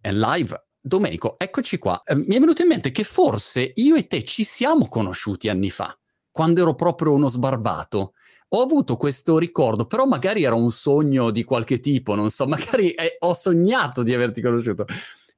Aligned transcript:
è 0.00 0.12
live. 0.12 0.66
Domenico, 0.80 1.36
eccoci 1.38 1.78
qua. 1.78 2.02
Eh, 2.04 2.14
mi 2.14 2.36
è 2.36 2.38
venuto 2.40 2.62
in 2.62 2.68
mente 2.68 2.90
che 2.90 3.04
forse 3.04 3.72
io 3.74 3.96
e 3.96 4.06
te 4.06 4.24
ci 4.24 4.44
siamo 4.44 4.88
conosciuti 4.88 5.48
anni 5.48 5.70
fa, 5.70 5.96
quando 6.30 6.62
ero 6.62 6.74
proprio 6.74 7.12
uno 7.12 7.28
sbarbato. 7.28 8.14
Ho 8.52 8.62
avuto 8.62 8.96
questo 8.96 9.38
ricordo, 9.38 9.86
però 9.86 10.06
magari 10.06 10.42
era 10.42 10.54
un 10.54 10.72
sogno 10.72 11.30
di 11.30 11.44
qualche 11.44 11.80
tipo, 11.80 12.14
non 12.14 12.30
so, 12.30 12.46
magari 12.48 12.92
eh, 12.92 13.16
ho 13.18 13.34
sognato 13.34 14.02
di 14.02 14.14
averti 14.14 14.40
conosciuto. 14.40 14.86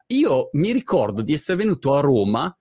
Io 0.09 0.51
mi 0.53 0.73
ricordo 0.73 1.23
di 1.23 1.33
essere 1.33 1.59
venuto 1.59 1.95
a 1.95 2.01
Roma 2.01 2.57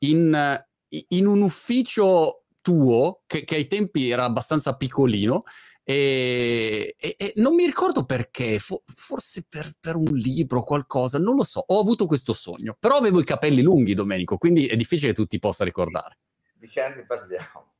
in, 0.00 0.64
in 1.08 1.26
un 1.26 1.42
ufficio 1.42 2.44
tuo, 2.60 3.22
che, 3.26 3.44
che, 3.44 3.54
ai 3.54 3.66
tempi 3.68 4.10
era 4.10 4.24
abbastanza 4.24 4.76
piccolino, 4.76 5.44
e, 5.88 6.96
e, 6.98 7.14
e 7.16 7.32
non 7.36 7.54
mi 7.54 7.64
ricordo 7.64 8.04
perché, 8.04 8.58
fo, 8.58 8.82
forse 8.86 9.46
per, 9.48 9.72
per, 9.78 9.94
un 9.94 10.14
libro 10.14 10.58
o 10.58 10.64
qualcosa, 10.64 11.20
non 11.20 11.36
lo 11.36 11.44
so, 11.44 11.62
ho 11.64 11.78
avuto 11.78 12.06
questo 12.06 12.32
sogno, 12.32 12.76
però 12.76 12.96
avevo 12.96 13.20
i 13.20 13.24
capelli 13.24 13.62
lunghi, 13.62 13.94
Domenico, 13.94 14.36
quindi 14.36 14.66
è 14.66 14.74
difficile 14.74 15.10
che 15.10 15.14
tu 15.14 15.26
ti 15.26 15.38
possa 15.38 15.62
ricordare. 15.62 16.18
Di 16.54 16.66
che 16.66 16.82
anni 16.82 17.06
parliamo? 17.06 17.74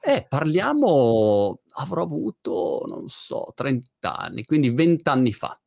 Eh, 0.00 0.24
parliamo, 0.26 1.60
avrò 1.72 2.02
avuto, 2.02 2.82
non 2.86 3.08
so, 3.08 3.52
30 3.54 4.16
anni, 4.16 4.46
quindi 4.46 4.70
20 4.70 5.06
anni 5.10 5.34
fa. 5.34 5.60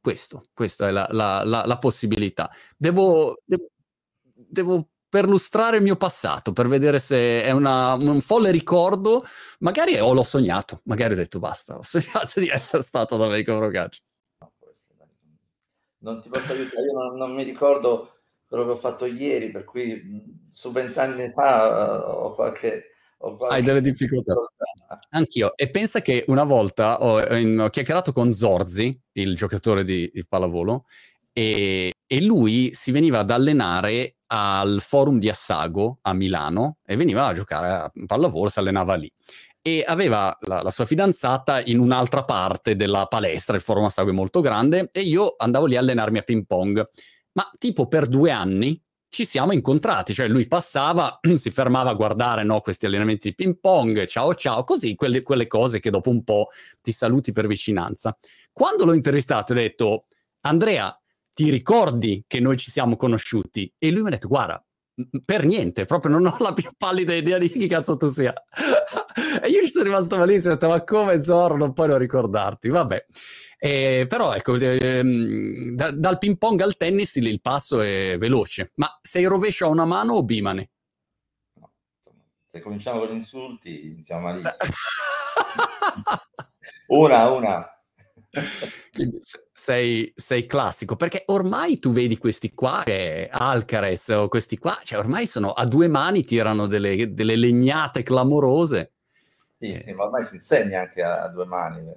Questo, 0.00 0.44
questa 0.54 0.88
è 0.88 0.90
la, 0.90 1.06
la, 1.10 1.44
la, 1.44 1.66
la 1.66 1.78
possibilità. 1.78 2.50
Devo, 2.74 3.42
devo, 4.32 4.91
devo 5.12 5.26
perlustrare 5.26 5.76
il 5.76 5.82
mio 5.82 5.96
passato, 5.96 6.52
per 6.52 6.68
vedere 6.68 6.98
se 6.98 7.42
è 7.42 7.50
una, 7.50 7.94
un 7.94 8.20
folle 8.20 8.50
ricordo. 8.50 9.22
Magari 9.60 9.98
o 9.98 10.12
l'ho 10.14 10.22
sognato, 10.22 10.80
magari 10.84 11.12
ho 11.12 11.16
detto 11.16 11.38
basta, 11.38 11.76
ho 11.76 11.82
sognato 11.82 12.40
di 12.40 12.48
essere 12.48 12.82
stato 12.82 13.16
da 13.18 13.26
Americo 13.26 13.56
Procacci. 13.56 14.00
Non 15.98 16.20
ti 16.20 16.28
posso 16.28 16.52
aiutare, 16.52 16.82
io 16.82 16.92
non, 16.98 17.16
non, 17.16 17.32
mi 17.32 17.44
ricordo 17.44 18.22
quello 18.48 18.64
che 18.64 18.70
ho 18.70 18.76
fatto 18.76 19.04
ieri, 19.04 19.50
per 19.50 19.64
cui 19.64 20.48
su 20.50 20.72
vent'anni 20.72 21.30
fa 21.30 22.06
uh, 22.08 22.24
ho 22.24 22.34
qualche... 22.34 22.86
Hai 23.48 23.62
delle 23.62 23.80
difficoltà. 23.80 24.34
Anch'io. 25.10 25.56
E 25.56 25.70
pensa 25.70 26.00
che 26.00 26.24
una 26.26 26.42
volta 26.42 27.00
ho, 27.00 27.20
ho 27.20 27.70
chiacchierato 27.70 28.10
con 28.10 28.32
Zorzi, 28.32 29.00
il 29.12 29.36
giocatore 29.36 29.84
di, 29.84 30.10
di 30.12 30.26
pallavolo, 30.26 30.86
e, 31.32 31.92
e, 32.06 32.22
lui 32.22 32.70
si 32.72 32.90
veniva 32.90 33.20
ad 33.20 33.30
allenare 33.30 34.16
al 34.26 34.80
forum 34.80 35.18
di 35.18 35.28
Assago 35.28 35.98
a 36.02 36.12
Milano 36.12 36.78
e 36.84 36.96
veniva 36.96 37.26
a 37.26 37.32
giocare 37.32 37.68
a 37.68 37.92
pallavolo, 38.06 38.48
si 38.48 38.58
allenava 38.58 38.94
lì. 38.94 39.10
E 39.60 39.84
aveva 39.86 40.36
la, 40.42 40.62
la, 40.62 40.70
sua 40.70 40.84
fidanzata 40.84 41.62
in 41.62 41.78
un'altra 41.78 42.24
parte 42.24 42.74
della 42.74 43.06
palestra, 43.06 43.56
il 43.56 43.62
forum 43.62 43.84
Assago 43.84 44.10
è 44.10 44.12
molto 44.12 44.40
grande, 44.40 44.90
e 44.92 45.00
io 45.02 45.34
andavo 45.36 45.66
lì 45.66 45.76
a 45.76 45.80
allenarmi 45.80 46.18
a 46.18 46.22
ping 46.22 46.44
pong. 46.46 46.86
Ma 47.34 47.50
tipo 47.58 47.86
per 47.86 48.08
due 48.08 48.30
anni 48.30 48.80
ci 49.12 49.26
siamo 49.26 49.52
incontrati, 49.52 50.14
cioè 50.14 50.26
lui 50.26 50.46
passava, 50.46 51.20
si 51.36 51.50
fermava 51.50 51.90
a 51.90 51.94
guardare 51.94 52.44
no, 52.44 52.62
questi 52.62 52.86
allenamenti 52.86 53.28
di 53.28 53.34
ping 53.34 53.58
pong, 53.60 54.06
ciao 54.06 54.34
ciao, 54.34 54.64
così, 54.64 54.94
quelle, 54.94 55.20
quelle 55.22 55.46
cose 55.46 55.80
che 55.80 55.90
dopo 55.90 56.08
un 56.08 56.24
po' 56.24 56.48
ti 56.80 56.92
saluti 56.92 57.30
per 57.30 57.46
vicinanza. 57.46 58.16
Quando 58.50 58.86
l'ho 58.86 58.94
intervistato 58.94 59.52
ho 59.52 59.56
detto, 59.56 60.06
Andrea, 60.40 60.98
ti 61.32 61.50
ricordi 61.50 62.24
che 62.26 62.40
noi 62.40 62.56
ci 62.56 62.70
siamo 62.70 62.96
conosciuti? 62.96 63.72
E 63.78 63.90
lui 63.90 64.02
mi 64.02 64.08
ha 64.08 64.10
detto, 64.10 64.28
guarda, 64.28 64.64
per 65.24 65.44
niente, 65.44 65.84
proprio 65.84 66.12
non 66.12 66.26
ho 66.26 66.36
la 66.38 66.52
più 66.52 66.70
pallida 66.76 67.14
idea 67.14 67.38
di 67.38 67.48
chi 67.48 67.66
cazzo 67.66 67.96
tu 67.96 68.08
sia. 68.08 68.32
e 69.42 69.48
io 69.48 69.62
ci 69.62 69.70
sono 69.70 69.84
rimasto 69.84 70.16
malissimo, 70.16 70.52
ho 70.52 70.56
detto, 70.56 70.68
ma 70.68 70.84
come 70.84 71.20
Zorro, 71.22 71.56
non 71.56 71.72
puoi 71.72 71.88
non 71.88 71.98
ricordarti, 71.98 72.68
vabbè. 72.68 73.06
Eh, 73.58 74.06
però 74.08 74.34
ecco, 74.34 74.56
ehm, 74.56 75.74
da, 75.74 75.92
dal 75.92 76.18
ping 76.18 76.36
pong 76.36 76.60
al 76.60 76.76
tennis 76.76 77.14
il, 77.14 77.40
passo 77.40 77.80
è 77.80 78.16
veloce, 78.18 78.72
ma 78.76 78.98
sei 79.00 79.24
rovescio 79.24 79.66
a 79.66 79.68
una 79.68 79.84
mano 79.84 80.14
o 80.14 80.24
bimane? 80.24 80.70
No, 81.60 81.72
se 82.44 82.60
cominciamo 82.60 82.98
con 82.98 83.08
gli 83.08 83.14
insulti, 83.14 83.86
iniziamo 83.86 84.22
malissimo. 84.22 84.54
una, 86.88 87.30
una. 87.30 87.71
Quindi 88.92 89.20
sei, 89.52 90.10
sei, 90.16 90.46
classico, 90.46 90.96
perché 90.96 91.24
ormai 91.26 91.78
tu 91.78 91.92
vedi 91.92 92.16
questi 92.16 92.54
qua, 92.54 92.82
che 92.84 93.28
Alcares 93.30 94.08
o 94.08 94.28
questi 94.28 94.56
qua, 94.56 94.78
cioè 94.82 94.98
ormai 94.98 95.26
sono 95.26 95.52
a 95.52 95.66
due 95.66 95.86
mani, 95.86 96.24
tirano 96.24 96.66
delle, 96.66 97.12
delle 97.12 97.36
legnate 97.36 98.02
clamorose. 98.02 98.92
Sì, 99.58 99.78
sì, 99.84 99.92
ma 99.92 100.04
ormai 100.04 100.24
si 100.24 100.36
insegna 100.36 100.80
anche 100.80 101.02
a, 101.02 101.24
a 101.24 101.28
due 101.28 101.44
mani. 101.44 101.92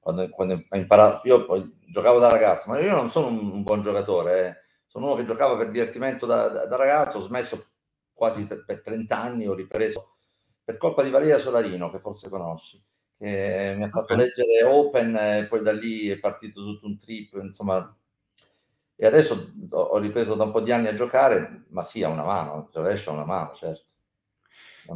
Quando, 0.00 0.28
quando 0.30 0.64
ho 0.68 0.76
imparato, 0.76 1.26
io 1.28 1.44
poi 1.44 1.78
giocavo 1.86 2.18
da 2.18 2.28
ragazzo, 2.28 2.68
ma 2.68 2.80
io 2.80 2.94
non 2.94 3.10
sono 3.10 3.28
un, 3.28 3.62
buon 3.62 3.82
giocatore, 3.82 4.46
eh. 4.46 4.56
sono 4.86 5.06
uno 5.06 5.14
che 5.14 5.24
giocava 5.24 5.56
per 5.56 5.70
divertimento 5.70 6.26
da, 6.26 6.48
da, 6.48 6.66
da 6.66 6.76
ragazzo, 6.76 7.18
ho 7.18 7.22
smesso 7.22 7.64
quasi 8.12 8.46
per, 8.46 8.64
per 8.64 8.82
30 8.82 9.16
anni, 9.16 9.46
ho 9.46 9.54
ripreso 9.54 10.16
per 10.64 10.78
colpa 10.78 11.02
di 11.02 11.10
Valeria 11.10 11.38
Solarino, 11.38 11.90
che 11.90 12.00
forse 12.00 12.28
conosci 12.28 12.82
che 13.20 13.74
mi 13.76 13.84
ha 13.84 13.90
fatto 13.90 14.14
okay. 14.14 14.16
leggere 14.16 14.64
Open 14.64 15.14
e 15.14 15.46
poi 15.46 15.62
da 15.62 15.72
lì 15.72 16.08
è 16.08 16.18
partito 16.18 16.62
tutto 16.62 16.86
un 16.86 16.96
trip, 16.96 17.38
insomma. 17.42 17.94
E 18.96 19.06
adesso 19.06 19.52
ho 19.70 19.98
ripreso 19.98 20.34
da 20.34 20.44
un 20.44 20.52
po' 20.52 20.60
di 20.60 20.72
anni 20.72 20.88
a 20.88 20.94
giocare, 20.94 21.64
ma 21.68 21.82
sì, 21.82 22.02
ha 22.02 22.08
una 22.08 22.24
mano, 22.24 22.70
rovescia 22.72 23.10
una 23.10 23.24
mano, 23.24 23.52
certo. 23.54 23.84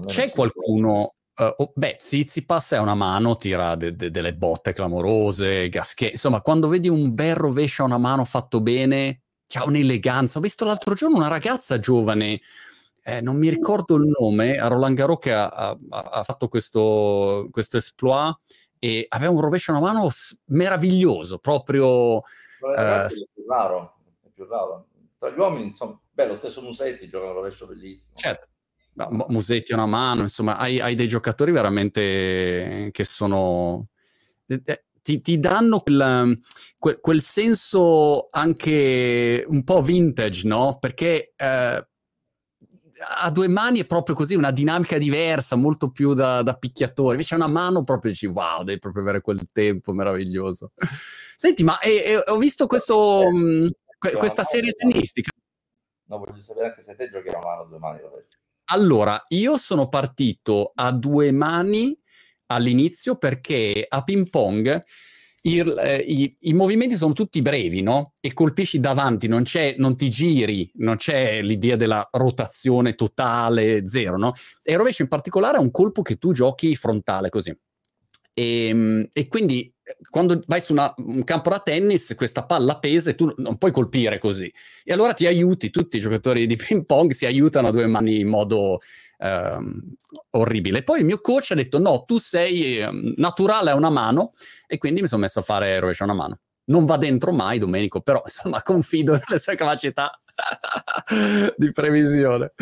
C'è 0.06 0.30
qualcuno, 0.30 1.14
uh, 1.36 1.54
oh, 1.56 1.72
beh, 1.74 1.96
Zizipas 1.98 2.72
è 2.72 2.78
una 2.78 2.94
mano, 2.94 3.36
tira 3.36 3.74
de- 3.76 3.94
de- 3.94 4.10
delle 4.10 4.34
botte 4.34 4.72
clamorose, 4.72 5.68
Gasquet, 5.68 6.12
insomma, 6.12 6.40
quando 6.40 6.68
vedi 6.68 6.88
un 6.88 7.14
bel 7.14 7.34
rovescio 7.34 7.82
a 7.82 7.86
una 7.86 7.98
mano 7.98 8.24
fatto 8.24 8.60
bene, 8.60 9.22
c'ha 9.46 9.64
un'eleganza. 9.64 10.38
Ho 10.38 10.42
visto 10.42 10.64
l'altro 10.64 10.94
giorno 10.94 11.16
una 11.16 11.28
ragazza 11.28 11.78
giovane, 11.78 12.40
eh, 13.06 13.20
non 13.20 13.36
mi 13.36 13.50
ricordo 13.50 13.96
il 13.96 14.10
nome, 14.18 14.56
a 14.56 14.66
Roland 14.66 14.96
Garros 14.96 15.18
che 15.18 15.32
ha, 15.32 15.46
ha, 15.46 15.76
ha 15.88 16.24
fatto 16.24 16.48
questo, 16.48 17.48
questo 17.50 17.76
exploit 17.76 18.34
e 18.78 19.04
aveva 19.08 19.30
un 19.30 19.40
rovescio 19.42 19.72
a 19.72 19.76
una 19.76 19.92
mano 19.92 20.08
meraviglioso, 20.46 21.38
proprio... 21.38 22.22
Ragazzi, 22.60 23.20
eh, 23.20 23.24
è 23.24 23.28
più 23.34 23.44
raro, 23.46 23.98
è 24.22 24.28
più 24.32 24.46
raro. 24.46 24.88
Tra 25.18 25.30
gli 25.30 25.38
uomini, 25.38 25.66
insomma, 25.66 26.00
beh, 26.12 26.26
lo 26.28 26.36
stesso 26.36 26.62
Musetti 26.62 27.08
gioca 27.08 27.26
un 27.26 27.34
rovescio 27.34 27.66
bellissimo. 27.66 28.16
Certo. 28.16 28.48
Musetti 29.28 29.72
a 29.72 29.76
una 29.76 29.86
mano, 29.86 30.22
insomma, 30.22 30.56
hai, 30.56 30.80
hai, 30.80 30.94
dei 30.94 31.08
giocatori 31.08 31.52
veramente 31.52 32.88
che 32.90 33.04
sono... 33.04 33.88
Eh, 34.46 34.62
eh, 34.64 34.84
ti, 35.02 35.20
ti 35.20 35.38
danno 35.38 35.80
quel, 35.80 36.40
quel, 36.78 37.00
quel, 37.00 37.20
senso 37.20 38.28
anche 38.30 39.44
un 39.46 39.62
po' 39.62 39.82
vintage, 39.82 40.46
no? 40.48 40.78
Perché 40.78 41.34
eh, 41.36 41.86
a 43.22 43.30
due 43.30 43.48
mani 43.48 43.80
è 43.80 43.86
proprio 43.86 44.14
così, 44.14 44.34
una 44.34 44.50
dinamica 44.50 44.98
diversa, 44.98 45.56
molto 45.56 45.90
più 45.90 46.14
da, 46.14 46.42
da 46.42 46.54
picchiatore. 46.54 47.12
Invece 47.12 47.34
una 47.34 47.48
mano 47.48 47.84
proprio 47.84 48.10
dici, 48.10 48.26
wow, 48.26 48.62
devi 48.62 48.78
proprio 48.78 49.02
avere 49.02 49.20
quel 49.20 49.48
tempo 49.52 49.92
meraviglioso. 49.92 50.72
Senti, 51.36 51.64
ma 51.64 51.78
e, 51.80 51.96
e, 51.96 52.22
ho 52.26 52.38
visto 52.38 52.66
questo, 52.66 53.22
eh, 53.22 53.32
mh, 53.32 53.70
que- 53.98 54.12
questa 54.12 54.44
serie 54.44 54.72
tennistica. 54.72 55.30
No, 56.06 56.18
voglio 56.18 56.40
sapere 56.40 56.66
anche 56.66 56.80
se 56.80 56.94
te 56.94 57.08
giochi 57.08 57.28
a 57.28 57.38
mano 57.38 57.62
a 57.62 57.66
due 57.66 57.78
mani. 57.78 58.00
Allora, 58.66 59.22
io 59.28 59.56
sono 59.56 59.88
partito 59.88 60.72
a 60.74 60.90
due 60.92 61.32
mani 61.32 61.98
all'inizio 62.46 63.16
perché 63.16 63.84
a 63.88 64.02
ping 64.02 64.28
pong 64.30 64.82
il, 65.46 65.76
eh, 65.78 65.96
i, 65.98 66.36
i, 66.40 66.52
movimenti 66.54 66.96
sono 66.96 67.12
tutti 67.12 67.42
brevi, 67.42 67.82
no? 67.82 68.14
E 68.20 68.32
colpisci 68.32 68.80
davanti, 68.80 69.28
non, 69.28 69.44
non 69.76 69.96
ti 69.96 70.08
giri, 70.08 70.70
non 70.76 70.96
c'è 70.96 71.42
l'idea 71.42 71.76
della 71.76 72.06
rotazione 72.12 72.94
totale, 72.94 73.86
zero, 73.86 74.16
no? 74.16 74.32
E 74.62 74.72
il 74.72 74.78
rovescio 74.78 75.02
in 75.02 75.08
particolare 75.08 75.58
è 75.58 75.60
un 75.60 75.70
colpo 75.70 76.00
che 76.02 76.16
tu 76.16 76.32
giochi 76.32 76.74
frontale 76.76 77.28
così. 77.28 77.54
E, 78.32 78.68
ehm, 78.68 79.08
e 79.12 79.28
quindi 79.28 79.72
eh, 79.82 79.96
quando 80.08 80.42
vai 80.46 80.62
su 80.62 80.72
una, 80.72 80.92
un 80.96 81.22
campo 81.24 81.50
da 81.50 81.60
tennis, 81.60 82.14
questa 82.16 82.46
palla 82.46 82.78
pesa 82.78 83.10
e 83.10 83.14
tu 83.14 83.32
non 83.36 83.58
puoi 83.58 83.70
colpire 83.70 84.18
così. 84.18 84.50
E 84.82 84.92
allora 84.94 85.12
ti 85.12 85.26
aiuti, 85.26 85.68
tutti 85.68 85.98
i 85.98 86.00
giocatori 86.00 86.46
di 86.46 86.56
ping 86.56 86.86
pong 86.86 87.12
si 87.12 87.26
aiutano 87.26 87.68
a 87.68 87.70
due 87.70 87.86
mani 87.86 88.20
in 88.20 88.28
modo 88.28 88.80
ehm, 89.24 89.94
orribile. 90.30 90.82
Poi 90.82 91.00
il 91.00 91.06
mio 91.06 91.20
coach 91.20 91.52
ha 91.52 91.54
detto: 91.54 91.78
No, 91.78 92.04
tu 92.04 92.18
sei 92.18 92.78
ehm, 92.78 93.14
naturale 93.16 93.70
a 93.70 93.74
una 93.74 93.90
mano, 93.90 94.32
e 94.66 94.78
quindi 94.78 95.00
mi 95.00 95.08
sono 95.08 95.22
messo 95.22 95.40
a 95.40 95.42
fare 95.42 95.78
rovescio 95.78 96.02
a 96.02 96.06
una 96.06 96.14
mano. 96.14 96.38
Non 96.66 96.84
va 96.84 96.96
dentro 96.96 97.32
mai, 97.32 97.58
Domenico, 97.58 98.00
però 98.00 98.22
insomma 98.24 98.62
confido 98.62 99.12
nelle 99.12 99.40
sue 99.40 99.54
capacità 99.54 100.10
di 101.56 101.70
previsione. 101.72 102.52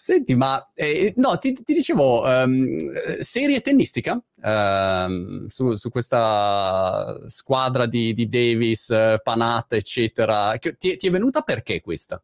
Senti, 0.00 0.36
ma 0.36 0.70
eh, 0.74 1.12
no, 1.16 1.38
ti, 1.38 1.52
ti 1.52 1.74
dicevo, 1.74 2.22
um, 2.22 2.76
serie 3.18 3.60
tennistica 3.60 4.22
um, 4.42 5.48
su, 5.48 5.74
su, 5.74 5.90
questa 5.90 7.18
squadra 7.26 7.84
di, 7.86 8.12
di 8.12 8.28
Davis, 8.28 8.94
Panata, 9.24 9.74
eccetera. 9.74 10.56
Ti, 10.56 10.96
ti, 10.96 11.06
è 11.08 11.10
venuta 11.10 11.40
perché 11.40 11.80
questa? 11.80 12.22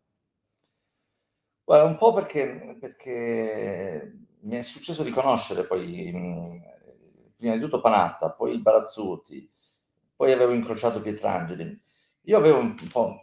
Guarda, 1.64 1.86
un 1.86 1.96
po' 1.96 2.12
perché, 2.12 2.76
perché 2.78 4.18
mi 4.40 4.56
è 4.56 4.62
successo 4.62 5.02
di 5.02 5.10
conoscere 5.10 5.64
poi, 5.64 6.60
prima 7.36 7.54
di 7.54 7.60
tutto 7.60 7.80
Panatta, 7.80 8.32
poi 8.32 8.58
Barazzuti, 8.60 9.50
poi 10.14 10.32
avevo 10.32 10.52
incrociato 10.52 11.00
Pietrangeli. 11.00 11.80
Io 12.24 12.36
avevo 12.36 12.58
un 12.58 12.74
po' 12.92 13.16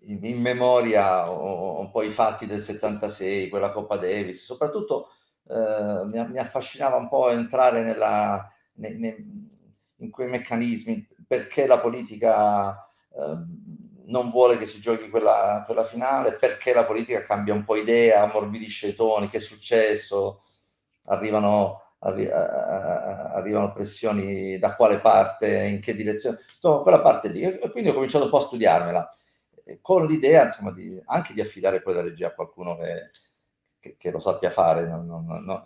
in, 0.00 0.22
in 0.22 0.40
memoria 0.40 1.30
un 1.30 1.90
po' 1.90 2.02
i 2.02 2.10
fatti 2.10 2.46
del 2.46 2.60
76, 2.60 3.48
quella 3.48 3.70
Coppa 3.70 3.96
Davis, 3.96 4.44
soprattutto 4.44 5.08
eh, 5.48 6.04
mi, 6.04 6.28
mi, 6.28 6.38
affascinava 6.38 6.96
un 6.96 7.08
po' 7.08 7.30
entrare 7.30 7.82
nella, 7.82 8.46
ne, 8.74 8.90
ne, 8.90 9.16
in 9.96 10.10
quei 10.10 10.28
meccanismi, 10.28 11.08
perché 11.26 11.66
la 11.66 11.78
politica 11.80 12.76
eh, 13.10 13.38
non 14.08 14.30
vuole 14.30 14.56
che 14.58 14.66
si 14.66 14.80
giochi 14.80 15.08
quella, 15.08 15.62
quella, 15.66 15.84
finale, 15.84 16.34
perché 16.34 16.72
la 16.72 16.84
politica 16.84 17.22
cambia 17.22 17.54
un 17.54 17.64
po' 17.64 17.76
idea, 17.76 18.22
ammorbidisce 18.22 18.88
i 18.88 18.94
toni, 18.94 19.28
che 19.28 19.38
è 19.38 19.40
successo, 19.40 20.42
arrivano, 21.04 21.94
arri- 22.00 22.30
arrivano 22.30 23.72
pressioni 23.72 24.58
da 24.58 24.74
quale 24.74 24.98
parte, 25.00 25.48
in 25.48 25.80
che 25.80 25.94
direzione, 25.94 26.38
insomma 26.54 26.82
quella 26.82 27.00
parte 27.00 27.28
lì. 27.28 27.42
E 27.42 27.70
quindi 27.70 27.90
ho 27.90 27.94
cominciato 27.94 28.24
un 28.24 28.30
po' 28.30 28.38
a 28.38 28.42
studiarmela. 28.42 29.10
Con 29.82 30.06
l'idea 30.06 30.44
insomma, 30.44 30.72
di, 30.72 31.00
anche 31.06 31.34
di 31.34 31.42
affidare 31.42 31.82
poi 31.82 31.94
la 31.94 32.02
regia 32.02 32.28
a 32.28 32.34
qualcuno 32.34 32.76
che, 32.78 33.10
che, 33.78 33.96
che 33.98 34.10
lo 34.10 34.20
sappia 34.20 34.50
fare, 34.50 34.86
non, 34.86 35.04
non, 35.06 35.44
non, 35.44 35.64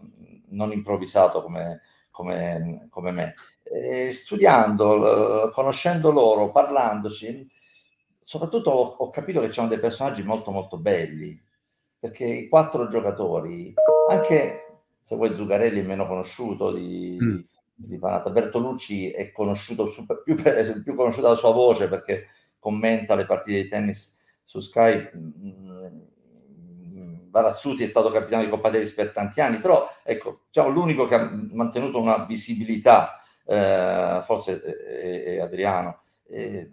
non 0.49 0.73
improvvisato 0.73 1.43
come, 1.43 1.81
come, 2.11 2.89
come 2.91 3.11
me. 3.13 3.35
E 3.63 4.11
studiando, 4.11 5.51
conoscendo 5.55 6.11
loro, 6.11 6.51
parlandoci, 6.51 7.49
soprattutto 8.23 8.71
ho, 8.71 8.85
ho 8.99 9.11
capito 9.11 9.41
che 9.41 9.49
c'erano 9.49 9.71
dei 9.71 9.79
personaggi 9.79 10.23
molto 10.23 10.51
molto 10.51 10.79
belli, 10.79 11.41
perché 11.99 12.25
i 12.25 12.49
quattro 12.49 12.89
giocatori, 12.89 13.75
anche 14.11 14.63
se 15.01 15.17
vuoi 15.17 15.35
Zuccarelli 15.35 15.81
è 15.81 15.85
meno 15.85 16.07
conosciuto 16.07 16.73
di, 16.73 17.19
mm. 17.21 17.39
di 17.75 17.99
Panata, 17.99 18.31
Bertolucci 18.31 19.11
è 19.11 19.33
conosciuto, 19.33 19.87
super, 19.87 20.23
più, 20.23 20.37
più 20.83 20.95
conosciuto 20.95 21.27
dalla 21.27 21.37
sua 21.37 21.53
voce 21.53 21.89
perché 21.89 22.27
commenta 22.59 23.15
le 23.15 23.27
partite 23.27 23.63
di 23.63 23.69
tennis 23.69 24.17
su 24.45 24.61
Sky. 24.61 25.11
Barazzuti 27.33 27.83
è 27.83 27.87
stato 27.87 28.11
capitano 28.11 28.43
di 28.43 28.51
Coppa 28.51 28.69
Davis 28.69 28.93
per 28.93 29.11
tanti 29.11 29.41
anni, 29.41 29.59
però 29.59 29.89
ecco, 30.05 30.43
diciamo, 30.47 30.69
l'unico 30.69 31.09
che 31.09 31.15
ha 31.15 31.31
mantenuto 31.53 31.99
una 31.99 32.27
visibilità, 32.27 33.23
eh, 33.47 34.21
forse 34.25 34.61
è, 34.61 35.23
è 35.25 35.41
Adriano, 35.41 36.03
eh, 36.29 36.71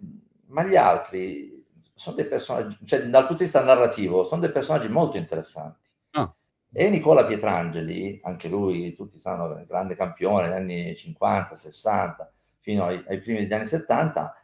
ma 0.50 0.64
gli 0.64 0.76
altri 0.76 1.64
sono 1.94 2.16
dei 2.16 2.26
personaggi, 2.26 2.78
cioè 2.84 3.02
dal 3.02 3.26
punto 3.26 3.42
di 3.42 3.44
vista 3.44 3.62
narrativo, 3.62 4.24
sono 4.24 4.40
dei 4.40 4.52
personaggi 4.52 4.88
molto 4.88 5.16
interessanti. 5.16 5.88
Oh. 6.12 6.34
E 6.72 6.88
Nicola 6.88 7.26
Pietrangeli, 7.26 8.20
anche 8.22 8.48
lui, 8.48 8.94
tutti 8.94 9.18
sanno, 9.18 9.64
grande 9.66 9.94
campione 9.94 10.48
negli 10.48 10.56
anni 10.56 10.96
50, 10.96 11.54
60, 11.54 12.32
fino 12.60 12.86
ai, 12.86 13.04
ai 13.08 13.20
primi 13.20 13.40
degli 13.40 13.52
anni 13.52 13.66
70, 13.66 14.34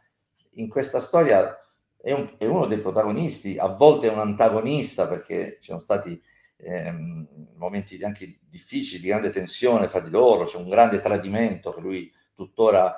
in 0.55 0.69
questa 0.69 0.99
storia 0.99 1.57
è, 1.99 2.11
un, 2.11 2.35
è, 2.37 2.45
uno 2.45 2.65
dei 2.65 2.79
protagonisti, 2.79 3.57
a 3.57 3.67
volte 3.67 4.07
è 4.07 4.11
un 4.11 4.19
antagonista 4.19 5.07
perché 5.07 5.57
ci 5.59 5.69
sono 5.69 5.79
stati 5.79 6.21
ehm, 6.57 7.27
momenti 7.55 8.01
anche 8.03 8.39
difficili, 8.47 9.01
di 9.01 9.07
grande 9.07 9.29
tensione 9.29 9.87
fra 9.87 9.99
di 9.99 10.09
loro, 10.09 10.45
c'è 10.45 10.57
un 10.57 10.69
grande 10.69 11.01
tradimento 11.01 11.73
che 11.73 11.81
lui 11.81 12.13
tuttora 12.35 12.95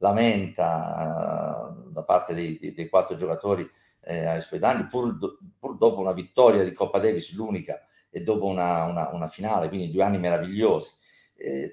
lamenta 0.00 1.70
uh, 1.70 1.90
da 1.90 2.02
parte 2.02 2.34
dei, 2.34 2.58
dei, 2.58 2.74
dei 2.74 2.88
quattro 2.88 3.16
giocatori 3.16 3.68
eh, 4.02 4.26
ai 4.26 4.40
suoi 4.40 4.58
danni, 4.58 4.86
pur, 4.86 5.16
pur, 5.58 5.76
dopo 5.76 6.00
una 6.00 6.12
vittoria 6.12 6.64
di 6.64 6.72
Coppa 6.72 6.98
Davis, 6.98 7.34
l'unica, 7.34 7.86
e 8.10 8.22
dopo 8.22 8.46
una, 8.46 8.84
una, 8.84 9.10
una 9.12 9.28
finale, 9.28 9.68
quindi 9.68 9.90
due 9.90 10.02
anni 10.02 10.18
meravigliosi. 10.18 10.90
Eh, 11.36 11.72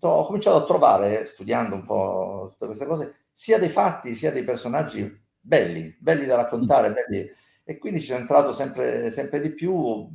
ho 0.00 0.26
cominciato 0.26 0.56
a 0.56 0.64
trovare, 0.64 1.24
studiando 1.26 1.74
un 1.74 1.84
po' 1.84 2.48
tutte 2.50 2.66
queste 2.66 2.86
cose, 2.86 3.16
sia 3.32 3.58
dei 3.58 3.68
fatti 3.68 4.14
sia 4.14 4.32
dei 4.32 4.44
personaggi 4.44 5.20
belli, 5.40 5.96
belli 5.98 6.26
da 6.26 6.36
raccontare, 6.36 6.92
belli. 6.92 7.30
e 7.64 7.78
quindi 7.78 8.00
ci 8.00 8.06
sono 8.06 8.20
entrato 8.20 8.52
sempre, 8.52 9.10
sempre 9.10 9.40
di 9.40 9.50
più. 9.50 10.08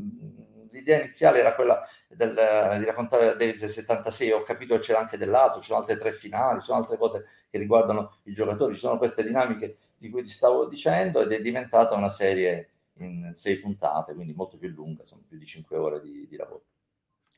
L'idea 0.77 1.01
iniziale 1.01 1.39
era 1.39 1.56
quella 1.56 1.88
del, 2.07 2.33
di 2.79 2.85
raccontare 2.85 3.35
Davis 3.35 3.59
del 3.59 3.69
76, 3.69 4.31
ho 4.31 4.44
capito 4.44 4.75
che 4.75 4.81
c'era 4.81 5.00
anche 5.00 5.18
del 5.18 5.29
lato, 5.29 5.59
ci 5.59 5.68
sono 5.68 5.79
altre 5.79 5.97
tre 5.97 6.13
finali, 6.13 6.59
ci 6.59 6.65
sono 6.65 6.79
altre 6.79 6.97
cose 6.97 7.25
che 7.50 7.57
riguardano 7.57 8.18
i 8.24 8.33
giocatori, 8.33 8.74
ci 8.74 8.79
sono 8.79 8.97
queste 8.97 9.24
dinamiche 9.24 9.77
di 9.97 10.09
cui 10.09 10.24
ti 10.24 10.29
stavo 10.29 10.68
dicendo 10.68 11.21
ed 11.21 11.31
è 11.31 11.41
diventata 11.41 11.95
una 11.95 12.09
serie 12.09 12.69
in 13.00 13.31
sei 13.33 13.59
puntate, 13.59 14.13
quindi 14.13 14.33
molto 14.33 14.57
più 14.57 14.69
lunga, 14.69 15.06
sono 15.06 15.24
più 15.27 15.38
di 15.38 15.45
cinque 15.45 15.77
ore 15.77 16.01
di, 16.01 16.27
di 16.27 16.35
lavoro. 16.35 16.63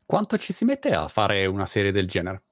Quanto 0.06 0.38
ci 0.38 0.54
si 0.54 0.66
mette 0.66 0.92
a 0.94 1.08
fare 1.08 1.46
una 1.46 1.66
serie 1.66 1.92
del 1.92 2.08
genere? 2.08 2.44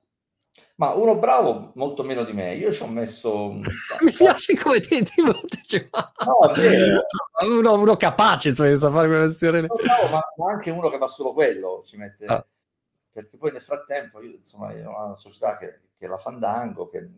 Ma 0.77 0.93
uno 0.93 1.17
bravo, 1.17 1.71
molto 1.73 2.03
meno 2.03 2.23
di 2.23 2.33
me. 2.33 2.53
Io 2.53 2.71
ci 2.71 2.83
ho 2.83 2.87
messo. 2.87 3.49
Mi 4.01 4.11
piace 4.15 4.55
come 4.55 4.79
ti 4.79 5.01
tipo, 5.03 5.31
no, 5.31 5.39
uno, 7.49 7.73
uno, 7.73 7.95
capace, 7.97 8.53
cioè, 8.53 8.77
sa 8.77 8.91
fare 8.91 9.07
quella 9.07 9.23
mestiere. 9.23 9.61
No, 9.61 9.67
ma, 10.11 10.21
ma, 10.35 10.51
anche 10.51 10.69
uno 10.69 10.89
che 10.89 10.99
fa 10.99 11.07
solo 11.07 11.33
quello 11.33 11.81
ci 11.83 11.97
mette. 11.97 12.25
Ah. 12.25 12.45
Perché 13.11 13.37
poi 13.37 13.51
nel 13.53 13.63
frattempo, 13.63 14.21
io, 14.21 14.35
insomma, 14.35 14.71
io 14.73 14.91
ho 14.91 15.05
una 15.05 15.15
società 15.15 15.57
che, 15.57 15.79
che 15.95 16.05
è 16.05 16.07
la 16.07 16.19
Fandango, 16.19 16.89
che, 16.89 17.09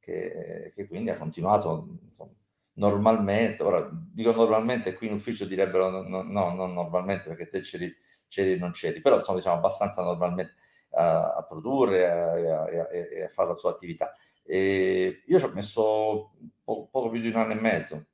che, 0.00 0.72
che 0.74 0.88
quindi 0.88 1.10
ha 1.10 1.16
continuato 1.16 1.86
insomma, 2.08 2.32
normalmente. 2.72 3.62
Ora 3.62 3.88
dico 3.92 4.32
normalmente, 4.32 4.94
qui 4.94 5.06
in 5.06 5.14
ufficio 5.14 5.44
direbbero 5.44 5.90
no, 5.90 6.22
no 6.22 6.54
non 6.54 6.74
normalmente 6.74 7.28
perché 7.28 7.46
te 7.46 7.60
c'eri, 7.60 7.94
c'eri 8.26 8.58
non 8.58 8.72
c'eri, 8.72 9.00
però 9.00 9.18
insomma, 9.18 9.38
diciamo 9.38 9.58
abbastanza 9.58 10.02
normalmente 10.02 10.54
a, 10.90 11.44
produrre 11.48 11.98
e 12.00 12.50
a, 12.50 12.62
a, 12.62 13.28
fare 13.30 13.48
la 13.48 13.54
sua 13.54 13.70
attività. 13.70 14.14
E 14.44 15.22
io 15.26 15.38
ci 15.38 15.44
ho 15.44 15.52
messo 15.52 16.32
po- 16.62 16.88
poco 16.90 17.10
più 17.10 17.20
di 17.20 17.28
un 17.28 17.36
anno 17.36 17.52
e 17.52 17.60
mezzo, 17.60 18.06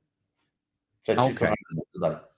cioè 1.01 1.15
ah, 1.15 1.25
circa 1.25 1.45
okay. 1.45 1.47
un 1.47 1.53
anno 1.53 1.69
e 1.69 1.75
mezzo, 1.75 1.99
dai. 1.99 2.31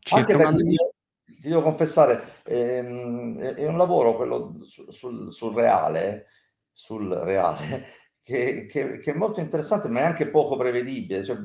Circa 0.00 0.16
Anche 0.16 0.36
perché 0.36 0.62
io, 0.62 0.94
ti 1.40 1.48
devo 1.48 1.62
confessare, 1.62 2.40
ehm, 2.44 3.38
è 3.38 3.66
un 3.66 3.76
lavoro 3.76 4.16
quello 4.16 4.58
sul, 4.62 4.92
sul, 4.92 5.32
sul 5.32 5.54
reale, 5.54 6.26
sul 6.72 7.08
reale 7.12 7.86
che, 8.22 8.66
che, 8.66 8.98
che, 8.98 9.10
è 9.12 9.14
molto 9.14 9.40
interessante, 9.40 9.88
ma 9.88 10.00
è 10.00 10.04
anche 10.04 10.28
poco 10.28 10.56
prevedibile. 10.56 11.24
Cioè, 11.24 11.36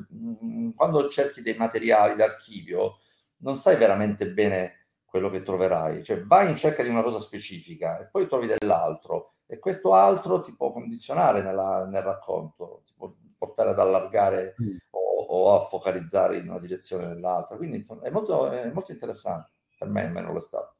quando 0.74 1.08
cerchi 1.08 1.42
dei 1.42 1.56
materiali 1.56 2.16
d'archivio, 2.16 2.98
non 3.38 3.56
sai 3.56 3.76
veramente 3.76 4.32
bene 4.32 4.85
quello 5.06 5.30
che 5.30 5.42
troverai, 5.42 6.04
cioè 6.04 6.22
vai 6.24 6.50
in 6.50 6.56
cerca 6.56 6.82
di 6.82 6.88
una 6.88 7.02
cosa 7.02 7.18
specifica 7.18 7.98
e 8.00 8.08
poi 8.10 8.26
trovi 8.26 8.46
dell'altro 8.46 9.36
e 9.46 9.58
questo 9.58 9.94
altro 9.94 10.42
ti 10.42 10.54
può 10.54 10.72
condizionare 10.72 11.40
nella, 11.40 11.86
nel 11.86 12.02
racconto, 12.02 12.82
ti 12.84 12.92
può 12.96 13.14
portare 13.38 13.70
ad 13.70 13.78
allargare 13.78 14.54
mm. 14.60 14.76
o, 14.90 15.22
o, 15.22 15.56
a 15.56 15.68
focalizzare 15.68 16.38
in 16.38 16.48
una 16.48 16.58
direzione 16.58 17.04
o 17.04 17.08
nell'altra. 17.08 17.56
Quindi 17.56 17.78
insomma, 17.78 18.02
è, 18.02 18.10
molto, 18.10 18.50
è 18.50 18.70
molto 18.72 18.92
interessante, 18.92 19.52
per 19.78 19.88
me 19.88 20.04
almeno 20.04 20.32
lo 20.32 20.38
è 20.40 20.42
stato. 20.42 20.74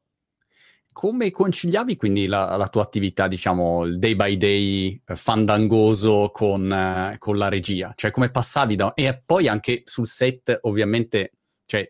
Come 0.91 1.29
conciliavi 1.29 1.95
quindi 1.95 2.25
la, 2.25 2.57
la, 2.57 2.67
tua 2.67 2.81
attività, 2.81 3.27
diciamo, 3.27 3.83
il 3.83 3.99
day 3.99 4.15
by 4.15 4.35
day 4.35 5.01
eh, 5.05 5.15
fandangoso 5.15 6.31
con, 6.33 6.71
eh, 6.71 7.15
con 7.19 7.37
la 7.37 7.49
regia? 7.49 7.93
Cioè 7.95 8.09
come 8.09 8.31
passavi 8.31 8.75
da... 8.75 8.93
E 8.95 9.21
poi 9.23 9.47
anche 9.47 9.83
sul 9.85 10.07
set, 10.07 10.57
ovviamente, 10.63 11.33
cioè 11.65 11.87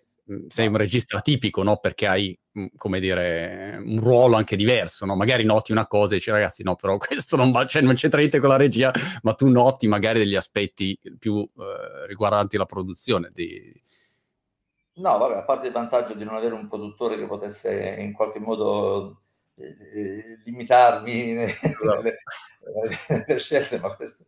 sei 0.48 0.68
un 0.68 0.78
regista 0.78 1.20
tipico, 1.22 1.64
no? 1.64 1.78
Perché 1.78 2.08
hai, 2.08 2.38
mhmm, 2.52 2.68
come 2.76 3.00
dire, 3.00 3.80
un 3.84 4.00
ruolo 4.00 4.36
anche 4.36 4.56
diverso, 4.56 5.06
no? 5.06 5.16
Magari 5.16 5.44
noti 5.44 5.72
una 5.72 5.88
cosa 5.88 6.14
e 6.14 6.18
dici, 6.18 6.32
ragazzi, 6.32 6.64
no, 6.64 6.76
però 6.76 6.98
questo 7.00 7.36
non, 7.36 7.52
va, 7.52 7.66
cioè, 7.66 7.82
non 7.82 7.96
c'entra 7.96 8.20
niente 8.20 8.40
con 8.40 8.50
la 8.50 8.58
regia, 8.58 8.92
ma 9.24 9.34
tu 9.34 9.48
noti 9.48 9.88
magari 9.88 10.20
degli 10.20 10.36
aspetti 10.36 11.00
più 11.18 11.40
eh, 11.40 12.08
riguardanti 12.08 12.58
la 12.58 12.66
produzione. 12.66 13.30
Di... 13.34 13.74
No, 14.96 15.18
vabbè, 15.18 15.38
a 15.38 15.44
parte 15.44 15.68
il 15.68 15.74
vantaggio 15.74 16.14
di 16.14 16.24
non 16.24 16.36
avere 16.36 16.54
un 16.54 16.68
produttore 16.68 17.18
che 17.18 17.26
potesse 17.26 17.96
in 18.00 18.14
qualche 18.14 18.40
modo 18.40 19.22
eh, 19.56 19.76
eh 19.94 20.40
limitarmi 20.44 21.36
esatto. 21.62 22.02
nelle, 22.02 22.18
nelle, 23.08 23.40
scelte, 23.40 23.80
ma 23.80 23.96
questo... 23.96 24.26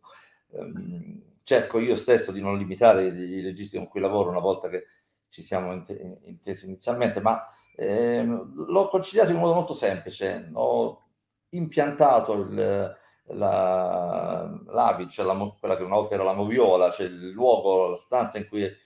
Um, 0.52 1.22
cerco 1.42 1.80
io 1.80 1.96
stesso 1.96 2.30
di 2.30 2.40
non 2.40 2.56
limitare 2.56 3.06
i 3.06 3.40
registi 3.40 3.76
con 3.76 3.88
cui 3.88 4.00
lavoro 4.00 4.30
una 4.30 4.38
volta 4.38 4.68
che 4.68 4.86
ci 5.30 5.42
siamo 5.42 5.72
intesi 5.72 6.66
inizialmente, 6.66 7.20
ma 7.20 7.46
eh, 7.74 8.22
l'ho 8.24 8.88
conciliato 8.88 9.30
in 9.30 9.38
modo 9.38 9.54
molto 9.54 9.72
semplice. 9.72 10.50
Ho 10.52 11.06
impiantato 11.50 12.34
il, 12.34 12.98
la, 13.24 14.62
l'Avid, 14.66 15.08
cioè 15.08 15.24
la, 15.24 15.56
quella 15.58 15.76
che 15.76 15.82
una 15.82 15.94
volta 15.94 16.14
era 16.14 16.24
la 16.24 16.34
moviola, 16.34 16.90
cioè 16.90 17.06
il 17.06 17.30
luogo, 17.30 17.88
la 17.88 17.96
stanza 17.96 18.38
in 18.38 18.48
cui 18.48 18.62
eh, 18.62 18.76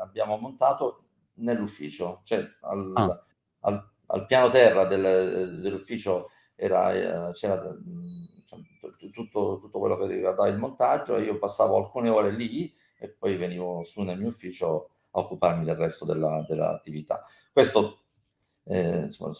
abbiamo 0.00 0.36
montato 0.38 1.04
nell'ufficio, 1.34 2.20
cioè 2.24 2.44
al, 2.62 2.92
ah. 2.94 3.24
al, 3.60 3.90
al 4.06 4.26
piano 4.26 4.48
terra 4.48 4.84
del, 4.84 5.60
dell'ufficio 5.60 6.30
era, 6.54 6.92
eh, 6.92 7.32
c'era 7.32 7.60
tutto, 8.96 9.58
tutto, 9.60 9.78
quello 9.78 9.96
che 9.96 10.06
riguardava 10.06 10.48
il 10.48 10.58
montaggio 10.58 11.16
e 11.16 11.22
io 11.22 11.38
passavo 11.38 11.76
alcune 11.76 12.08
ore 12.08 12.32
lì 12.32 12.74
e 12.98 13.08
poi 13.08 13.36
venivo 13.36 13.84
su 13.84 14.02
nel 14.02 14.18
mio 14.18 14.28
ufficio 14.28 14.90
occuparmi 15.18 15.64
del 15.64 15.76
resto 15.76 16.04
della, 16.04 16.44
dell'attività. 16.48 17.24
Questo 17.52 18.02
eh, 18.64 19.04
insomma, 19.04 19.32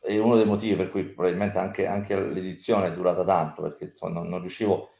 è 0.00 0.18
uno 0.18 0.36
dei 0.36 0.46
motivi 0.46 0.74
per 0.76 0.90
cui 0.90 1.04
probabilmente 1.04 1.58
anche, 1.58 1.86
anche 1.86 2.18
l'edizione 2.18 2.88
è 2.88 2.92
durata 2.92 3.24
tanto, 3.24 3.62
perché 3.62 3.84
insomma, 3.84 4.20
non, 4.20 4.28
non, 4.28 4.40
riuscivo 4.40 4.90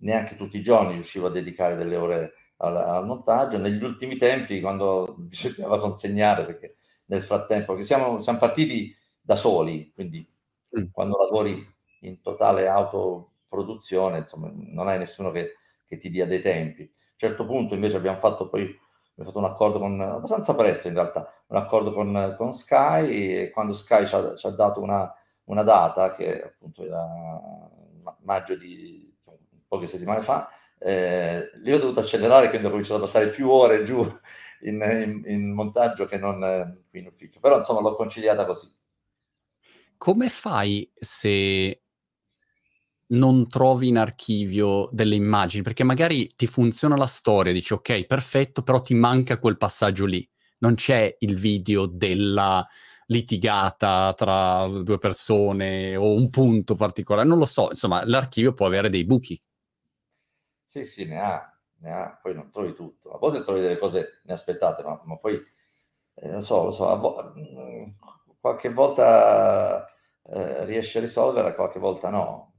neanche 0.00 0.36
tutti 0.36 0.56
i 0.56 0.62
giorni 0.62 0.94
riuscivo 0.94 1.26
a 1.26 1.30
dedicare 1.30 1.76
delle 1.76 1.96
ore 1.96 2.32
al, 2.58 2.76
al, 2.76 3.06
montaggio. 3.06 3.58
Negli 3.58 3.82
ultimi 3.82 4.16
tempi, 4.16 4.60
quando 4.60 5.14
bisognava 5.20 5.78
consegnare, 5.78 6.44
perché 6.44 6.76
nel 7.06 7.22
frattempo, 7.22 7.74
che 7.74 7.82
siamo, 7.82 8.18
siamo 8.18 8.38
partiti 8.38 8.94
da 9.20 9.36
soli, 9.36 9.92
quindi 9.94 10.26
mm. 10.78 10.86
quando 10.90 11.18
lavori 11.18 11.74
in 12.00 12.20
totale 12.20 12.66
autoproduzione, 12.66 14.18
insomma, 14.18 14.50
non 14.54 14.88
hai 14.88 14.98
nessuno 14.98 15.30
che, 15.30 15.54
che, 15.84 15.98
ti 15.98 16.10
dia 16.10 16.26
dei 16.26 16.40
tempi. 16.40 16.82
A 16.82 16.84
un 16.84 17.28
certo 17.30 17.46
punto 17.46 17.74
invece 17.74 17.96
abbiamo 17.96 18.18
fatto 18.18 18.48
poi 18.48 18.74
abbiamo 19.16 19.30
fatto 19.30 19.38
un 19.38 19.44
accordo 19.44 19.78
con, 19.78 20.00
abbastanza 20.00 20.54
presto 20.54 20.88
in 20.88 20.94
realtà, 20.94 21.32
un 21.46 21.56
accordo 21.56 21.92
con, 21.92 22.34
con 22.36 22.52
Sky 22.52 23.36
e 23.38 23.50
quando 23.50 23.72
Sky 23.72 24.06
ci 24.06 24.14
ha, 24.14 24.34
ci 24.34 24.46
ha 24.46 24.50
dato 24.50 24.82
una, 24.82 25.12
una, 25.44 25.62
data 25.62 26.14
che 26.14 26.42
appunto 26.42 26.84
era 26.84 27.04
maggio 28.20 28.56
di 28.56 29.14
poche 29.66 29.86
settimane 29.86 30.20
fa, 30.20 30.50
eh, 30.78 31.50
lì 31.62 31.72
ho 31.72 31.78
dovuto 31.78 32.00
accelerare, 32.00 32.50
quindi 32.50 32.66
ho 32.66 32.70
cominciato 32.70 32.98
a 32.98 33.04
passare 33.04 33.28
più 33.28 33.48
ore 33.48 33.84
giù 33.84 34.00
in, 34.62 34.80
in, 34.82 35.22
in 35.24 35.52
montaggio 35.52 36.04
che 36.04 36.18
non 36.18 36.42
eh, 36.44 36.84
qui 36.90 37.00
in 37.00 37.06
ufficio, 37.06 37.40
però 37.40 37.58
insomma 37.58 37.80
l'ho 37.80 37.94
conciliata 37.94 38.44
così. 38.44 38.70
Come 39.96 40.28
fai 40.28 40.90
se 40.94 41.85
non 43.08 43.48
trovi 43.48 43.88
in 43.88 43.98
archivio 43.98 44.88
delle 44.92 45.14
immagini? 45.14 45.62
Perché 45.62 45.84
magari 45.84 46.28
ti 46.36 46.46
funziona 46.46 46.96
la 46.96 47.06
storia, 47.06 47.52
dici 47.52 47.72
ok, 47.72 48.04
perfetto, 48.06 48.62
però 48.62 48.80
ti 48.80 48.94
manca 48.94 49.38
quel 49.38 49.56
passaggio 49.56 50.04
lì. 50.06 50.28
Non 50.58 50.74
c'è 50.74 51.14
il 51.20 51.36
video 51.36 51.86
della 51.86 52.66
litigata 53.08 54.12
tra 54.14 54.66
due 54.68 54.98
persone 54.98 55.94
o 55.96 56.14
un 56.14 56.28
punto 56.30 56.74
particolare, 56.74 57.26
non 57.28 57.38
lo 57.38 57.44
so, 57.44 57.68
insomma, 57.68 58.04
l'archivio 58.04 58.52
può 58.54 58.66
avere 58.66 58.90
dei 58.90 59.04
buchi. 59.04 59.40
Sì, 60.66 60.84
sì, 60.84 61.04
ne 61.06 61.20
ha, 61.20 61.58
ne 61.78 61.92
ha, 61.92 62.18
poi 62.20 62.34
non 62.34 62.50
trovi 62.50 62.74
tutto. 62.74 63.12
A 63.12 63.18
volte 63.18 63.42
trovi 63.44 63.60
delle 63.60 63.78
cose 63.78 64.20
inaspettate, 64.24 64.82
ma, 64.82 65.00
ma 65.04 65.16
poi, 65.16 65.40
eh, 66.14 66.32
lo 66.32 66.40
so, 66.40 66.64
lo 66.64 66.70
so, 66.72 66.84
vo- 66.98 67.32
mm, 67.36 67.90
qualche 68.40 68.72
volta 68.72 69.86
eh, 70.24 70.64
riesci 70.64 70.98
a 70.98 71.00
risolvere, 71.00 71.54
qualche 71.54 71.78
volta 71.78 72.10
no. 72.10 72.54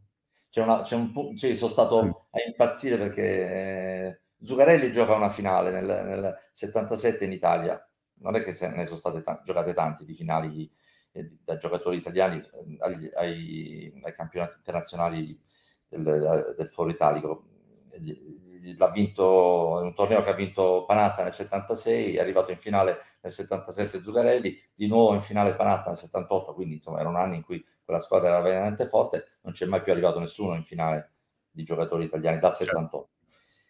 C'è, 0.50 0.62
una, 0.62 0.82
c'è 0.82 0.96
un 0.96 1.36
cioè, 1.38 1.56
sono 1.56 1.72
stato 1.72 2.28
a 2.32 2.40
impazzire 2.46 2.98
perché 2.98 3.24
eh, 3.24 4.22
Zuccarelli 4.42 4.92
gioca 4.92 5.16
una 5.16 5.30
finale 5.30 5.72
nel, 5.72 5.86
nel 5.86 6.38
77 6.52 7.26
in 7.26 7.32
Italia. 7.32 7.82
Non 8.20 8.36
è 8.36 8.44
che 8.44 8.58
ne 8.70 8.86
sono 8.86 8.98
state 8.98 9.22
t- 9.22 9.42
giocate 9.44 9.74
tanti 9.74 10.06
di 10.06 10.14
finali 10.14 10.72
eh, 11.12 11.38
da 11.44 11.58
giocatori 11.58 11.98
italiani 11.98 12.38
eh, 12.38 12.78
agli, 12.80 13.10
ai, 13.16 14.02
ai, 14.04 14.14
campionati 14.14 14.56
internazionali 14.58 15.40
del, 15.88 16.56
del 16.58 16.70
foro 16.70 16.90
italico 16.90 17.46
l'ha 18.76 18.90
vinto 18.90 19.80
un 19.82 19.94
torneo 19.94 20.22
che 20.22 20.30
ha 20.30 20.34
vinto 20.34 20.84
Panatta 20.86 21.24
nel 21.24 21.32
76, 21.32 22.16
è 22.16 22.20
arrivato 22.20 22.52
in 22.52 22.58
finale 22.58 22.98
nel 23.22 23.32
77 23.32 24.02
Zuccarelli, 24.02 24.60
di 24.74 24.88
nuovo 24.88 25.14
in 25.14 25.22
finale 25.22 25.56
Panatta 25.56 25.90
nel 25.90 25.98
78, 25.98 26.54
quindi 26.54 26.76
insomma 26.76 27.00
erano 27.00 27.18
anni 27.18 27.38
in 27.38 27.44
cui 27.44 27.64
quella 27.88 28.02
squadra 28.02 28.28
era 28.28 28.42
veramente 28.42 28.86
forte, 28.86 29.38
non 29.44 29.54
c'è 29.54 29.66
mai 29.66 29.82
più 29.82 29.94
arrivato 29.94 30.20
nessuno 30.20 30.56
in 30.56 30.66
finale 30.66 31.14
di 31.50 31.64
giocatori 31.64 32.04
italiani 32.04 32.38
dal 32.38 32.54
78. 32.54 32.82
Certo. 32.82 33.10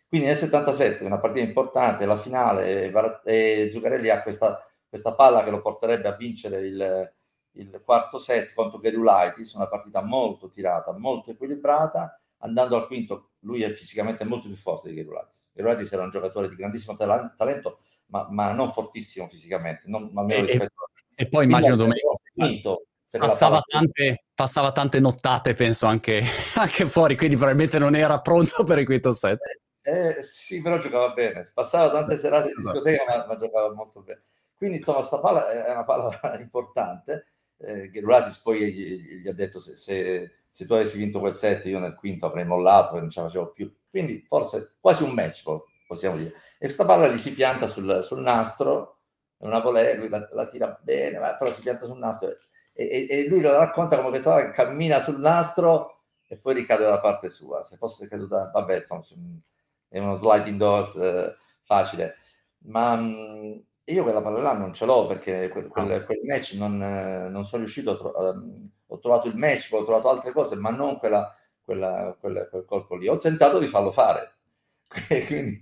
Quindi 0.07 0.25
nel 0.25 0.35
77 0.35 1.03
una 1.03 1.19
partita 1.19 1.45
importante, 1.45 2.07
la 2.07 2.17
finale, 2.17 2.91
e 3.25 3.69
Zuccarelli 3.71 4.09
ha 4.09 4.23
questa, 4.23 4.65
questa 4.89 5.13
palla 5.13 5.43
che 5.43 5.51
lo 5.51 5.61
porterebbe 5.61 6.07
a 6.07 6.15
vincere 6.15 6.65
il, 6.65 7.13
il 7.51 7.81
quarto 7.85 8.17
set 8.17 8.55
contro 8.55 8.79
Gerulaitis, 8.79 9.53
una 9.53 9.67
partita 9.67 10.01
molto 10.01 10.49
tirata, 10.49 10.97
molto 10.97 11.29
equilibrata, 11.29 12.19
andando 12.39 12.75
al 12.75 12.87
quinto 12.87 13.33
lui 13.41 13.61
è 13.61 13.69
fisicamente 13.69 14.23
molto 14.23 14.47
più 14.47 14.57
forte 14.57 14.89
di 14.89 14.95
Gerulaitis. 14.95 15.51
Gerulaitis 15.53 15.91
era 15.91 16.03
un 16.03 16.09
giocatore 16.09 16.49
di 16.49 16.55
grandissimo 16.55 16.97
talento, 16.97 17.81
ma, 18.07 18.25
ma 18.31 18.51
non 18.51 18.71
fortissimo 18.71 19.27
fisicamente, 19.27 19.83
non, 19.85 20.11
e, 20.27 20.41
rispetto... 20.41 20.89
e, 21.13 21.27
poi 21.27 21.45
immagino 21.45 21.75
Domenico 21.75 22.17
passava 23.09 23.61
tante, 23.65 24.25
passava 24.33 24.71
tante, 24.71 24.99
nottate, 24.99 25.53
penso, 25.53 25.85
anche, 25.85 26.21
anche, 26.55 26.87
fuori, 26.87 27.15
quindi 27.15 27.35
probabilmente 27.35 27.79
non 27.79 27.95
era 27.95 28.19
pronto 28.19 28.63
per 28.63 28.79
il 28.79 28.85
quinto 28.85 29.11
set. 29.11 29.39
Eh, 29.81 30.17
sì, 30.21 30.61
però 30.61 30.79
giocava 30.79 31.13
bene. 31.13 31.49
Passava 31.53 31.89
tante 31.89 32.17
serate 32.17 32.49
in 32.49 32.59
esatto. 32.59 32.81
discoteca, 32.81 33.17
ma, 33.17 33.25
ma 33.27 33.37
giocava 33.37 33.73
molto 33.73 34.01
bene. 34.01 34.23
Quindi, 34.55 34.77
insomma, 34.77 35.01
sta 35.01 35.19
palla 35.19 35.49
è 35.49 35.71
una 35.71 35.85
palla 35.85 36.19
importante. 36.39 37.27
Eh, 37.59 37.89
Gerulatis 37.89 38.37
poi 38.39 38.71
gli, 38.71 39.21
gli, 39.21 39.27
ha 39.27 39.33
detto 39.33 39.59
se, 39.59 39.75
se 39.75 40.31
se 40.57 40.65
tu 40.65 40.73
avessi 40.73 40.97
vinto 40.97 41.19
quel 41.19 41.35
set 41.35 41.67
io 41.67 41.77
nel 41.77 41.93
quinto 41.93 42.25
avrei 42.25 42.43
mollato 42.43 42.97
e 42.97 42.99
non 42.99 43.11
ce 43.11 43.19
la 43.19 43.27
facevo 43.27 43.51
più. 43.51 43.71
Quindi 43.91 44.25
forse 44.27 44.77
quasi 44.79 45.03
un 45.03 45.11
match, 45.11 45.43
possiamo 45.85 46.17
dire. 46.17 46.29
E 46.57 46.65
questa 46.65 46.83
palla 46.83 47.07
gli 47.09 47.19
si 47.19 47.35
pianta 47.35 47.67
sul, 47.67 47.99
sul 48.01 48.21
nastro, 48.21 49.01
è 49.37 49.45
una 49.45 49.59
volée, 49.59 49.95
lui 49.95 50.09
la, 50.09 50.27
la, 50.31 50.47
tira 50.47 50.75
bene, 50.81 51.19
però 51.37 51.51
si 51.51 51.61
pianta 51.61 51.85
sul 51.85 51.99
nastro 51.99 52.35
e, 52.77 53.07
e, 53.09 53.27
lui 53.27 53.41
lo 53.41 53.51
racconta 53.57 53.97
come 53.97 54.09
questa 54.09 54.33
palla 54.33 54.51
cammina 54.51 54.99
sul 54.99 55.19
nastro 55.19 56.03
e 56.27 56.37
poi 56.37 56.53
ricade 56.53 56.83
dalla 56.83 56.99
parte 56.99 57.29
sua. 57.29 57.63
Se 57.63 57.77
fosse 57.77 58.07
caduta, 58.07 58.49
vabbè, 58.53 58.77
insomma, 58.77 59.03
è 59.87 59.99
uno 59.99 60.15
sliding 60.15 60.57
doors 60.57 60.95
eh, 60.95 61.35
facile. 61.63 62.15
Ma 62.65 62.95
mh, 62.95 63.05
mm, 63.05 63.59
io 63.85 64.03
quella 64.03 64.21
palla 64.21 64.39
là 64.39 64.53
non 64.53 64.73
ce 64.73 64.85
l'ho 64.85 65.07
perché 65.07 65.47
quel, 65.49 65.67
quel, 65.67 66.03
quel 66.05 66.19
match 66.23 66.53
non, 66.53 66.81
eh, 66.81 67.29
non, 67.29 67.45
sono 67.45 67.63
riuscito 67.63 67.91
a 67.91 67.97
trovare 67.97 68.41
ho 68.87 68.99
trovato 68.99 69.27
il 69.27 69.35
match, 69.35 69.69
ho 69.71 69.83
trovato 69.83 70.09
altre 70.09 70.31
cose, 70.31 70.55
ma 70.55 70.69
non 70.69 70.97
quella, 70.97 71.35
quella, 71.61 72.15
quella, 72.19 72.47
quel 72.47 72.65
colpo 72.65 72.95
lì. 72.95 73.07
Ho 73.07 73.17
tentato 73.17 73.59
di 73.59 73.67
farlo 73.67 73.91
fare. 73.91 74.35
Quindi 75.27 75.61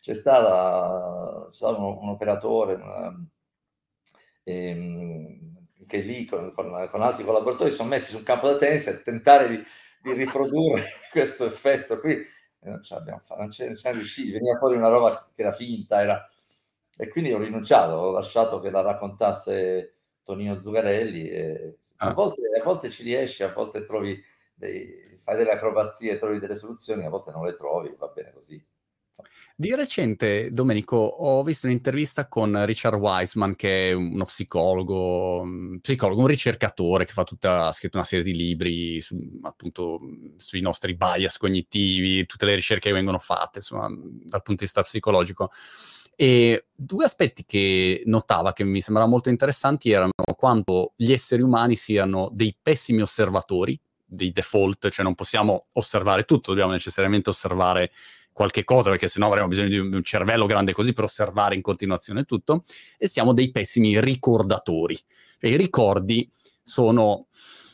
c'è, 0.00 0.14
stata, 0.14 1.46
c'è 1.50 1.54
stato 1.54 1.78
un, 1.80 1.98
un 2.02 2.08
operatore 2.08 2.74
una, 2.74 3.14
ehm, 4.44 5.63
che 5.86 5.98
lì 5.98 6.24
con, 6.24 6.52
con, 6.54 6.88
con, 6.90 7.02
altri 7.02 7.24
collaboratori 7.24 7.70
sono 7.70 7.88
messi 7.88 8.12
sul 8.12 8.22
campo 8.22 8.48
da 8.48 8.56
tennis 8.56 8.86
a 8.86 8.96
tentare 8.96 9.48
di, 9.48 9.64
di 10.02 10.12
riprodurre 10.12 10.88
questo 11.10 11.46
effetto 11.46 12.00
qui. 12.00 12.22
Non 12.60 12.82
ce 12.82 12.94
l'abbiamo 12.94 13.20
fatto, 13.24 13.40
non, 13.40 13.50
ce, 13.50 13.66
non 13.66 13.76
siamo 13.76 13.96
riusciti, 13.96 14.32
veniva 14.32 14.56
fuori 14.56 14.76
una 14.76 14.88
roba 14.88 15.30
che 15.34 15.42
era 15.42 15.52
finta, 15.52 16.00
era... 16.00 16.26
e 16.96 17.08
quindi 17.08 17.32
ho 17.32 17.38
rinunciato, 17.38 17.92
ho 17.92 18.10
lasciato 18.10 18.58
che 18.60 18.70
la 18.70 18.80
raccontasse 18.80 19.96
Tonino 20.22 20.58
Zuccarelli 20.58 21.28
e 21.28 21.78
a, 21.96 22.08
ah. 22.08 22.12
volte, 22.14 22.40
a 22.58 22.64
volte 22.64 22.90
ci 22.90 23.02
riesci, 23.02 23.42
a 23.42 23.52
volte 23.52 23.84
trovi 23.84 24.18
dei, 24.54 25.18
fai 25.22 25.36
delle 25.36 25.52
acrobazie, 25.52 26.18
trovi 26.18 26.38
delle 26.38 26.56
soluzioni, 26.56 27.04
a 27.04 27.10
volte 27.10 27.30
non 27.30 27.44
le 27.44 27.54
trovi, 27.56 27.94
va 27.96 28.08
bene 28.08 28.32
così. 28.32 28.64
Di 29.56 29.72
recente, 29.72 30.48
Domenico, 30.50 30.96
ho 30.96 31.44
visto 31.44 31.66
un'intervista 31.66 32.26
con 32.26 32.64
Richard 32.66 32.98
Wiseman, 32.98 33.54
che 33.54 33.90
è 33.90 33.92
uno 33.92 34.24
psicologo, 34.24 35.42
un 35.42 35.78
psicologo, 35.80 36.20
un 36.20 36.26
ricercatore 36.26 37.04
che 37.04 37.12
tutta, 37.22 37.68
ha 37.68 37.72
scritto 37.72 37.96
una 37.96 38.06
serie 38.06 38.24
di 38.24 38.34
libri 38.34 39.00
su, 39.00 39.16
appunto 39.42 40.00
sui 40.36 40.60
nostri 40.60 40.96
bias 40.96 41.36
cognitivi, 41.36 42.26
tutte 42.26 42.46
le 42.46 42.56
ricerche 42.56 42.88
che 42.88 42.94
vengono 42.94 43.20
fatte, 43.20 43.58
insomma, 43.58 43.86
dal 43.88 44.42
punto 44.42 44.54
di 44.54 44.64
vista 44.64 44.82
psicologico. 44.82 45.50
E 46.16 46.66
due 46.74 47.04
aspetti 47.04 47.44
che 47.44 48.02
notava 48.06 48.52
che 48.52 48.64
mi 48.64 48.80
sembrava 48.80 49.08
molto 49.08 49.28
interessanti 49.28 49.90
erano 49.90 50.12
quanto 50.36 50.94
gli 50.96 51.12
esseri 51.12 51.42
umani 51.42 51.76
siano 51.76 52.28
dei 52.32 52.56
pessimi 52.60 53.02
osservatori, 53.02 53.80
dei 54.04 54.32
default, 54.32 54.90
cioè 54.90 55.04
non 55.04 55.14
possiamo 55.14 55.66
osservare 55.74 56.24
tutto, 56.24 56.50
dobbiamo 56.50 56.72
necessariamente 56.72 57.30
osservare 57.30 57.90
qualche 58.34 58.64
cosa, 58.64 58.90
perché 58.90 59.08
sennò 59.08 59.28
avremo 59.28 59.48
bisogno 59.48 59.68
di 59.68 59.78
un 59.78 60.02
cervello 60.02 60.44
grande 60.44 60.74
così 60.74 60.92
per 60.92 61.04
osservare 61.04 61.54
in 61.54 61.62
continuazione 61.62 62.24
tutto, 62.24 62.64
e 62.98 63.08
siamo 63.08 63.32
dei 63.32 63.50
pessimi 63.50 63.98
ricordatori. 63.98 64.94
Cioè, 65.38 65.50
I 65.50 65.56
ricordi 65.56 66.28
sono 66.62 67.28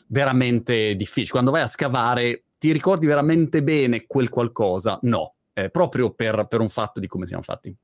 veramente 0.07 0.95
difficili. 0.95 1.31
Quando 1.31 1.51
vai 1.51 1.63
a 1.63 1.67
scavare, 1.67 2.43
ti 2.57 2.71
ricordi 2.71 3.07
veramente 3.07 3.63
bene 3.63 4.05
quel 4.05 4.29
qualcosa? 4.29 4.99
No, 5.01 5.35
eh, 5.53 5.69
proprio 5.69 6.13
per, 6.13 6.45
per 6.47 6.61
un 6.61 6.69
fatto 6.69 6.99
di 6.99 7.07
come 7.07 7.25
siamo 7.25 7.43
fatti. 7.43 7.75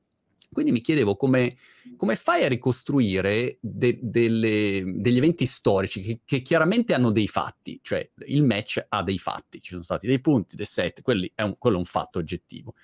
Quindi 0.50 0.72
mi 0.72 0.80
chiedevo 0.80 1.16
come, 1.16 1.56
come 1.96 2.16
fai 2.16 2.44
a 2.44 2.48
ricostruire 2.48 3.58
de, 3.60 3.98
delle, 4.00 4.82
degli 4.96 5.18
eventi 5.18 5.44
storici 5.46 6.00
che, 6.00 6.20
che, 6.24 6.42
chiaramente 6.42 6.94
hanno 6.94 7.10
dei 7.10 7.28
fatti, 7.28 7.78
cioè 7.82 8.08
il 8.26 8.42
match 8.44 8.84
ha 8.88 9.02
dei 9.02 9.18
fatti, 9.18 9.60
ci 9.60 9.70
sono 9.70 9.82
stati 9.82 10.06
dei 10.06 10.20
punti, 10.20 10.56
dei 10.56 10.64
set, 10.64 11.02
è 11.34 11.42
un, 11.42 11.56
quello 11.58 11.76
è 11.76 11.78
un 11.78 11.84
fatto 11.84 12.18
oggettivo. 12.18 12.74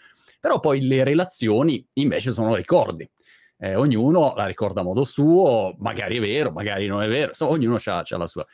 Però 0.40 0.60
poi 0.60 0.82
le 0.82 1.04
relazioni 1.04 1.84
invece 1.94 2.32
sono 2.32 2.54
ricordi. 2.54 3.08
Eh, 3.56 3.76
ognuno 3.76 4.34
la 4.36 4.46
ricorda 4.46 4.80
a 4.80 4.84
modo 4.84 5.04
suo, 5.04 5.74
magari 5.78 6.18
è 6.18 6.20
vero, 6.20 6.50
magari 6.50 6.86
non 6.86 7.02
è 7.02 7.08
vero, 7.08 7.32
so, 7.32 7.48
ognuno 7.48 7.78
ha 7.82 8.04
la 8.16 8.26
sua. 8.26 8.44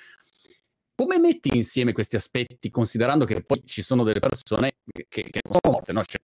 Come 1.01 1.19
metti 1.19 1.57
insieme 1.57 1.93
questi 1.93 2.17
aspetti, 2.17 2.71
considerando 2.71 3.25
che 3.25 3.43
poi 3.43 3.63
ci 3.65 3.81
sono 3.81 4.05
delle 4.05 4.19
persone 4.19 4.81
che, 5.09 5.31
che 5.31 5.41
sono 5.49 5.59
morte, 5.67 5.95
no? 5.95 6.03
cioè, 6.05 6.21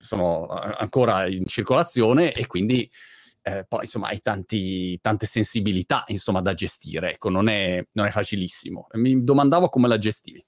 sono 0.00 0.48
ancora 0.48 1.28
in 1.28 1.46
circolazione 1.46 2.32
e 2.32 2.48
quindi 2.48 2.90
eh, 3.42 3.64
poi 3.68 3.82
insomma 3.82 4.08
hai 4.08 4.20
tanti, 4.20 4.98
tante 5.00 5.26
sensibilità 5.26 6.02
insomma, 6.08 6.40
da 6.40 6.54
gestire, 6.54 7.12
ecco, 7.12 7.28
non 7.28 7.46
è, 7.46 7.86
non 7.92 8.06
è 8.06 8.10
facilissimo. 8.10 8.88
Mi 8.94 9.22
domandavo 9.22 9.68
come 9.68 9.86
la 9.86 9.96
gestivi. 9.96 10.44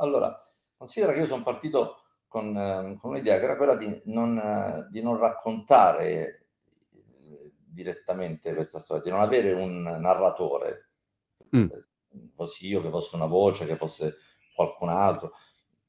Allora, 0.00 0.34
considera 0.76 1.12
che 1.12 1.20
io 1.20 1.26
sono 1.26 1.44
partito 1.44 2.06
con, 2.26 2.56
ehm, 2.56 2.96
con 2.96 3.12
un'idea 3.12 3.38
che 3.38 3.44
era 3.44 3.56
quella 3.56 3.76
di 3.76 4.02
non, 4.06 4.88
di 4.90 5.00
non 5.00 5.16
raccontare 5.16 6.48
eh, 6.92 7.52
direttamente 7.54 8.52
questa 8.52 8.80
storia, 8.80 9.04
di 9.04 9.10
non 9.10 9.20
avere 9.20 9.52
un 9.52 9.80
narratore, 9.80 10.90
mm. 11.56 11.68
Così 12.34 12.68
io 12.68 12.82
che 12.82 12.90
fosse 12.90 13.16
una 13.16 13.26
voce, 13.26 13.66
che 13.66 13.76
fosse 13.76 14.16
qualcun 14.54 14.88
altro, 14.88 15.32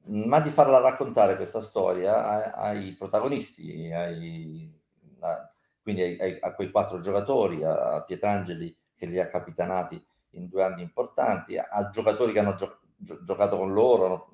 ma 0.07 0.39
di 0.39 0.50
farla 0.50 0.79
raccontare 0.79 1.36
questa 1.36 1.62
storia 1.62 2.53
ai, 2.53 2.77
ai 2.77 2.96
protagonisti, 2.96 3.91
ai, 3.91 4.72
a, 5.19 5.51
quindi 5.81 6.01
ai, 6.01 6.38
a 6.39 6.53
quei 6.53 6.72
quattro 6.72 7.00
giocatori, 7.00 7.63
a, 7.63 7.96
a 7.96 8.03
Pietrangeli 8.03 8.75
che 8.96 9.05
li 9.05 9.19
ha 9.19 9.27
capitanati 9.27 10.03
in 10.31 10.48
due 10.48 10.63
anni 10.63 10.81
importanti, 10.81 11.57
a, 11.57 11.67
a 11.69 11.89
giocatori 11.89 12.31
che 12.31 12.39
hanno 12.39 12.55
gio, 12.55 12.79
gio, 12.96 13.24
giocato 13.24 13.57
con 13.57 13.74
loro 13.74 14.29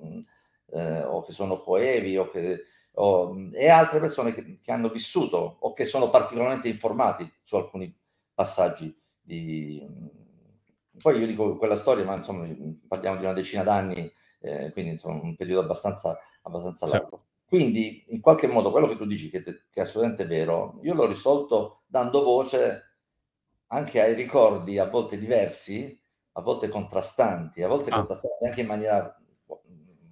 eh, 0.72 1.02
o 1.02 1.22
che 1.22 1.32
sono 1.32 1.58
coevi 1.58 2.16
o 2.16 2.28
che, 2.28 2.64
o, 2.94 3.50
e 3.52 3.68
altre 3.68 4.00
persone 4.00 4.32
che, 4.32 4.58
che, 4.60 4.72
hanno 4.72 4.88
vissuto 4.88 5.56
o 5.60 5.72
che 5.72 5.84
sono 5.84 6.10
particolarmente 6.10 6.68
informati 6.68 7.30
su 7.42 7.56
alcuni 7.56 7.94
passaggi 8.32 8.96
di... 9.20 10.22
Poi 11.02 11.18
io 11.18 11.26
dico 11.26 11.56
quella 11.56 11.76
storia, 11.76 12.04
ma 12.04 12.16
insomma 12.16 12.46
parliamo 12.88 13.16
di 13.16 13.24
una 13.24 13.32
decina 13.32 13.62
d'anni 13.62 14.12
eh, 14.44 14.70
quindi 14.72 14.92
insomma 14.92 15.22
un 15.22 15.34
periodo 15.34 15.62
abbastanza, 15.62 16.18
abbastanza 16.42 16.86
largo. 16.86 17.24
Quindi 17.46 18.04
in 18.08 18.20
qualche 18.20 18.46
modo 18.46 18.70
quello 18.70 18.86
che 18.86 18.96
tu 18.96 19.06
dici, 19.06 19.30
che, 19.30 19.42
che 19.42 19.60
è 19.72 19.80
assolutamente 19.80 20.26
vero, 20.26 20.78
io 20.82 20.94
l'ho 20.94 21.06
risolto 21.06 21.82
dando 21.86 22.22
voce 22.22 22.96
anche 23.68 24.02
ai 24.02 24.14
ricordi 24.14 24.78
a 24.78 24.88
volte 24.88 25.18
diversi, 25.18 25.98
a 26.32 26.42
volte 26.42 26.68
contrastanti, 26.68 27.62
a 27.62 27.68
volte 27.68 27.90
ah. 27.90 27.96
contrastanti 27.96 28.44
anche 28.44 28.60
in 28.60 28.66
maniera 28.66 29.16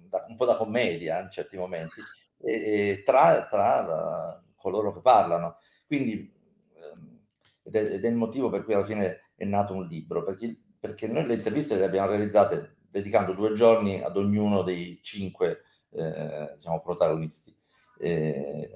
da, 0.09 0.25
un 0.27 0.35
po' 0.35 0.45
da 0.45 0.55
commedia 0.55 1.19
in 1.19 1.29
certi 1.29 1.57
momenti, 1.57 2.01
e, 2.39 2.53
e 2.53 3.03
tra, 3.03 3.45
tra 3.47 3.81
la, 3.81 4.43
coloro 4.55 4.93
che 4.93 5.01
parlano. 5.01 5.57
Quindi 5.85 6.33
ehm, 6.75 7.19
ed, 7.63 7.75
è, 7.75 7.93
ed, 7.93 8.05
è, 8.05 8.07
il 8.07 8.15
motivo 8.15 8.49
per 8.49 8.63
cui 8.63 8.73
alla 8.73 8.85
fine 8.85 9.31
è 9.35 9.45
nato 9.45 9.73
un 9.73 9.85
libro, 9.85 10.23
perché, 10.23 10.62
perché 10.83 11.07
noi 11.07 11.25
le 11.25 11.35
interviste 11.35 11.77
le 11.77 11.85
abbiamo 11.85 12.09
realizzate 12.09 12.75
dedicando 12.89 13.31
due 13.31 13.53
giorni 13.53 14.03
ad 14.03 14.17
ognuno 14.17 14.63
dei 14.63 14.99
cinque 15.01 15.61
eh, 15.91 16.55
diciamo, 16.55 16.81
protagonisti, 16.81 17.57
eh, 17.99 18.69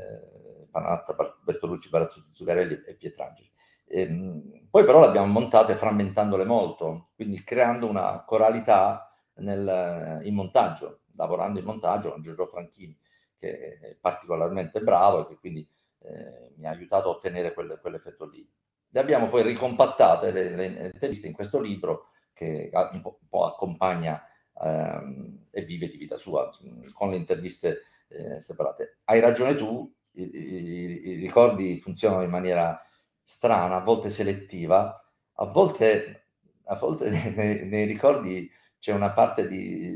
Panatta, 0.72 1.14
Bertolucci, 1.44 1.90
Barazzuti, 1.90 2.30
Zuccarelli 2.32 2.82
e 2.86 2.96
Pietrangeli. 2.96 3.52
E, 3.86 4.02
ehm, 4.04 4.68
poi 4.70 4.86
però 4.86 5.02
le 5.02 5.08
abbiamo 5.08 5.28
montate 5.28 5.76
frammentandole 5.76 6.46
molto, 6.46 7.10
quindi 7.14 7.44
creando 7.44 7.90
una 7.90 8.24
coralità 8.24 9.14
nel, 9.40 10.22
in 10.24 10.34
montaggio, 10.34 11.02
lavorando 11.18 11.60
in 11.60 11.66
montaggio 11.66 12.12
con 12.12 12.22
Giorgio 12.22 12.48
Franchini, 12.48 12.98
che 13.36 13.80
è 13.82 13.98
particolarmente 14.00 14.80
bravo 14.80 15.24
e 15.24 15.26
che 15.26 15.38
quindi 15.40 15.70
eh, 16.04 16.54
mi 16.56 16.68
ha 16.68 16.72
aiutato 16.72 17.10
a 17.10 17.16
ottenere 17.18 17.54
quel, 17.54 17.78
quell'effetto 17.82 18.26
lì. 18.30 18.50
Le 18.98 19.04
abbiamo 19.04 19.28
poi 19.28 19.44
ricompattate 19.44 20.32
le, 20.32 20.56
le, 20.56 20.70
le 20.70 20.90
interviste 20.92 21.28
in 21.28 21.34
questo 21.34 21.60
libro 21.60 22.08
che 22.34 22.72
un 22.74 23.02
po', 23.02 23.20
un 23.22 23.28
po 23.28 23.46
accompagna 23.46 24.20
ehm, 24.60 25.50
e 25.52 25.62
vive 25.66 25.88
di 25.88 25.98
vita 25.98 26.18
sua 26.18 26.50
con 26.94 27.12
le 27.12 27.18
interviste 27.18 27.84
eh, 28.08 28.40
separate. 28.40 29.02
Hai 29.04 29.20
ragione 29.20 29.56
tu, 29.56 29.94
i, 30.14 30.24
i, 30.24 31.10
i, 31.10 31.14
ricordi 31.14 31.80
funzionano 31.80 32.24
in 32.24 32.32
maniera 32.32 32.84
strana, 33.22 33.76
a 33.76 33.84
volte 33.84 34.10
selettiva, 34.10 35.00
a 35.34 35.46
volte, 35.46 36.30
a 36.64 36.76
volte 36.76 37.10
nei, 37.38 37.68
nei, 37.68 37.86
ricordi 37.86 38.50
c'è 38.80 38.94
una 38.94 39.12
parte 39.12 39.48
di... 39.48 39.96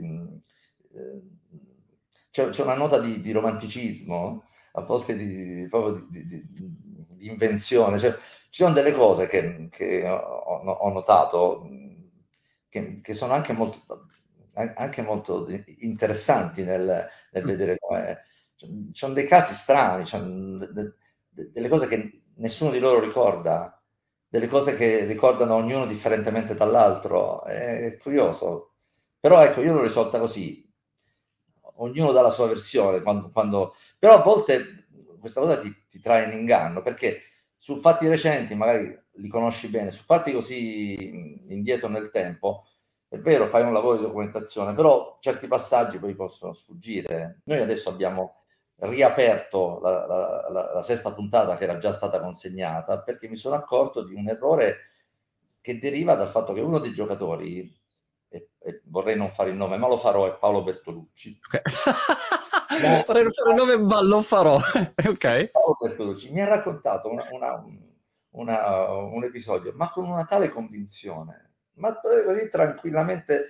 Eh, 0.93 1.21
c'è, 2.29 2.49
c'è, 2.49 2.61
una 2.61 2.75
nota 2.75 2.99
di, 2.99 3.19
di, 3.19 3.31
romanticismo, 3.31 4.43
a 4.73 4.81
volte 4.83 5.17
di, 5.17 5.67
proprio 5.67 6.05
di, 6.07 6.27
di 6.27 6.90
invenzione. 7.27 7.99
Cioè, 7.99 8.13
ci 8.49 8.63
sono 8.63 8.73
delle 8.73 8.93
cose 8.93 9.27
che, 9.27 9.67
che 9.69 10.07
ho, 10.07 10.17
ho, 10.17 10.91
notato 10.91 11.67
che, 12.67 12.99
che 13.01 13.13
sono 13.13 13.33
anche 13.33 13.53
molto, 13.53 14.07
anche 14.53 15.01
molto 15.01 15.47
interessanti 15.79 16.63
nel, 16.63 17.07
nel 17.31 17.43
mm. 17.43 17.47
vedere 17.47 17.77
come... 17.79 18.25
Ci 18.55 18.91
sono 18.93 19.13
dei 19.13 19.25
casi 19.25 19.55
strani, 19.55 20.03
de, 20.03 20.93
de, 21.29 21.51
delle 21.51 21.67
cose 21.67 21.87
che 21.87 22.21
nessuno 22.35 22.69
di 22.69 22.77
loro 22.77 22.99
ricorda, 22.99 23.81
delle 24.27 24.47
cose 24.47 24.75
che 24.75 25.05
ricordano 25.05 25.55
ognuno 25.55 25.87
differentemente 25.87 26.53
dall'altro. 26.53 27.43
È 27.43 27.97
curioso. 27.99 28.73
Però 29.19 29.41
ecco, 29.43 29.61
io 29.61 29.73
l'ho 29.73 29.81
risolta 29.81 30.19
così. 30.19 30.69
Ognuno 31.77 32.11
dà 32.11 32.21
la 32.21 32.29
sua 32.29 32.47
versione, 32.47 33.01
quando, 33.01 33.29
quando... 33.31 33.75
però 33.97 34.19
a 34.19 34.21
volte 34.21 34.80
questa 35.21 35.39
cosa 35.39 35.61
ti, 35.61 35.73
ti 35.89 36.01
trae 36.01 36.25
in 36.25 36.37
inganno, 36.37 36.81
perché 36.81 37.21
su 37.57 37.79
fatti 37.79 38.07
recenti 38.07 38.55
magari 38.55 38.99
li 39.13 39.29
conosci 39.29 39.69
bene, 39.69 39.91
su 39.91 40.03
fatti 40.03 40.33
così 40.33 41.45
indietro 41.47 41.87
nel 41.87 42.11
tempo, 42.11 42.65
è 43.07 43.17
vero, 43.17 43.47
fai 43.47 43.63
un 43.63 43.73
lavoro 43.73 43.97
di 43.97 44.03
documentazione, 44.03 44.73
però 44.73 45.17
certi 45.21 45.47
passaggi 45.47 45.99
poi 45.99 46.15
possono 46.15 46.53
sfuggire. 46.53 47.41
Noi 47.45 47.59
adesso 47.59 47.89
abbiamo 47.89 48.43
riaperto 48.77 49.79
la, 49.79 50.07
la, 50.07 50.49
la, 50.49 50.73
la 50.73 50.81
sesta 50.81 51.13
puntata 51.13 51.55
che 51.55 51.65
era 51.65 51.77
già 51.77 51.93
stata 51.93 52.19
consegnata 52.19 53.01
perché 53.01 53.29
mi 53.29 53.35
sono 53.35 53.55
accorto 53.55 54.03
di 54.03 54.15
un 54.15 54.27
errore 54.27 54.77
che 55.61 55.77
deriva 55.77 56.15
dal 56.15 56.29
fatto 56.29 56.53
che 56.53 56.61
uno 56.61 56.79
dei 56.79 56.91
giocatori, 56.91 57.71
e, 58.31 58.51
e 58.59 58.81
vorrei 58.85 59.17
non 59.17 59.29
fare 59.31 59.49
il 59.49 59.57
nome, 59.57 59.77
ma 59.77 59.87
lo 59.87 59.97
farò, 59.97 60.25
è 60.25 60.37
Paolo 60.37 60.63
Bertolucci. 60.63 61.39
Okay. 61.45 61.61
vorrei 63.05 63.23
non 63.23 63.31
fare 63.31 63.49
il 63.49 63.55
nome, 63.55 63.77
ma 63.77 64.01
lo 64.01 64.21
farò. 64.21 64.55
ok. 64.55 65.51
Paolo 65.51 65.77
Bertolucci 65.81 66.31
mi 66.31 66.41
ha 66.41 66.47
raccontato 66.47 67.09
una, 67.09 67.25
una, 67.31 67.61
una, 68.31 68.89
un 68.91 69.23
episodio, 69.25 69.73
ma 69.75 69.89
con 69.89 70.05
una 70.05 70.23
tale 70.23 70.47
convinzione, 70.47 71.55
ma 71.73 71.99
così 71.99 72.49
tranquillamente. 72.49 73.49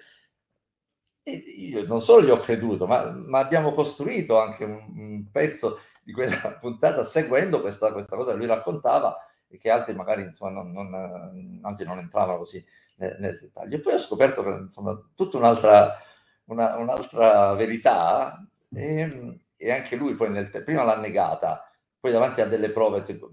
io 1.26 1.86
non 1.86 2.02
solo 2.02 2.26
gli 2.26 2.32
ho 2.32 2.40
creduto, 2.40 2.88
ma, 2.88 3.12
ma 3.12 3.38
abbiamo 3.38 3.74
costruito 3.74 4.40
anche 4.40 4.64
un, 4.64 4.94
un, 4.98 5.32
pezzo 5.32 5.80
di 6.02 6.12
quella 6.12 6.58
puntata 6.60 7.04
seguendo 7.04 7.62
questa, 7.62 7.92
questa, 7.94 8.16
cosa 8.16 8.32
che 8.32 8.38
lui 8.38 8.48
raccontava 8.48 9.16
e 9.48 9.60
che 9.60 9.70
altri 9.70 9.94
magari 9.94 10.24
insomma, 10.24 10.64
non, 10.64 10.72
non, 10.72 11.60
altri 11.62 11.86
non 11.86 12.00
entravano 12.00 12.40
così 12.40 12.66
nel, 13.02 13.18
nel, 13.20 13.40
dettaglio. 13.40 13.76
E 13.76 13.80
poi 13.80 13.94
ho 13.94 14.00
scoperto 14.00 14.48
insomma, 14.48 14.98
tutta 15.16 15.38
un'altra, 15.38 15.98
una, 16.46 16.78
un'altra 16.78 17.56
verità 17.56 18.46
e, 18.72 19.40
e, 19.58 19.72
anche 19.72 19.96
lui 19.96 20.16
poi 20.16 20.30
nel, 20.30 20.50
prima 20.64 20.84
l'ha 20.84 20.98
negata, 20.98 21.70
poi 22.00 22.12
davanti 22.12 22.42
a 22.42 22.46
delle 22.46 22.72
prove 22.72 23.02
tipo, 23.02 23.32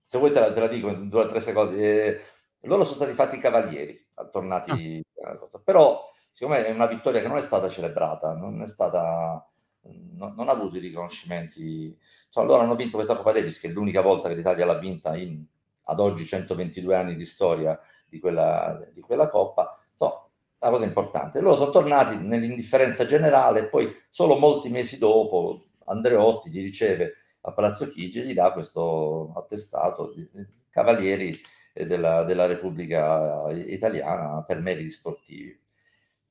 se 0.00 0.18
vuoi 0.18 0.32
te 0.32 0.40
la, 0.40 0.52
te 0.52 0.60
la 0.60 0.68
dico 0.68 0.88
in 0.88 1.08
due 1.08 1.22
o 1.22 1.28
tre 1.28 1.40
secondi, 1.40 1.82
eh, 1.82 2.20
loro 2.62 2.84
sono 2.84 2.96
stati 2.96 3.14
fatti 3.14 3.38
cavalieri, 3.38 4.06
tornati 4.30 5.04
ah. 5.22 5.60
però 5.62 6.10
siccome 6.30 6.64
è 6.64 6.70
una 6.70 6.86
vittoria 6.86 7.20
che 7.20 7.28
non 7.28 7.36
è 7.36 7.40
stata 7.40 7.68
celebrata, 7.68 8.34
non 8.34 8.62
è 8.62 8.66
stata, 8.66 9.46
non, 9.82 10.34
non 10.34 10.48
ha 10.48 10.52
avuto 10.52 10.76
i 10.76 10.80
riconoscimenti, 10.80 11.96
cioè, 12.30 12.44
loro 12.44 12.62
hanno 12.62 12.74
vinto 12.74 12.96
questa 12.96 13.16
Coppa 13.16 13.32
Davis, 13.32 13.58
che 13.58 13.68
è 13.68 13.70
l'unica 13.70 14.02
volta 14.02 14.28
che 14.28 14.34
l'Italia 14.34 14.66
l'ha 14.66 14.78
vinta 14.78 15.16
in, 15.16 15.44
ad 15.84 16.00
oggi 16.00 16.26
122 16.26 16.94
anni 16.94 17.16
di 17.16 17.24
storia 17.24 17.78
di 18.06 18.20
quella, 18.20 18.80
di 18.92 19.00
quella 19.00 19.28
Coppa, 19.28 19.78
so, 19.96 20.30
la 20.58 20.70
cosa 20.70 20.84
importante. 20.84 21.40
Loro 21.40 21.56
sono 21.56 21.70
tornati 21.70 22.16
nell'indifferenza 22.16 23.06
generale, 23.06 23.60
e 23.60 23.66
poi 23.66 23.94
solo 24.08 24.36
molti 24.36 24.68
mesi 24.68 24.98
dopo 24.98 25.66
Andreotti 25.86 26.50
gli 26.50 26.62
riceve 26.62 27.14
a 27.42 27.52
Palazzo 27.52 27.88
Chigi 27.88 28.20
e 28.20 28.24
gli 28.24 28.34
dà 28.34 28.52
questo 28.52 29.32
attestato 29.34 30.12
di 30.14 30.26
cavalieri 30.70 31.38
della, 31.72 32.22
della 32.24 32.46
Repubblica 32.46 33.50
Italiana 33.50 34.42
per 34.42 34.60
meriti 34.60 34.90
sportivi. 34.90 35.60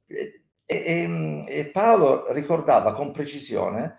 E, 0.06 0.42
e, 0.66 1.46
e, 1.48 1.66
Paolo 1.66 2.32
ricordava 2.32 2.94
con 2.94 3.12
precisione 3.12 3.98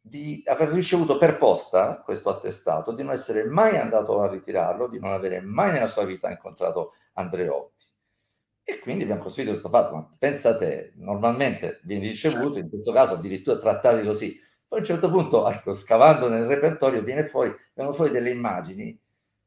di 0.00 0.42
aver 0.46 0.68
ricevuto 0.68 1.18
per 1.18 1.36
posta 1.36 2.00
questo 2.02 2.30
attestato, 2.30 2.92
di 2.92 3.02
non 3.02 3.12
essere 3.12 3.44
mai 3.44 3.76
andato 3.76 4.20
a 4.20 4.28
ritirarlo, 4.28 4.88
di 4.88 4.98
non 4.98 5.12
avere 5.12 5.40
mai 5.40 5.72
nella 5.72 5.86
sua 5.86 6.04
vita 6.04 6.30
incontrato 6.30 6.94
Andreotti. 7.14 7.84
E 8.62 8.78
quindi 8.78 9.02
abbiamo 9.02 9.22
costruito 9.22 9.50
questo 9.50 9.68
fatto, 9.68 9.94
ma 9.94 10.16
pensa 10.18 10.56
te, 10.56 10.92
normalmente 10.96 11.80
vieni 11.84 12.08
ricevuto, 12.08 12.58
in 12.58 12.68
questo 12.68 12.92
caso 12.92 13.14
addirittura 13.14 13.58
trattati 13.58 14.04
così, 14.04 14.38
poi 14.70 14.78
a 14.78 14.82
un 14.82 14.86
certo 14.86 15.10
punto, 15.10 15.50
ecco, 15.50 15.72
scavando 15.72 16.28
nel 16.28 16.46
repertorio, 16.46 17.02
viene 17.02 17.26
fuori, 17.26 17.52
vengono 17.74 17.96
fuori 17.96 18.12
delle 18.12 18.30
immagini. 18.30 18.96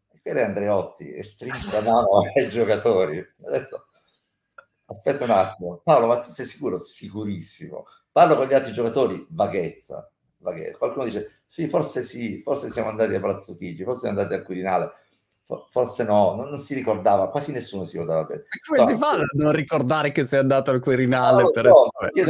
E 0.09 0.19
quello 0.21 0.39
è 0.39 0.43
Andreotti 0.43 1.13
e 1.13 1.23
stringe 1.23 1.71
la 1.71 1.79
mano 1.89 2.19
ai 2.35 2.49
giocatori. 2.49 3.19
Ho 3.19 3.49
detto, 3.49 3.85
aspetta 4.85 5.23
un 5.23 5.29
attimo, 5.29 5.81
Paolo, 5.81 6.07
ma 6.07 6.19
tu 6.19 6.29
sei 6.29 6.45
sicuro? 6.45 6.77
Sicurissimo. 6.77 7.85
Parlo 8.11 8.35
con 8.35 8.47
gli 8.47 8.53
altri 8.53 8.73
giocatori, 8.73 9.25
vaghezza. 9.29 10.12
Vaghezza. 10.43 10.77
Qualcuno 10.77 11.05
dice, 11.05 11.41
sì, 11.47 11.67
forse 11.67 12.03
sì, 12.03 12.41
forse 12.43 12.69
siamo 12.69 12.89
andati 12.89 13.15
a 13.15 13.19
Palazzo 13.19 13.57
Chigi, 13.57 13.83
forse 13.83 14.01
siamo 14.01 14.19
andati 14.19 14.39
al 14.39 14.45
Quirinale, 14.45 14.91
forse 15.69 16.03
no, 16.03 16.35
non, 16.35 16.49
non, 16.49 16.59
si 16.59 16.75
ricordava, 16.75 17.29
quasi 17.29 17.51
nessuno 17.51 17.85
si 17.85 17.93
ricordava 17.93 18.25
bene. 18.25 18.41
E 18.41 18.59
come 18.67 18.79
no, 18.79 18.85
si 18.85 18.97
fa 18.97 19.11
a 19.11 19.23
non 19.33 19.51
ricordare 19.51 20.11
che 20.11 20.25
sei 20.25 20.39
andato 20.39 20.69
al 20.69 20.79
Quirinale? 20.79 21.41
No, 21.41 21.49
per 21.49 21.65
so, 21.65 21.89
io, 22.13 22.25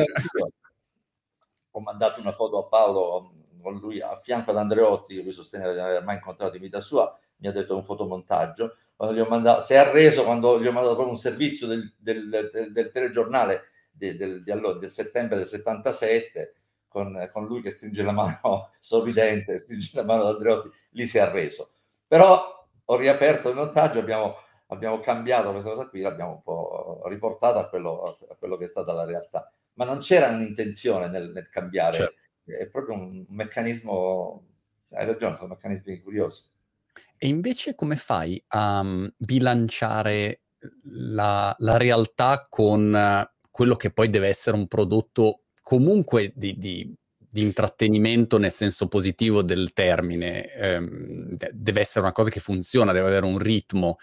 ho 1.72 1.80
mandato 1.82 2.22
una 2.22 2.32
foto 2.32 2.60
a 2.60 2.68
Paolo 2.68 3.34
con 3.62 3.78
lui 3.78 4.02
a 4.02 4.18
fianco 4.18 4.52
ad 4.52 4.58
Andreotti, 4.58 5.16
che 5.16 5.22
lui 5.22 5.32
sosteneva 5.32 5.72
di 5.72 5.78
non 5.78 5.88
aver 5.88 6.04
mai 6.04 6.16
incontrato 6.16 6.56
in 6.56 6.62
vita 6.62 6.80
sua, 6.80 7.18
mi 7.38 7.48
ha 7.48 7.52
detto 7.52 7.76
un 7.76 7.84
fotomontaggio. 7.84 8.76
Quando 8.96 9.16
gli 9.16 9.22
ho 9.22 9.28
mandato, 9.28 9.64
si 9.64 9.74
è 9.74 9.78
arreso 9.78 10.24
quando 10.24 10.62
gli 10.62 10.68
ho 10.68 10.72
mandato 10.72 10.94
proprio 10.94 11.14
un 11.14 11.20
servizio 11.20 11.66
del, 11.66 11.94
del, 11.98 12.50
del, 12.52 12.72
del 12.72 12.92
telegiornale 12.92 13.72
del, 13.92 14.44
allora, 14.48 14.78
del, 14.78 14.92
settembre 14.92 15.38
del 15.38 15.48
77 15.48 16.56
con, 16.94 17.30
con, 17.34 17.48
lui 17.48 17.62
che 17.62 17.72
stringe 17.72 18.04
la 18.04 18.12
mano 18.12 18.70
sorridente, 18.80 19.58
stringe 19.58 19.90
la 19.96 20.04
mano 20.04 20.22
ad 20.22 20.36
Andreotti, 20.36 20.70
lì 20.92 21.08
si 21.08 21.18
è 21.18 21.22
arreso. 21.22 21.72
Però 22.08 22.68
ho 22.86 22.96
riaperto 22.96 23.50
il 23.50 23.56
montaggio, 23.56 23.98
abbiamo, 23.98 24.36
abbiamo 24.68 25.00
cambiato 25.00 25.52
questa 25.52 25.72
cosa 25.72 25.88
qui, 25.88 26.02
l'abbiamo 26.02 26.34
un 26.34 26.42
po' 26.44 27.02
riportata 27.06 27.62
a 27.62 27.68
quello, 27.68 28.04
a 28.04 28.36
quello 28.36 28.56
che 28.58 28.66
è 28.66 28.68
stata 28.68 28.94
la 28.94 29.06
realtà. 29.06 29.52
Ma 29.74 29.86
non 29.86 29.98
c'era 29.98 30.28
un'intenzione 30.30 31.08
nel, 31.08 31.32
nel 31.32 31.50
cambiare, 31.50 31.94
certo. 31.94 32.20
è 32.46 32.68
proprio 32.68 32.96
un 32.96 33.26
meccanismo, 33.30 34.46
hai 34.92 35.08
ragione, 35.08 35.36
sono 35.36 35.50
meccanismi 35.50 36.00
curiosi. 36.00 36.44
E 37.18 37.28
invece 37.28 37.74
come 37.74 37.96
fai 37.96 38.42
a 38.50 38.82
um, 38.82 39.12
bilanciare 39.18 40.42
la, 40.84 41.56
la, 41.58 41.78
realtà 41.78 42.46
con 42.48 43.28
quello 43.50 43.76
che 43.76 43.92
poi 43.92 44.12
deve 44.12 44.28
essere 44.28 44.56
un 44.56 44.68
prodotto 44.68 45.43
comunque 45.64 46.32
di, 46.36 46.56
di, 46.58 46.94
di 47.18 47.42
intrattenimento 47.42 48.38
nel 48.38 48.52
senso 48.52 48.88
positivo 48.88 49.42
del 49.42 49.74
termine? 49.74 50.50
Um, 50.60 51.36
deve 51.52 51.80
essere 51.80 52.02
una 52.02 52.12
cosa 52.12 52.30
che 52.30 52.40
funziona, 52.40 52.92
deve 52.92 53.08
avere 53.08 53.26
un 53.26 53.40
ritmo. 53.40 53.98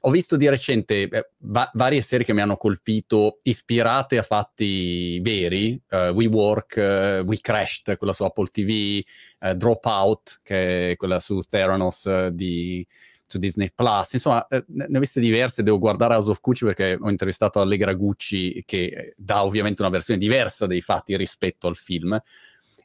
Ho 0.00 0.10
visto 0.10 0.36
di 0.36 0.48
recente 0.48 1.08
eh, 1.08 1.30
va- 1.38 1.70
varie 1.72 2.02
serie 2.02 2.24
che 2.24 2.34
mi 2.34 2.42
hanno 2.42 2.56
colpito, 2.56 3.38
ispirate 3.42 4.18
a 4.18 4.22
fatti 4.22 5.18
veri, 5.20 5.80
uh, 5.90 6.10
We 6.10 6.26
Work, 6.26 6.76
uh, 6.76 7.24
We 7.24 7.38
Crashed, 7.40 7.96
quella 7.96 8.12
su 8.12 8.22
Apple 8.22 8.46
TV, 8.52 9.02
uh, 9.40 9.54
Dropout, 9.54 10.40
che 10.42 10.90
è 10.90 10.96
quella 10.96 11.18
su 11.18 11.40
Theranos 11.40 12.26
di, 12.28 12.86
su 13.28 13.38
Disney 13.38 13.70
Plus. 13.74 14.12
Insomma, 14.14 14.46
ne 14.48 14.96
ho 14.96 15.00
viste 15.00 15.20
diverse, 15.20 15.62
devo 15.62 15.78
guardare 15.78 16.14
House 16.14 16.30
of 16.30 16.40
Gucci 16.40 16.64
perché 16.64 16.98
ho 17.00 17.10
intervistato 17.10 17.60
Allegra 17.60 17.92
Gucci 17.94 18.62
che 18.64 19.14
dà 19.16 19.44
ovviamente 19.44 19.82
una 19.82 19.90
versione 19.90 20.18
diversa 20.18 20.66
dei 20.66 20.80
fatti 20.80 21.16
rispetto 21.16 21.66
al 21.66 21.76
film. 21.76 22.18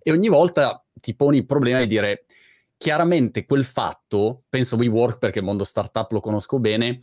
E 0.04 0.12
ogni 0.12 0.30
volta 0.30 0.84
ti 0.94 1.16
poni 1.16 1.38
il 1.38 1.46
problema 1.46 1.80
di 1.80 1.88
dire 1.88 2.26
chiaramente 2.78 3.46
quel 3.46 3.64
fatto, 3.64 4.44
penso 4.50 4.76
WeWork 4.76 5.20
perché 5.20 5.40
il 5.40 5.46
mondo 5.46 5.64
startup 5.64 6.12
lo 6.12 6.20
conosco 6.20 6.60
bene, 6.60 7.00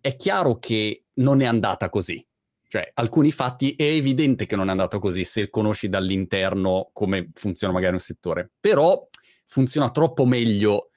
è 0.00 0.14
chiaro 0.16 0.58
che 0.58 1.04
non 1.14 1.40
è 1.40 1.46
andata 1.46 1.88
così. 1.88 2.22
Cioè, 2.68 2.90
alcuni 2.94 3.30
fatti 3.32 3.74
è 3.74 3.84
evidente 3.84 4.46
che 4.46 4.56
non 4.56 4.68
è 4.68 4.70
andato 4.70 4.98
così 4.98 5.24
se 5.24 5.50
conosci 5.50 5.88
dall'interno 5.88 6.90
come 6.92 7.30
funziona 7.34 7.72
magari 7.72 7.92
un 7.92 8.00
settore. 8.00 8.50
Però 8.58 9.08
funziona 9.46 9.90
troppo 9.90 10.24
meglio 10.24 10.90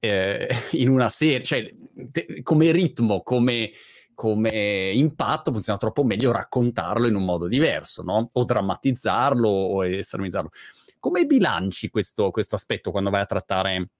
eh, 0.00 0.48
in 0.72 0.88
una 0.88 1.08
serie, 1.08 1.44
cioè 1.44 1.72
te, 2.10 2.42
come 2.42 2.72
ritmo, 2.72 3.22
come, 3.22 3.70
come 4.14 4.90
impatto 4.92 5.52
funziona 5.52 5.78
troppo 5.78 6.02
meglio 6.02 6.32
raccontarlo 6.32 7.06
in 7.06 7.14
un 7.14 7.24
modo 7.24 7.46
diverso, 7.46 8.02
no? 8.02 8.28
O 8.32 8.44
drammatizzarlo 8.44 9.48
o 9.48 9.86
estremizzarlo. 9.86 10.50
Come 10.98 11.24
bilanci 11.24 11.90
questo, 11.90 12.30
questo 12.30 12.56
aspetto 12.56 12.90
quando 12.90 13.10
vai 13.10 13.20
a 13.20 13.26
trattare 13.26 13.90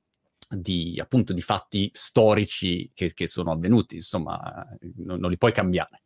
di, 0.48 0.98
appunto, 1.00 1.32
di 1.32 1.40
fatti 1.40 1.90
storici 1.92 2.90
che, 2.92 3.12
che 3.14 3.26
sono 3.26 3.52
avvenuti? 3.52 3.96
Insomma, 3.96 4.66
non, 4.96 5.20
non, 5.20 5.30
li 5.30 5.38
puoi 5.38 5.52
cambiare. 5.52 6.02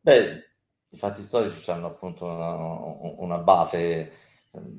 Beh, 0.00 0.44
i 0.90 0.96
fatti 0.96 1.22
storici 1.22 1.70
hanno 1.70 1.86
appunto 1.86 2.24
una, 2.24 2.54
una 3.18 3.38
base 3.38 4.12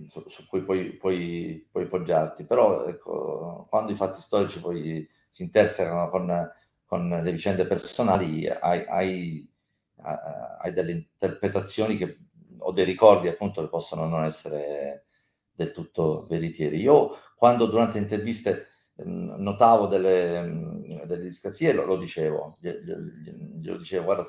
su, 0.07 0.23
su, 0.27 0.45
cui 0.47 0.63
puoi, 0.63 0.93
puoi, 0.93 1.67
puoi, 1.71 1.87
poggiarti, 1.87 2.45
però 2.45 2.85
ecco, 2.85 3.67
quando 3.69 3.91
i 3.91 3.95
fatti 3.95 4.19
storici 4.19 4.59
poi 4.59 5.07
si 5.29 5.43
intersecano 5.43 6.09
con, 6.09 6.51
con 6.85 7.09
le 7.09 7.31
vicende 7.31 7.65
personali, 7.65 8.47
hai, 8.47 8.85
hai, 8.87 9.49
hai 10.59 10.73
delle 10.73 10.91
interpretazioni 10.91 11.95
che 11.95 12.17
ho 12.57 12.71
dei 12.71 12.85
ricordi 12.85 13.27
appunto 13.27 13.61
che 13.61 13.69
possono 13.69 14.05
non 14.05 14.25
essere 14.25 15.05
del 15.53 15.71
tutto 15.71 16.27
veritieri. 16.27 16.79
Io 16.79 17.15
quando 17.35 17.65
durante 17.65 17.97
interviste 17.97 18.67
mh, 18.95 19.35
notavo 19.41 19.87
delle, 19.87 20.41
mh, 20.41 21.05
delle 21.05 21.21
discrasie 21.21 21.73
lo, 21.73 21.85
lo 21.85 21.97
dicevo, 21.97 22.57
glielo 22.59 23.77
dicevo, 23.77 24.03
guarda, 24.03 24.25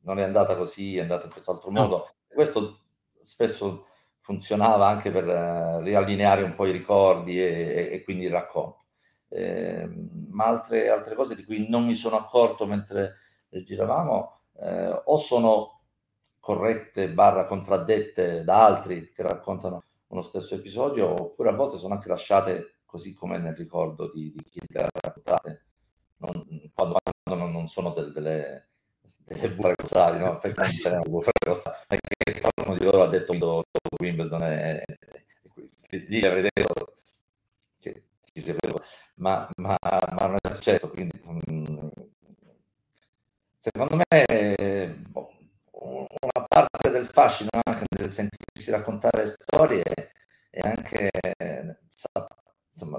non 0.00 0.18
è 0.18 0.22
andata 0.22 0.56
così, 0.56 0.96
è 0.96 1.00
andata 1.00 1.26
in 1.26 1.30
quest'altro 1.30 1.70
modo. 1.70 2.14
Questo 2.26 2.80
spesso 3.22 3.86
funzionava 4.24 4.88
anche 4.88 5.10
per 5.10 5.26
uh, 5.26 5.80
riallineare 5.82 6.42
un 6.42 6.54
po' 6.54 6.64
i 6.64 6.72
ricordi 6.72 7.38
e, 7.38 7.90
e, 7.92 8.02
quindi 8.02 8.24
il 8.24 8.30
racconto. 8.30 8.84
Eh, 9.28 9.86
ma 10.30 10.46
altre, 10.46 10.88
altre, 10.88 11.14
cose 11.14 11.34
di 11.34 11.44
cui 11.44 11.68
non 11.68 11.84
mi 11.84 11.94
sono 11.94 12.16
accorto 12.16 12.66
mentre 12.66 13.16
giravamo 13.50 14.38
eh, 14.60 15.02
o 15.04 15.16
sono 15.18 15.82
corrette 16.40 17.10
barra 17.10 17.44
contraddette 17.44 18.44
da 18.44 18.64
altri 18.64 19.12
che 19.12 19.22
raccontano 19.22 19.82
uno 20.08 20.22
stesso 20.22 20.54
episodio, 20.54 21.08
oppure 21.10 21.50
a 21.50 21.54
volte 21.54 21.76
sono 21.76 21.94
anche 21.94 22.08
lasciate 22.08 22.76
così 22.86 23.12
come 23.12 23.38
nel 23.38 23.54
ricordo 23.54 24.10
di, 24.10 24.32
di 24.34 24.42
chi 24.44 24.60
le 24.68 24.84
ha 24.84 24.88
raccontate, 24.90 25.64
non, 26.18 26.32
quando, 26.72 26.98
quando 27.22 27.46
non, 27.46 27.68
sono 27.68 27.90
delle, 27.90 28.12
delle, 28.12 28.68
delle 29.24 29.50
bufale 29.50 29.74
cosali, 29.76 30.18
no? 30.18 30.38
Pensate 30.38 30.70
perché 31.86 32.40
qualcuno 32.40 32.78
di 32.78 32.84
loro 32.84 33.02
ha 33.02 33.08
detto 33.08 33.32
Wimbledon 33.98 34.42
e, 34.42 34.84
lì 35.90 36.24
avrei 36.24 36.42
detto 36.42 36.92
che 37.80 38.04
si 38.20 38.40
sapeva, 38.40 38.80
ma, 39.16 39.48
ma, 39.56 39.76
ma 39.80 40.26
non 40.26 40.36
è 40.42 40.52
successo, 40.52 40.90
quindi 40.90 41.20
mm, 41.50 41.88
secondo 43.58 43.96
me 43.96 44.94
boh, 45.08 45.32
una 45.72 46.46
parte 46.46 46.90
del 46.90 47.06
fascino 47.06 47.50
anche 47.64 47.84
del 47.88 48.12
sentirsi 48.12 48.70
raccontare 48.70 49.26
storie 49.26 49.82
e 50.50 50.60
anche 50.60 51.10
insomma 52.72 52.98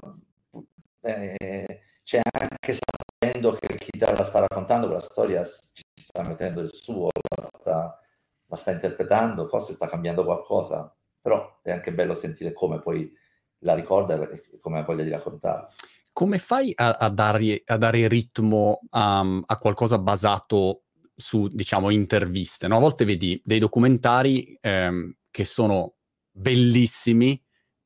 eh, 1.02 1.80
c'è 2.02 2.20
anche 2.32 2.74
sapendo 2.74 3.52
che 3.52 3.76
chi 3.78 3.98
te 3.98 4.12
la 4.12 4.24
sta 4.24 4.40
raccontando 4.40 4.86
quella 4.86 5.00
storia 5.00 5.44
ci 5.44 5.85
sta 6.16 6.28
mettendo 6.28 6.60
il 6.60 6.72
suo 6.72 7.10
la 7.36 7.48
sta, 7.52 8.00
la 8.46 8.56
sta 8.56 8.70
interpretando 8.70 9.46
forse 9.46 9.72
sta 9.72 9.86
cambiando 9.86 10.24
qualcosa 10.24 10.94
però 11.20 11.60
è 11.62 11.70
anche 11.70 11.92
bello 11.92 12.14
sentire 12.14 12.52
come 12.52 12.80
poi 12.80 13.12
la 13.60 13.74
ricorda 13.74 14.14
e 14.30 14.58
come 14.60 14.78
ha 14.78 14.84
voglia 14.84 15.02
di 15.02 15.10
raccontare 15.10 15.68
come 16.12 16.38
fai 16.38 16.72
a, 16.74 16.92
a, 16.92 17.10
dare, 17.10 17.62
a 17.66 17.76
dare 17.76 18.08
ritmo 18.08 18.80
um, 18.90 19.42
a 19.44 19.56
qualcosa 19.58 19.98
basato 19.98 20.84
su, 21.14 21.46
diciamo, 21.48 21.90
interviste. 21.90 22.68
No? 22.68 22.76
A 22.76 22.80
volte 22.80 23.04
vedi 23.04 23.38
dei 23.44 23.58
documentari 23.58 24.56
ehm, 24.58 25.14
che 25.30 25.44
sono 25.44 25.96
bellissimi 26.30 27.38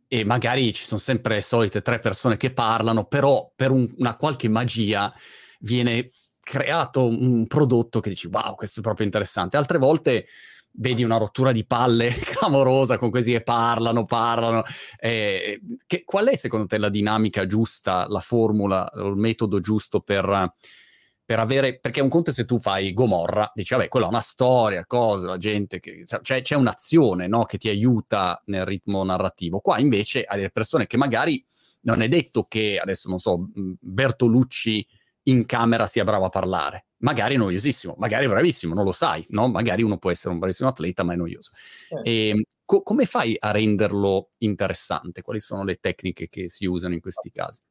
e 0.06 0.24
magari 0.24 0.72
ci 0.72 0.84
sono 0.84 1.00
sempre 1.00 1.34
le 1.34 1.40
solite 1.40 1.82
tre 1.82 1.98
persone 1.98 2.36
che 2.36 2.52
parlano, 2.52 3.04
però 3.06 3.52
per 3.56 3.72
un, 3.72 3.92
una 3.98 4.14
qualche 4.14 4.48
magia 4.48 5.12
viene 5.58 6.10
creato 6.40 7.07
un 7.07 7.46
prodotto 7.46 8.00
che 8.00 8.11
dici 8.11 8.26
wow, 8.26 8.55
questo 8.55 8.81
è 8.81 8.83
proprio 8.83 9.07
interessante. 9.07 9.57
Altre 9.57 9.79
volte 9.79 10.26
vedi 10.72 11.03
una 11.03 11.16
rottura 11.16 11.53
di 11.53 11.66
palle 11.66 12.09
clamorosa 12.14 12.98
con 12.98 13.11
questi 13.11 13.33
che 13.33 13.42
parlano, 13.42 14.05
parlano. 14.05 14.62
Eh, 14.98 15.61
che, 15.87 16.05
qual 16.05 16.29
è 16.29 16.37
secondo 16.37 16.66
te 16.66 16.79
la 16.79 16.88
dinamica 16.88 17.46
giusta, 17.46 18.07
la 18.09 18.20
formula, 18.20 18.90
il 18.94 19.14
metodo 19.16 19.61
giusto 19.61 20.00
per 20.00 20.53
per 21.31 21.38
avere, 21.38 21.79
perché 21.79 22.00
un 22.00 22.09
conto 22.09 22.33
se 22.33 22.44
tu 22.44 22.59
fai 22.59 22.92
Gomorra, 22.92 23.53
dici 23.55 23.72
vabbè, 23.72 23.87
quella 23.87 24.07
è 24.07 24.09
una 24.09 24.20
storia, 24.20 24.85
cosa, 24.85 25.29
la 25.29 25.37
gente, 25.37 25.79
che, 25.79 26.03
cioè, 26.22 26.42
c'è 26.42 26.57
un'azione 26.57 27.29
no, 27.29 27.44
che 27.44 27.57
ti 27.57 27.68
aiuta 27.68 28.42
nel 28.46 28.64
ritmo 28.64 29.05
narrativo. 29.05 29.61
Qua 29.61 29.79
invece 29.79 30.24
hai 30.24 30.38
delle 30.38 30.50
persone 30.50 30.88
che 30.88 30.96
magari 30.96 31.46
non 31.83 32.03
è 32.03 32.09
detto 32.09 32.46
che, 32.48 32.81
adesso 32.83 33.09
non 33.09 33.20
so, 33.20 33.48
Bertolucci 33.55 34.85
in 35.24 35.46
camera 35.46 35.87
sia 35.87 36.04
bravo 36.04 36.24
a 36.24 36.28
parlare, 36.28 36.87
magari 36.98 37.35
è 37.35 37.38
noiosissimo, 37.38 37.94
magari 37.98 38.26
è 38.26 38.28
bravissimo, 38.28 38.74
non 38.74 38.85
lo 38.85 38.92
sai, 38.92 39.24
no? 39.30 39.48
Magari 39.48 39.83
uno 39.83 39.98
può 39.98 40.11
essere 40.11 40.33
un 40.33 40.38
bravissimo 40.38 40.68
atleta, 40.68 41.02
ma 41.02 41.12
è 41.12 41.16
noioso. 41.16 41.50
Eh. 42.02 42.28
E, 42.30 42.44
co- 42.64 42.83
come 42.83 43.04
fai 43.04 43.37
a 43.38 43.50
renderlo 43.50 44.30
interessante? 44.38 45.22
Quali 45.22 45.40
sono 45.40 45.64
le 45.64 45.76
tecniche 45.76 46.28
che 46.28 46.48
si 46.48 46.66
usano 46.66 46.94
in 46.94 47.00
questi 47.00 47.30
casi? 47.30 47.62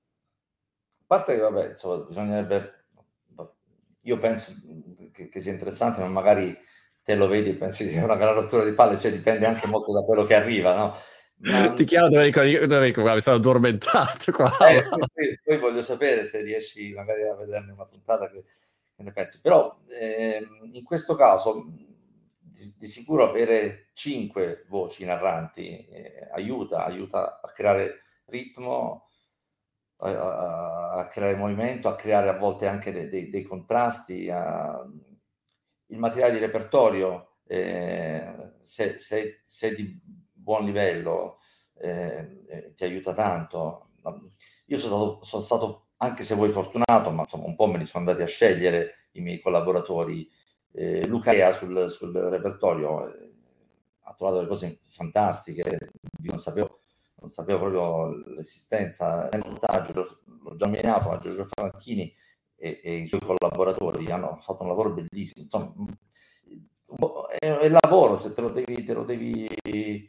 A 0.92 1.04
parte 1.06 1.36
che, 1.36 1.42
vabbè, 1.42 1.70
insomma, 1.70 1.98
bisognerebbe 2.04 2.80
io 4.04 4.18
penso 4.18 4.54
che, 5.12 5.30
che, 5.30 5.42
sia 5.42 5.52
interessante, 5.52 6.00
ma 6.02 6.08
magari 6.08 6.58
te 7.04 7.16
lo 7.16 7.28
vedi 7.28 7.50
e 7.50 7.56
pensi 7.56 7.88
che 7.88 7.96
è 7.96 8.04
una 8.04 8.16
gran 8.16 8.34
rottura 8.34 8.64
di 8.64 8.72
palle, 8.72 8.98
cioè 8.98 9.12
dipende 9.12 9.46
anche 9.46 9.68
molto 9.68 9.92
da 9.92 10.02
quello 10.02 10.26
che 10.26 10.36
arriva, 10.36 10.76
no? 10.76 10.96
Ma... 11.42 11.72
Ti 11.72 11.86
chiamo 11.86 12.10
dove 12.10 12.32
dico, 12.32 13.04
mi 13.04 13.22
sono 13.22 13.36
addormentato 13.38 14.32
qua. 14.32 14.52
Eh, 14.68 14.84
poi, 14.84 15.40
poi, 15.44 15.58
voglio 15.58 15.82
sapere 15.82 16.26
se 16.26 16.42
riesci 16.42 16.94
magari 16.94 17.28
a 17.28 17.36
vederne 17.36 17.72
una 17.72 17.86
puntata 17.86 18.30
che, 18.30 18.44
che 18.96 19.04
ne 19.04 19.12
pensi. 19.12 19.40
Però 19.40 19.80
eh, 19.88 20.46
in 20.72 20.84
questo 20.84 21.16
caso 21.16 21.66
di, 22.42 22.76
di, 22.78 22.88
sicuro 22.88 23.30
avere 23.30 23.88
cinque 23.94 24.66
voci 24.68 25.06
narranti 25.06 25.88
eh, 25.88 26.28
aiuta, 26.34 26.84
aiuta 26.84 27.40
a 27.42 27.52
creare 27.52 28.02
ritmo, 28.26 29.08
a, 29.98 30.92
a, 30.96 31.08
creare 31.08 31.36
movimento, 31.36 31.88
a 31.88 31.96
creare 31.96 32.28
a 32.28 32.38
volte 32.38 32.68
anche 32.68 32.92
dei, 32.92 33.08
dei, 33.08 33.30
dei 33.30 33.44
contrasti. 33.44 34.30
A... 34.30 34.86
Il 35.92 35.98
materiale 35.98 36.34
di 36.34 36.40
repertorio, 36.40 37.38
eh, 37.48 38.52
se, 38.62 39.00
se, 39.00 39.42
se, 39.44 39.74
di 39.74 40.00
buon 40.50 40.66
livello, 40.66 41.38
eh, 41.76 42.44
eh, 42.48 42.74
ti 42.74 42.84
aiuta 42.84 43.14
tanto. 43.14 43.90
Io 44.66 44.78
sono 44.80 44.96
stato, 44.96 45.24
sono 45.24 45.44
stato, 45.44 45.86
anche 45.98 46.24
se 46.24 46.34
vuoi 46.34 46.50
fortunato, 46.50 47.12
ma 47.12 47.22
insomma 47.22 47.46
un 47.46 47.56
po' 47.56 47.68
me 47.68 47.78
li 47.78 47.86
sono 47.86 48.04
andati 48.04 48.24
a 48.24 48.28
scegliere 48.28 49.10
i 49.12 49.22
miei 49.22 49.40
collaboratori. 49.40 50.28
Eh, 50.72 51.06
Luca 51.06 51.52
sul, 51.52 51.92
sul 51.92 52.12
repertorio 52.14 53.14
eh, 53.14 53.32
ha 54.06 54.14
trovato 54.16 54.38
delle 54.38 54.50
cose 54.50 54.80
fantastiche, 54.88 55.92
io 56.24 56.30
non 56.30 56.40
sapevo, 56.40 56.80
non 57.20 57.30
sapevo 57.30 57.60
proprio 57.60 58.34
l'esistenza. 58.36 59.30
Nel 59.32 59.44
montaggio, 59.46 60.20
l'ho 60.42 60.56
già 60.56 60.66
nominato, 60.66 61.10
ma 61.10 61.20
Giorgio 61.20 61.46
Franchini 61.46 62.12
e, 62.56 62.82
e, 62.84 62.96
i 62.96 63.08
suoi 63.08 63.22
collaboratori 63.22 64.10
hanno 64.10 64.40
fatto 64.42 64.64
un 64.64 64.70
lavoro 64.70 64.94
bellissimo, 64.94 65.44
insomma 65.44 65.74
è, 67.38 67.46
è 67.46 67.70
lavoro, 67.70 68.20
se 68.20 68.34
te 68.34 68.42
lo, 68.42 68.50
devi, 68.50 68.84
te 68.84 68.94
lo 68.94 69.04
devi 69.04 69.48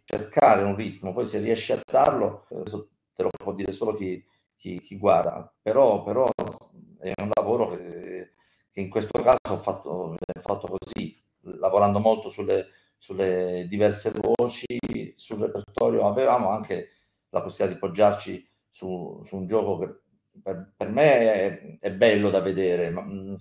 cercare 0.05 0.63
un 0.63 0.77
ritmo, 0.77 1.13
poi 1.13 1.27
se 1.27 1.39
riesci 1.41 1.73
a 1.73 1.81
darlo, 1.85 2.47
te 2.49 3.23
lo 3.23 3.31
può 3.37 3.53
dire 3.55 3.73
solo 3.73 3.95
chi, 3.95 4.25
chi, 4.57 4.81
chi 4.81 4.97
guarda, 4.97 5.53
però, 5.61 6.03
però 6.03 6.29
è 6.99 7.13
un 7.21 7.31
lavoro 7.35 7.69
che 7.69 8.33
che 8.71 8.81
in 8.81 8.89
questo 8.89 9.21
caso 9.21 9.39
ho 9.49 9.57
fatto, 9.59 10.17
fatto 10.41 10.79
così, 10.79 11.21
lavorando 11.59 11.99
molto 11.99 12.29
sulle, 12.29 12.69
sulle, 12.97 13.67
diverse 13.69 14.13
voci, 14.13 14.79
sul 15.17 15.41
repertorio, 15.41 16.07
avevamo 16.07 16.51
anche 16.51 16.91
la 17.31 17.43
possibilità 17.43 17.75
di 17.75 17.87
poggiarci 17.87 18.49
su, 18.69 19.21
su 19.25 19.37
un 19.37 19.47
gioco 19.47 19.79
che 19.79 20.01
per, 20.43 20.73
per 20.77 20.89
me 20.89 21.33
è, 21.33 21.79
è, 21.81 21.93
bello 21.93 22.31
da 22.31 22.41
vedere, 22.41 22.91
ma, 22.91 23.03
mm, 23.03 23.35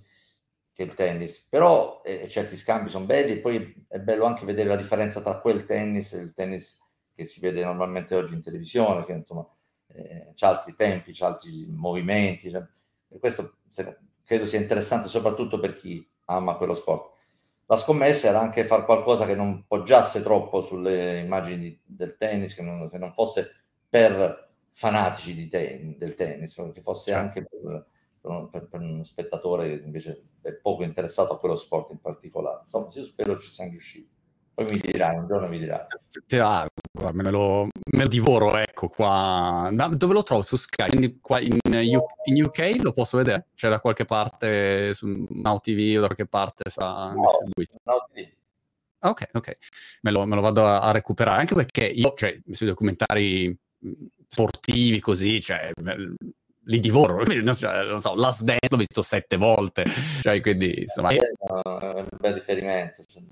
che 0.80 0.86
il 0.86 0.94
tennis, 0.94 1.46
però 1.50 2.00
eh, 2.02 2.26
certi 2.26 2.56
scambi 2.56 2.88
sono 2.88 3.04
belli 3.04 3.32
e 3.32 3.38
poi 3.38 3.84
è 3.86 3.98
bello 3.98 4.24
anche 4.24 4.46
vedere 4.46 4.70
la 4.70 4.76
differenza 4.76 5.20
tra 5.20 5.38
quel 5.38 5.66
tennis 5.66 6.14
e 6.14 6.22
il 6.22 6.32
tennis 6.32 6.80
che 7.14 7.26
si 7.26 7.38
vede 7.40 7.62
normalmente 7.62 8.14
oggi 8.14 8.32
in 8.32 8.42
televisione, 8.42 9.04
che 9.04 9.12
insomma 9.12 9.46
eh, 9.88 10.32
ha 10.38 10.48
altri 10.48 10.74
tempi, 10.74 11.14
ha 11.20 11.26
altri 11.26 11.66
movimenti, 11.68 12.50
cioè, 12.50 12.64
e 13.10 13.18
questo 13.18 13.58
se, 13.68 13.98
credo 14.24 14.46
sia 14.46 14.58
interessante 14.58 15.08
soprattutto 15.08 15.60
per 15.60 15.74
chi 15.74 16.08
ama 16.26 16.54
quello 16.54 16.74
sport. 16.74 17.18
La 17.66 17.76
scommessa 17.76 18.28
era 18.28 18.40
anche 18.40 18.64
fare 18.64 18.84
qualcosa 18.84 19.26
che 19.26 19.34
non 19.34 19.66
poggiasse 19.66 20.22
troppo 20.22 20.62
sulle 20.62 21.18
immagini 21.18 21.78
del 21.84 22.16
tennis, 22.16 22.54
che 22.54 22.62
non, 22.62 22.88
che 22.88 22.96
non 22.96 23.12
fosse 23.12 23.54
per 23.86 24.48
fanatici 24.72 25.46
ten, 25.48 25.98
del 25.98 26.14
tennis, 26.14 26.54
che 26.72 26.80
fosse 26.80 27.10
certo. 27.10 27.26
anche 27.26 27.44
per, 27.44 27.86
per, 28.20 28.68
per, 28.68 28.80
uno 28.80 29.04
spettatore 29.04 29.78
che 29.78 29.84
invece 29.84 30.24
è 30.42 30.52
poco 30.52 30.82
interessato 30.82 31.32
a 31.32 31.38
quello 31.38 31.56
sport 31.56 31.90
in 31.90 32.00
particolare. 32.00 32.62
Insomma, 32.64 32.88
io 32.92 33.04
spero 33.04 33.38
ci 33.38 33.50
siamo 33.50 33.70
riusciti. 33.70 34.18
Poi 34.52 34.66
mi 34.68 34.78
dirai, 34.78 35.16
un 35.16 35.26
giorno 35.26 35.48
mi 35.48 35.58
dirai. 35.58 35.86
Ah, 36.38 36.68
me, 37.12 37.30
lo, 37.30 37.68
me 37.92 38.02
lo 38.02 38.08
divoro, 38.08 38.56
ecco 38.56 38.88
qua. 38.88 39.70
Ma 39.72 39.88
dove 39.88 40.12
lo 40.12 40.22
trovo? 40.22 40.42
Su 40.42 40.56
Sky? 40.56 40.88
Quindi 40.88 41.18
qua 41.20 41.40
in, 41.40 41.56
in, 41.64 42.42
UK 42.42 42.76
lo 42.82 42.92
posso 42.92 43.16
vedere? 43.16 43.46
C'è 43.54 43.70
da 43.70 43.80
qualche 43.80 44.04
parte 44.04 44.92
su 44.92 45.26
Now 45.30 45.60
TV 45.60 45.96
o 45.96 46.00
da 46.00 46.06
qualche 46.06 46.26
parte 46.26 46.68
sa 46.68 47.12
no, 47.12 47.22
distribuito? 47.22 47.78
Now 47.84 48.04
TV. 48.12 48.28
Ok, 49.02 49.28
ok. 49.32 49.56
Me 50.02 50.10
lo, 50.10 50.26
me 50.26 50.34
lo, 50.34 50.42
vado 50.42 50.66
a, 50.66 50.90
recuperare, 50.90 51.40
anche 51.40 51.54
perché 51.54 51.86
io, 51.86 52.12
cioè, 52.14 52.38
sui 52.50 52.66
documentari 52.66 53.56
sportivi 54.28 55.00
così, 55.00 55.40
cioè, 55.40 55.72
li 56.64 56.80
divoro. 56.80 57.22
Non 57.42 57.54
so, 57.54 58.14
Last 58.14 58.42
Dance 58.42 58.68
l'ho 58.68 58.76
visto 58.76 59.02
sette 59.02 59.36
volte, 59.36 59.84
cioè, 60.22 60.40
quindi, 60.40 60.80
insomma... 60.80 61.10
È 61.10 61.18
un 61.40 62.06
bel 62.18 62.34
riferimento, 62.34 63.04
cioè, 63.04 63.22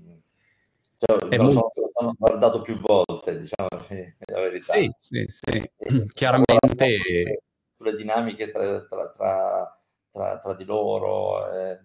lo 1.37 1.43
molto... 1.43 1.71
so, 1.73 2.03
l'ho 2.03 2.13
guardato 2.17 2.61
più 2.61 2.77
volte, 2.79 3.39
diciamo 3.39 3.69
la 4.27 4.39
verità. 4.41 4.73
Sì, 4.73 4.91
sì, 4.97 5.25
sì. 5.27 5.71
Chiaramente... 6.13 7.41
Sulle 7.77 7.95
dinamiche 7.95 8.51
tra, 8.51 8.81
tra, 8.85 9.09
tra, 9.11 9.81
tra, 10.11 10.39
tra 10.39 10.53
di 10.53 10.65
loro, 10.65 11.49
eh, 11.53 11.79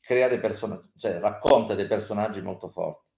crea 0.00 0.28
dei 0.28 0.38
personaggi, 0.38 0.90
cioè 0.96 1.18
racconta 1.18 1.74
dei 1.74 1.86
personaggi 1.86 2.42
molto 2.42 2.68
forti. 2.68 3.08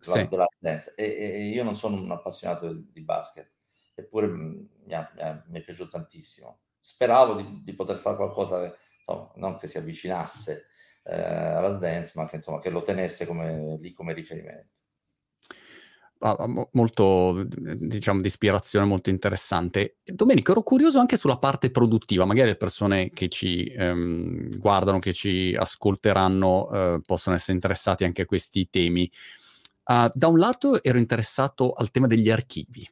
Sì. 0.00 0.20
E, 0.20 0.88
e, 0.96 1.48
io 1.48 1.64
non 1.64 1.74
sono 1.74 1.96
un 1.96 2.10
appassionato 2.10 2.72
di, 2.72 2.88
di 2.92 3.00
basket, 3.02 3.52
eppure 3.94 4.28
mi, 4.28 4.94
ha, 4.94 5.10
mi, 5.14 5.20
ha, 5.20 5.44
mi, 5.48 5.58
è 5.58 5.62
piaciuto 5.62 5.90
tantissimo. 5.90 6.60
Speravo 6.88 7.34
di, 7.34 7.60
di 7.62 7.74
poter 7.74 7.98
fare 7.98 8.16
qualcosa, 8.16 8.60
che, 8.60 8.76
insomma, 8.98 9.30
non 9.36 9.58
che 9.58 9.66
si 9.66 9.76
avvicinasse 9.76 10.68
eh, 11.04 11.20
alla 11.20 11.76
dance, 11.76 12.12
ma 12.14 12.26
che, 12.26 12.36
insomma, 12.36 12.60
che 12.60 12.70
lo 12.70 12.82
tenesse 12.82 13.26
come, 13.26 13.76
lì 13.78 13.92
come 13.92 14.14
riferimento 14.14 14.72
molto, 16.72 17.44
diciamo, 17.46 18.20
di 18.20 18.26
ispirazione 18.26 18.84
molto 18.84 19.08
interessante. 19.08 19.98
Domenico, 20.02 20.50
ero 20.50 20.62
curioso 20.62 20.98
anche 20.98 21.16
sulla 21.16 21.38
parte 21.38 21.70
produttiva, 21.70 22.24
magari 22.24 22.48
le 22.48 22.56
persone 22.56 23.10
che 23.10 23.28
ci 23.28 23.66
ehm, 23.66 24.58
guardano, 24.58 24.98
che 24.98 25.12
ci 25.12 25.54
ascolteranno, 25.56 26.70
eh, 26.70 27.00
possono 27.06 27.36
essere 27.36 27.52
interessati 27.52 28.02
anche 28.02 28.22
a 28.22 28.26
questi 28.26 28.68
temi. 28.68 29.08
Uh, 29.84 30.06
da 30.12 30.26
un 30.26 30.38
lato 30.38 30.82
ero 30.82 30.98
interessato 30.98 31.72
al 31.72 31.90
tema 31.90 32.06
degli 32.06 32.30
archivi, 32.30 32.86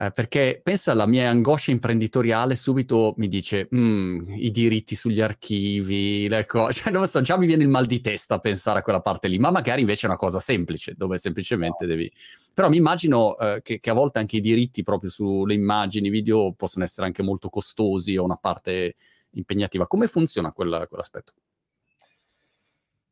eh, 0.00 0.12
perché 0.12 0.60
pensa 0.62 0.92
alla 0.92 1.06
mia 1.06 1.28
angoscia 1.28 1.72
imprenditoriale, 1.72 2.54
subito 2.54 3.14
mi 3.16 3.26
dice 3.26 3.68
mm, 3.74 4.32
i 4.36 4.52
diritti 4.52 4.94
sugli 4.94 5.20
archivi, 5.20 6.28
le 6.28 6.46
cose, 6.46 6.72
cioè, 6.82 6.92
non 6.92 7.08
so, 7.08 7.20
già 7.20 7.36
mi 7.36 7.46
viene 7.46 7.64
il 7.64 7.68
mal 7.68 7.84
di 7.84 8.00
testa 8.00 8.36
a 8.36 8.38
pensare 8.38 8.78
a 8.78 8.82
quella 8.82 9.00
parte 9.00 9.26
lì, 9.26 9.38
ma 9.38 9.50
magari 9.50 9.80
invece 9.80 10.06
è 10.06 10.08
una 10.08 10.18
cosa 10.18 10.38
semplice, 10.38 10.94
dove 10.96 11.18
semplicemente 11.18 11.84
no. 11.84 11.90
devi... 11.90 12.12
Però 12.54 12.68
mi 12.68 12.76
immagino 12.76 13.36
eh, 13.38 13.60
che, 13.60 13.80
che, 13.80 13.90
a 13.90 13.92
volte 13.94 14.20
anche 14.20 14.36
i 14.36 14.40
diritti 14.40 14.84
proprio 14.84 15.10
sulle 15.10 15.54
immagini, 15.54 16.10
video, 16.10 16.52
possono 16.52 16.84
essere 16.84 17.06
anche 17.06 17.24
molto 17.24 17.48
costosi 17.48 18.16
o 18.16 18.22
una 18.22 18.36
parte 18.36 18.94
impegnativa. 19.30 19.88
Come 19.88 20.06
funziona 20.06 20.52
quella, 20.52 20.86
quell'aspetto? 20.86 21.32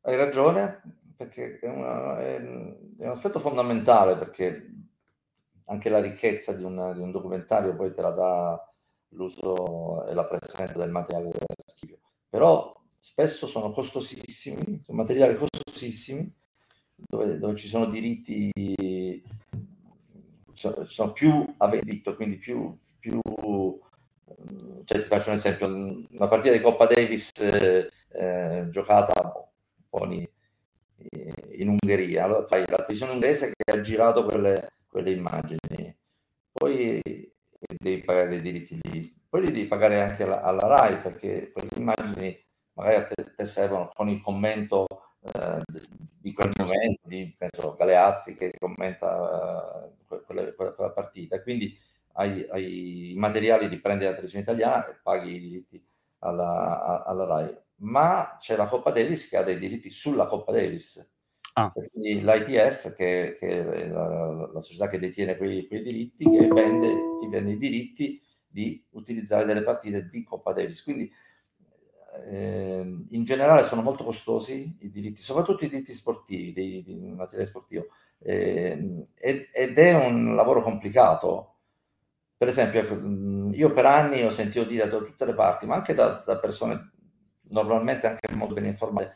Hai 0.03 0.17
ragione, 0.17 0.83
perché 1.17 1.59
è, 1.59 1.69
una, 1.69 2.21
è, 2.21 2.37
è 2.37 3.05
un 3.05 3.11
aspetto 3.11 3.41
fondamentale, 3.41 4.17
perché 4.17 4.71
anche 5.67 5.89
la 5.89 6.01
ricchezza 6.01 6.53
di 6.53 6.63
un, 6.63 6.93
di 6.95 7.01
un, 7.01 7.11
documentario 7.11 7.75
poi 7.75 7.93
te 7.93 8.03
la 8.03 8.11
dà 8.11 8.73
l'uso 9.11 10.07
e 10.07 10.15
la 10.15 10.25
presenza 10.27 10.79
del 10.79 10.91
materiale 10.91 11.31
dell'archivio. 11.31 11.99
Però 12.29 12.75
spesso 12.99 13.47
sono 13.47 13.71
costosissimi, 13.71 14.83
sono 14.85 14.99
materiali 14.99 15.37
costosissimi, 15.37 16.33
dove, 16.95 17.39
dove 17.39 17.57
ci 17.57 17.69
sono 17.69 17.87
diritti, 17.87 18.51
ci 20.53 20.73
sono 20.85 21.13
più 21.13 21.55
a 21.59 21.69
venditto, 21.69 22.17
quindi 22.17 22.37
più, 22.37 22.77
più 22.99 23.21
cioè, 24.85 25.01
ti 25.01 25.07
faccio 25.07 25.31
un 25.31 25.37
esempio, 25.37 25.67
una 25.67 26.29
partita 26.29 26.55
di 26.55 26.61
Coppa 26.61 26.87
Davis 26.87 27.31
eh, 27.39 27.91
eh, 28.11 28.67
giocata 28.71 29.47
po' 29.89 30.13
in, 30.13 31.69
Ungheria, 31.69 32.25
allora 32.25 32.47
la 32.49 32.77
televisione 32.77 33.13
ungherese 33.13 33.53
che 33.57 33.73
ha 33.73 33.81
girato 33.81 34.25
quelle 34.25 34.73
quelle 34.97 35.11
immagini, 35.11 35.95
poi 36.51 37.03
devi 37.79 38.01
pagare 38.01 38.29
dei 38.29 38.41
diritti 38.41 38.79
lì, 38.81 39.15
poi 39.29 39.43
li 39.43 39.53
devi 39.53 39.67
pagare 39.67 40.01
anche 40.01 40.23
alla, 40.23 40.41
alla 40.41 40.67
RAI 40.67 41.01
perché 41.03 41.51
quelle 41.53 41.69
immagini 41.77 42.43
magari 42.73 42.97
a 42.97 43.07
te, 43.07 43.35
te 43.37 43.45
servono 43.45 43.91
con 43.93 44.09
il 44.09 44.23
commento 44.23 44.87
eh, 45.21 45.61
di 46.19 46.33
quel 46.33 46.51
momento, 46.57 47.09
di 47.09 47.35
penso 47.37 47.75
Galeazzi 47.75 48.37
che 48.37 48.53
commenta 48.59 49.91
uh, 49.91 50.25
quella, 50.25 50.51
quella, 50.55 50.73
quella, 50.73 50.93
partita, 50.93 51.43
quindi 51.43 51.79
hai, 52.15 52.47
hai, 52.49 53.13
i 53.13 53.19
materiali 53.19 53.69
li 53.69 53.79
prendi 53.79 54.05
dalla 54.05 54.17
televisione 54.17 54.45
italiana 54.45 54.89
e 54.89 54.99
paghi 55.03 55.35
i 55.35 55.41
diritti 55.41 55.87
alla, 56.21 57.05
alla 57.05 57.27
RAI. 57.27 57.59
Ma 57.81 58.37
c'è 58.41 58.57
la 58.57 58.67
Coppa 58.67 58.93
Davis 58.93 59.29
che 59.29 59.37
ha 59.37 59.43
dei 59.43 59.59
diritti 59.59 59.91
sulla 59.91 60.25
Coppa 60.25 60.53
Davis 60.53 61.16
Ah. 61.59 61.73
L'ITF, 61.95 62.95
che, 62.95 63.35
che 63.39 63.49
è 63.49 63.89
la, 63.89 64.51
la, 64.53 64.61
società 64.61 64.89
che 64.89 64.99
detiene 64.99 65.39
quei, 65.39 65.67
quei, 65.67 65.83
diritti, 65.83 66.29
che 66.29 66.49
vende, 66.49 66.89
ti 67.19 67.29
vende 67.29 67.53
i 67.53 67.57
diritti 67.57 68.23
di 68.47 68.85
utilizzare 68.91 69.47
delle 69.47 69.63
partite 69.63 70.07
di 70.11 70.23
Coppa 70.23 70.53
Davis. 70.53 70.83
Quindi 70.83 71.11
eh, 72.27 73.05
in 73.09 73.25
generale 73.25 73.65
sono 73.65 73.81
molto 73.81 74.05
costosi 74.05 74.77
i 74.81 74.91
diritti, 74.91 75.23
soprattutto 75.23 75.65
i 75.65 75.71
diritti 75.71 75.95
sportivi, 75.95 76.53
di, 76.53 76.83
di 76.83 77.13
materiale 77.15 77.49
sportivo, 77.49 77.87
eh, 78.19 79.07
ed 79.15 79.79
è 79.79 79.95
un 79.95 80.35
lavoro 80.35 80.61
complicato. 80.61 81.55
Per 82.37 82.49
esempio, 82.49 82.81
ecco, 82.81 83.55
io 83.55 83.73
per 83.73 83.87
anni 83.87 84.23
ho 84.23 84.31
sentito 84.31 84.65
dire 84.65 84.87
da 84.87 84.99
tutte 84.99 85.25
le 85.25 85.33
parti, 85.33 85.65
ma 85.65 85.77
anche 85.77 85.95
da, 85.95 86.23
da 86.27 86.39
persone 86.39 86.93
normalmente 87.49 88.07
anche 88.07 88.35
molto 88.35 88.53
ben 88.53 88.67
informate, 88.67 89.15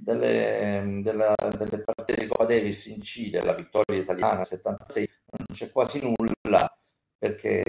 delle, 0.00 1.00
della, 1.02 1.34
delle 1.56 1.82
partite 1.82 2.22
di 2.22 2.26
Coppa 2.26 2.44
Davis 2.44 2.86
in 2.86 3.02
Cile, 3.02 3.42
la 3.42 3.54
vittoria 3.54 4.00
italiana 4.00 4.44
76, 4.44 5.08
non 5.38 5.46
c'è 5.52 5.70
quasi 5.70 6.00
nulla 6.00 6.70
perché 7.18 7.62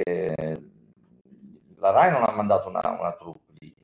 la 1.76 1.92
RAI 1.92 2.12
non 2.12 2.24
ha 2.24 2.32
mandato 2.32 2.70
una, 2.70 2.82
una 3.00 3.14
troupe 3.14 3.54
lì, 3.58 3.76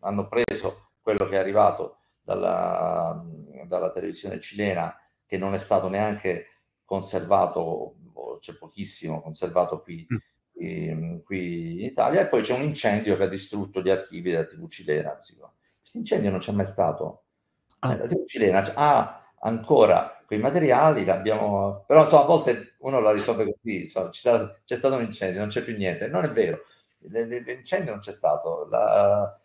hanno 0.00 0.28
preso 0.28 0.90
quello 1.00 1.26
che 1.26 1.36
è 1.36 1.38
arrivato 1.38 1.98
dalla, 2.22 3.24
dalla 3.66 3.90
televisione 3.90 4.40
cilena 4.40 4.94
che 5.26 5.38
non 5.38 5.54
è 5.54 5.58
stato 5.58 5.88
neanche 5.88 6.46
conservato, 6.84 7.96
c'è 8.38 8.54
pochissimo 8.56 9.20
conservato 9.20 9.82
qui, 9.82 10.06
mm. 10.10 10.16
qui, 10.52 11.22
qui, 11.24 11.72
in 11.72 11.80
Italia, 11.80 12.22
e 12.22 12.28
poi 12.28 12.42
c'è 12.42 12.54
un 12.54 12.62
incendio 12.62 13.16
che 13.16 13.24
ha 13.24 13.28
distrutto 13.28 13.80
gli 13.80 13.90
archivi 13.90 14.30
della 14.30 14.46
TV 14.46 14.68
cilena. 14.68 15.14
Questo 15.14 15.98
incendio 15.98 16.30
non 16.30 16.40
c'è 16.40 16.52
mai 16.52 16.64
stato. 16.64 17.24
Ah. 17.80 17.96
TV 17.96 18.24
cilena 18.26 18.72
ha 18.74 19.32
ancora 19.40 20.22
quei 20.26 20.40
materiali, 20.40 21.04
l'abbiamo... 21.04 21.84
però 21.86 22.02
insomma, 22.02 22.24
a 22.24 22.26
volte 22.26 22.76
uno 22.80 23.00
la 23.00 23.12
risolve 23.12 23.44
così, 23.44 23.82
insomma, 23.82 24.10
sarà, 24.12 24.60
c'è 24.64 24.76
stato 24.76 24.96
un 24.96 25.02
incendio, 25.02 25.40
non 25.40 25.48
c'è 25.48 25.62
più 25.62 25.76
niente. 25.76 26.08
Non 26.08 26.24
è 26.24 26.30
vero, 26.30 26.64
l'incendio 26.98 27.92
non 27.92 28.00
c'è 28.00 28.12
stato. 28.12 28.66
La, 28.68 29.40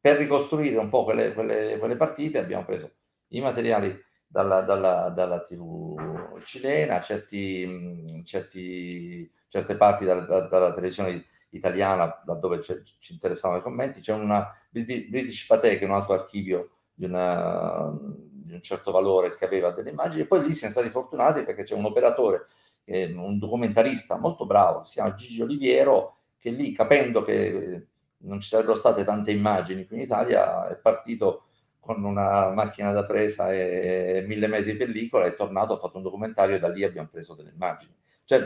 per 0.00 0.16
ricostruire 0.16 0.76
un 0.78 0.88
po' 0.88 1.04
quelle, 1.04 1.32
quelle, 1.32 1.78
quelle, 1.78 1.96
partite 1.96 2.38
abbiamo 2.38 2.64
preso 2.64 2.90
i 3.28 3.40
materiali 3.40 3.96
dalla, 4.26 4.60
dalla, 4.62 5.08
dalla 5.10 5.40
TV 5.42 6.42
cilena, 6.44 7.00
certi, 7.00 8.22
certi, 8.24 9.30
certe 9.48 9.76
parti 9.76 10.04
dalla, 10.04 10.48
dalla 10.48 10.72
televisione 10.74 11.24
italiana, 11.50 12.20
da 12.24 12.34
dove 12.34 12.60
ci 12.62 13.12
interessavano 13.12 13.60
i 13.60 13.62
commenti, 13.62 14.00
c'è 14.00 14.12
una 14.12 14.50
British 14.68 15.50
è 15.50 15.84
un 15.84 15.92
altro 15.92 16.14
archivio 16.14 16.70
di, 16.94 17.04
una, 17.04 17.96
di, 18.00 18.52
un 18.52 18.62
certo 18.62 18.90
valore 18.90 19.34
che 19.34 19.44
aveva 19.44 19.70
delle 19.70 19.90
immagini, 19.90 20.22
e 20.22 20.26
poi 20.26 20.46
lì 20.46 20.54
siamo 20.54 20.72
stati 20.72 20.88
fortunati 20.88 21.42
perché 21.42 21.64
c'è 21.64 21.74
un 21.74 21.84
operatore, 21.84 22.46
un 22.84 23.38
documentarista 23.38 24.18
molto 24.18 24.46
bravo, 24.46 24.84
si 24.84 24.94
chiama 24.94 25.14
Gigi 25.14 25.42
Oliviero, 25.42 26.16
che 26.38 26.50
lì 26.50 26.72
capendo 26.72 27.20
che 27.20 27.86
non 28.18 28.40
ci 28.40 28.48
sarebbero 28.48 28.76
state 28.76 29.04
tante 29.04 29.30
immagini 29.30 29.86
qui 29.86 29.96
in 29.96 30.02
Italia, 30.02 30.68
è 30.68 30.76
partito 30.76 31.44
con 31.78 32.04
una 32.04 32.50
macchina 32.50 32.92
da 32.92 33.04
presa 33.04 33.52
e 33.52 34.24
mille 34.26 34.46
metri 34.46 34.72
di 34.72 34.78
pellicola, 34.78 35.26
è 35.26 35.34
tornato, 35.34 35.74
ha 35.74 35.78
fatto 35.78 35.96
un 35.96 36.04
documentario 36.04 36.54
e 36.54 36.58
da 36.60 36.68
lì 36.68 36.84
abbiamo 36.84 37.08
preso 37.10 37.34
delle 37.34 37.50
immagini. 37.52 37.92
Cioè, 38.24 38.38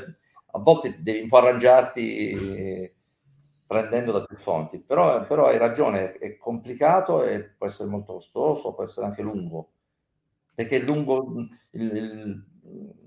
a 0.52 0.58
volte 0.58 0.96
devi 1.00 1.20
un 1.20 1.28
po' 1.28 1.36
arrangiarti 1.36 2.94
prendendo 3.66 4.12
da 4.12 4.24
più 4.24 4.36
fonti, 4.36 4.80
però, 4.80 5.20
però 5.26 5.46
hai 5.46 5.58
ragione, 5.58 6.12
è 6.14 6.36
complicato 6.36 7.24
e 7.24 7.42
può 7.42 7.66
essere 7.66 7.88
molto 7.88 8.14
costoso, 8.14 8.74
può 8.74 8.84
essere 8.84 9.06
anche 9.06 9.22
lungo, 9.22 9.70
perché 10.54 10.76
è 10.78 10.84
lungo, 10.86 11.24
il, 11.70 11.96
il, 11.96 12.44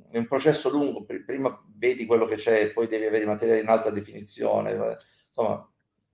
è 0.09 0.17
un 0.17 0.27
processo 0.27 0.69
lungo, 0.69 1.05
prima 1.05 1.63
vedi 1.75 2.05
quello 2.05 2.25
che 2.25 2.35
c'è, 2.35 2.71
poi 2.73 2.87
devi 2.87 3.05
avere 3.05 3.23
i 3.23 3.27
materiali 3.27 3.61
in 3.61 3.69
alta 3.69 3.89
definizione, 3.89 4.97
insomma, 5.27 5.67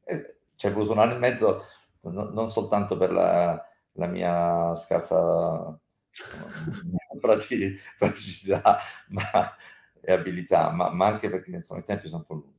eh, 0.04 0.38
c'è 0.56 0.72
voluto 0.72 0.92
un 0.92 1.00
anno 1.00 1.16
e 1.16 1.20
mezzo 1.20 1.64
no, 2.02 2.30
non 2.30 2.50
soltanto 2.50 2.98
per 2.98 3.12
la, 3.12 3.62
la 3.94 4.08
mia 4.08 4.76
scarsa 4.76 5.78
praticità 7.98 8.78
ma, 9.10 9.56
e 10.02 10.14
abilità, 10.14 10.72
ma, 10.72 10.92
ma, 10.92 11.08
anche 11.08 11.30
perché 11.30 11.52
insomma, 11.52 11.80
i 11.80 11.86
tempi 11.86 12.08
sono 12.08 12.20
un 12.20 12.26
po' 12.26 12.34
lunghi. 12.36 12.55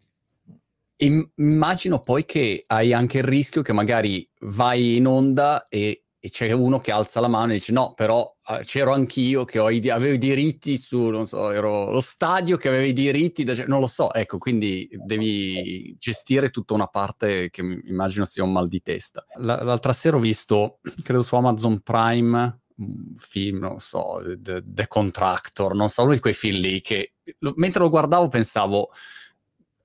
Immagino 0.99 2.01
poi 2.01 2.25
che 2.25 2.65
hai 2.67 2.93
anche 2.93 3.19
il 3.19 3.25
rischio 3.25 3.63
che 3.63 3.73
magari 3.73 4.29
vai 4.41 4.97
in 4.97 5.07
onda 5.07 5.69
e 5.69 6.07
e 6.27 6.31
c'è 6.31 6.51
uno 6.51 6.81
che 6.81 6.91
alza 6.91 7.21
la 7.21 7.29
mano 7.29 7.53
e 7.53 7.55
dice 7.55 7.71
no, 7.71 7.95
però 7.95 8.21
uh, 8.49 8.59
c'ero 8.65 8.93
anch'io 8.93 9.45
che 9.45 9.61
i, 9.61 9.89
avevo 9.91 10.15
i 10.15 10.19
diritti 10.19 10.77
su, 10.77 11.07
non 11.07 11.25
so, 11.25 11.53
ero 11.53 11.93
lo 11.93 12.01
stadio 12.01 12.57
che 12.57 12.67
aveva 12.67 12.83
i 12.83 12.93
diritti, 12.93 13.45
da, 13.45 13.55
non 13.69 13.79
lo 13.79 13.87
so, 13.87 14.13
ecco, 14.13 14.37
quindi 14.37 14.89
devi 14.91 15.95
gestire 16.01 16.51
tutta 16.51 16.75
una 16.75 16.89
parte 16.89 17.49
che 17.51 17.61
immagino 17.61 18.25
sia 18.25 18.43
un 18.43 18.51
mal 18.51 18.67
di 18.67 18.83
testa. 18.83 19.25
L- 19.37 19.45
l'altra 19.47 19.93
sera 19.93 20.17
ho 20.17 20.21
visto, 20.21 20.81
credo 21.05 21.23
su 21.23 21.37
Amazon 21.37 21.79
Prime, 21.81 22.61
un 22.79 23.13
film, 23.15 23.59
non 23.59 23.79
so, 23.79 24.21
The, 24.37 24.65
The 24.67 24.89
Contractor, 24.89 25.77
non 25.77 25.89
so, 25.89 26.03
uno 26.03 26.15
di 26.15 26.21
quei 26.21 26.35
film 26.35 26.59
lì 26.59 26.81
che 26.81 27.15
lo, 27.39 27.53
mentre 27.55 27.83
lo 27.83 27.89
guardavo 27.89 28.27
pensavo 28.27 28.89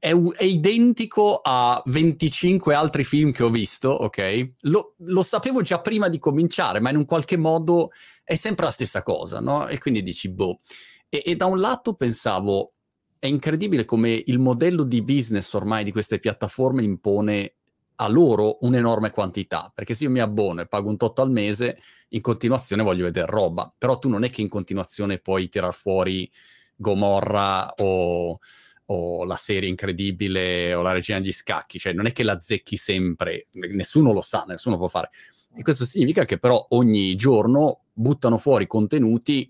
è, 0.02 0.16
è, 0.16 0.44
identico 0.44 1.42
a 1.44 1.80
25 1.86 2.74
altri 2.74 3.04
film 3.04 3.32
che 3.32 3.44
ho 3.44 3.52
visto, 3.52 3.90
ok? 3.90 4.54
Lo, 4.62 4.96
lo, 4.98 5.22
sapevo 5.22 5.62
già 5.62 5.80
prima 5.80 6.10
di 6.10 6.18
cominciare, 6.18 6.80
ma 6.80 6.90
in 6.90 6.96
un 6.96 7.06
qualche 7.06 7.38
modo 7.38 7.92
è 8.24 8.34
sempre 8.34 8.66
la 8.66 8.72
stessa 8.72 9.04
cosa, 9.04 9.40
no? 9.40 9.68
E 9.68 9.78
quindi 9.78 10.02
dici, 10.02 10.32
boh. 10.32 10.60
E, 11.08 11.22
e 11.24 11.36
da 11.36 11.46
un 11.46 11.60
lato 11.60 11.94
pensavo, 11.94 12.74
è 13.20 13.28
incredibile 13.28 13.86
come 13.86 14.24
il 14.26 14.40
modello 14.40 14.82
di 14.82 15.04
business 15.04 15.54
ormai 15.54 15.84
di 15.84 15.92
queste 15.92 16.18
piattaforme 16.18 16.82
impone 16.82 17.54
a 17.98 18.08
loro 18.08 18.58
un'enorme 18.62 19.12
quantità, 19.12 19.72
perché 19.72 19.94
se 19.94 20.06
io 20.06 20.10
mi 20.10 20.20
abbono 20.20 20.62
e 20.62 20.68
pago 20.68 20.90
un 20.90 20.98
tot 20.98 21.20
al 21.20 21.30
mese, 21.30 21.78
in 22.10 22.22
continuazione 22.22 22.82
voglio 22.82 23.04
vedere 23.04 23.28
roba, 23.30 23.72
però 23.78 24.00
tu 24.00 24.10
non 24.10 24.24
è 24.24 24.32
che 24.32 24.42
in 24.42 24.50
continuazione 24.50 25.20
puoi 25.20 25.48
tirar 25.48 25.76
fuori 25.76 26.28
Gomorra 26.76 27.72
o 27.78 28.40
o 28.86 29.24
la 29.24 29.36
serie 29.36 29.70
incredibile 29.70 30.74
o 30.74 30.82
la 30.82 30.92
regina 30.92 31.20
degli 31.20 31.32
scacchi, 31.32 31.80
cioè 31.80 31.94
non 31.94 32.06
è 32.06 32.12
che 32.12 32.24
la 32.24 32.40
zecchi 32.42 32.78
sempre, 32.78 33.48
nessuno 33.52 34.12
lo 34.12 34.22
sa, 34.22 34.46
nessuno 34.48 34.78
può 34.78 34.88
fare. 34.88 35.10
E 35.56 35.64
questo 35.64 35.86
significa 35.86 36.26
che 36.26 36.40
però 36.40 36.66
ogni 36.70 37.16
giorno 37.16 37.86
buttano 37.94 38.38
fuori 38.38 38.68
contenuti 38.68 39.50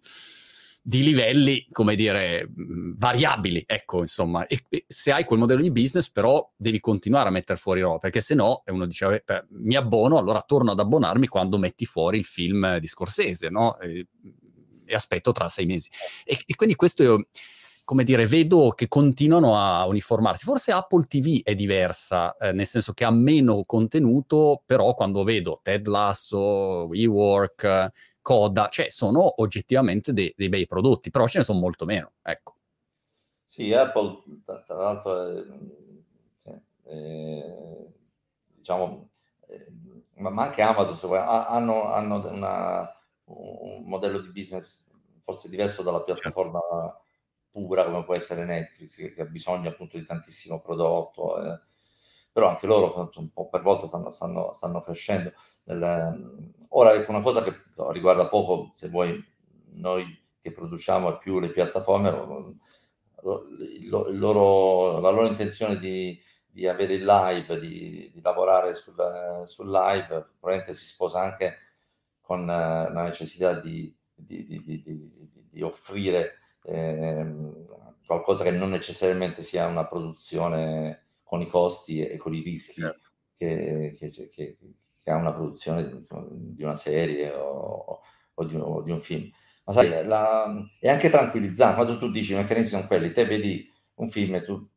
di 0.83 1.03
livelli, 1.03 1.67
come 1.71 1.93
dire, 1.95 2.49
variabili, 2.55 3.63
ecco, 3.67 3.99
insomma. 3.99 4.47
E, 4.47 4.63
se 4.87 5.11
hai 5.11 5.25
quel 5.25 5.37
modello 5.37 5.61
di 5.61 5.71
business, 5.71 6.09
però 6.09 6.51
devi 6.55 6.79
continuare 6.79 7.29
a 7.29 7.31
mettere 7.31 7.59
fuori 7.59 7.81
roba, 7.81 7.99
perché 7.99 8.19
se 8.19 8.33
no, 8.33 8.63
uno 8.65 8.87
dice, 8.87 9.21
beh, 9.23 9.45
mi 9.49 9.75
abbono, 9.75 10.17
allora 10.17 10.41
torno 10.41 10.71
ad 10.71 10.79
abbonarmi 10.79 11.27
quando 11.27 11.59
metti 11.59 11.85
fuori 11.85 12.17
il 12.17 12.25
film 12.25 12.77
di 12.77 12.87
Scorsese, 12.87 13.49
no? 13.49 13.79
E, 13.79 14.07
e 14.85 14.93
aspetto 14.95 15.31
tra 15.31 15.47
sei 15.49 15.67
mesi. 15.67 15.89
E, 16.25 16.39
e 16.45 16.55
quindi 16.55 16.75
questo... 16.75 17.03
Io, 17.03 17.27
come 17.91 18.05
dire, 18.05 18.25
vedo 18.25 18.69
che 18.69 18.87
continuano 18.87 19.57
a 19.57 19.85
uniformarsi. 19.85 20.45
Forse 20.45 20.71
Apple 20.71 21.07
TV 21.07 21.41
è 21.43 21.55
diversa, 21.55 22.37
eh, 22.37 22.53
nel 22.53 22.65
senso 22.65 22.93
che 22.93 23.03
ha 23.03 23.11
meno 23.11 23.65
contenuto, 23.65 24.63
però 24.65 24.93
quando 24.93 25.25
vedo 25.25 25.59
Ted 25.61 25.87
Lasso, 25.87 26.85
WeWork, 26.85 27.91
Coda, 28.21 28.69
cioè 28.69 28.87
sono 28.87 29.41
oggettivamente 29.41 30.13
dei, 30.13 30.33
dei 30.37 30.47
bei 30.47 30.67
prodotti, 30.67 31.09
però 31.09 31.27
ce 31.27 31.39
ne 31.39 31.43
sono 31.43 31.59
molto 31.59 31.83
meno, 31.83 32.13
ecco. 32.21 32.55
Sì, 33.43 33.73
Apple, 33.73 34.23
tra, 34.45 34.61
tra 34.61 34.75
l'altro, 34.77 35.27
è, 36.43 36.61
è, 36.83 37.87
diciamo, 38.55 39.09
è, 39.47 39.65
ma 40.13 40.43
anche 40.43 40.61
Amazon, 40.61 40.97
se 40.97 41.07
vuoi, 41.07 41.19
hanno, 41.19 41.91
hanno 41.91 42.25
una, 42.25 42.89
un 43.25 43.83
modello 43.83 44.19
di 44.19 44.29
business 44.29 44.87
forse 45.19 45.49
diverso 45.49 45.83
dalla 45.83 45.97
certo. 46.05 46.13
piattaforma 46.13 46.59
certo 46.61 47.00
pura 47.51 47.85
come 47.85 48.03
può 48.03 48.15
essere 48.15 48.45
Netflix, 48.45 48.95
che, 48.95 49.13
che 49.13 49.21
ha 49.21 49.25
bisogno 49.25 49.69
appunto 49.69 49.97
di 49.97 50.05
tantissimo 50.05 50.61
prodotto, 50.61 51.43
eh. 51.43 51.59
però 52.31 52.47
anche 52.49 52.65
loro 52.65 53.11
un 53.15 53.31
po' 53.31 53.49
per 53.49 53.61
volta 53.61 53.87
stanno, 53.87 54.11
stanno, 54.11 54.53
stanno 54.53 54.79
crescendo. 54.79 55.33
Nel, 55.65 56.53
ora, 56.69 56.93
ecco 56.93 57.11
una 57.11 57.21
cosa 57.21 57.43
che 57.43 57.53
riguarda 57.91 58.27
poco, 58.27 58.71
se 58.73 58.89
vuoi, 58.89 59.23
noi 59.73 60.19
che 60.41 60.51
produciamo 60.51 61.17
più 61.17 61.39
le 61.39 61.51
piattaforme, 61.51 62.09
lo, 62.11 63.47
il 63.59 64.17
loro, 64.17 64.99
la 64.99 65.09
loro 65.09 65.27
intenzione 65.27 65.77
di, 65.77 66.19
di 66.47 66.67
avere 66.67 66.95
il 66.95 67.05
live, 67.05 67.59
di, 67.59 68.09
di 68.13 68.21
lavorare 68.21 68.73
sul, 68.73 68.95
sul, 69.45 69.69
live, 69.69 70.29
probabilmente 70.39 70.73
si 70.73 70.87
sposa 70.87 71.21
anche 71.21 71.57
con 72.21 72.45
la 72.45 73.03
necessità 73.03 73.53
di, 73.59 73.93
di 74.15 75.61
offrire 75.61 76.37
ehm, 76.63 77.65
qualcosa 78.05 78.43
che 78.43 78.51
non 78.51 78.69
necessariamente 78.69 79.43
sia 79.43 79.67
una 79.67 79.85
produzione 79.85 81.05
con 81.23 81.41
i 81.41 81.47
costi 81.47 82.05
e 82.05 82.17
con 82.17 82.33
i 82.33 82.41
rischi 82.41 82.81
certo. 82.81 83.09
che, 83.35 83.95
che, 83.97 84.09
che, 84.09 84.57
che, 85.01 85.11
ha 85.11 85.15
una 85.15 85.31
produzione 85.31 85.81
insomma, 85.81 86.27
di 86.29 86.63
una 86.63 86.75
serie 86.75 87.31
o, 87.31 88.01
o, 88.33 88.43
di, 88.45 88.55
o, 88.55 88.81
di, 88.81 88.91
un 88.91 89.01
film. 89.01 89.29
Ma 89.63 89.73
sai, 89.73 90.05
la, 90.05 90.53
è 90.79 90.89
anche 90.89 91.09
tranquilizzante 91.09 91.75
quando 91.75 91.97
tu 91.97 92.11
dici 92.11 92.33
i 92.33 92.35
meccanismi 92.35 92.69
sono 92.69 92.87
quelli, 92.87 93.11
te 93.11 93.25
vedi 93.25 93.65
un 93.95 94.09
film 94.09 94.35
e 94.35 94.43
tu 94.43 94.67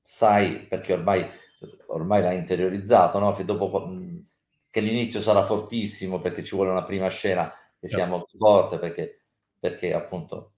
sai, 0.00 0.66
perché 0.66 0.94
ormai, 0.94 1.26
ormai 1.88 2.22
l'hai 2.22 2.38
interiorizzato, 2.38 3.18
no? 3.18 3.32
che 3.32 3.44
dopo 3.44 3.68
che 4.70 4.80
l'inizio 4.80 5.20
sarà 5.20 5.42
fortissimo 5.42 6.20
perché 6.20 6.42
ci 6.44 6.54
vuole 6.54 6.70
una 6.70 6.84
prima 6.84 7.08
scena 7.08 7.52
che 7.78 7.88
sia 7.88 7.98
certo. 7.98 8.12
molto 8.12 8.36
forte 8.36 8.78
perché, 8.78 9.26
perché 9.58 9.92
appunto 9.92 10.52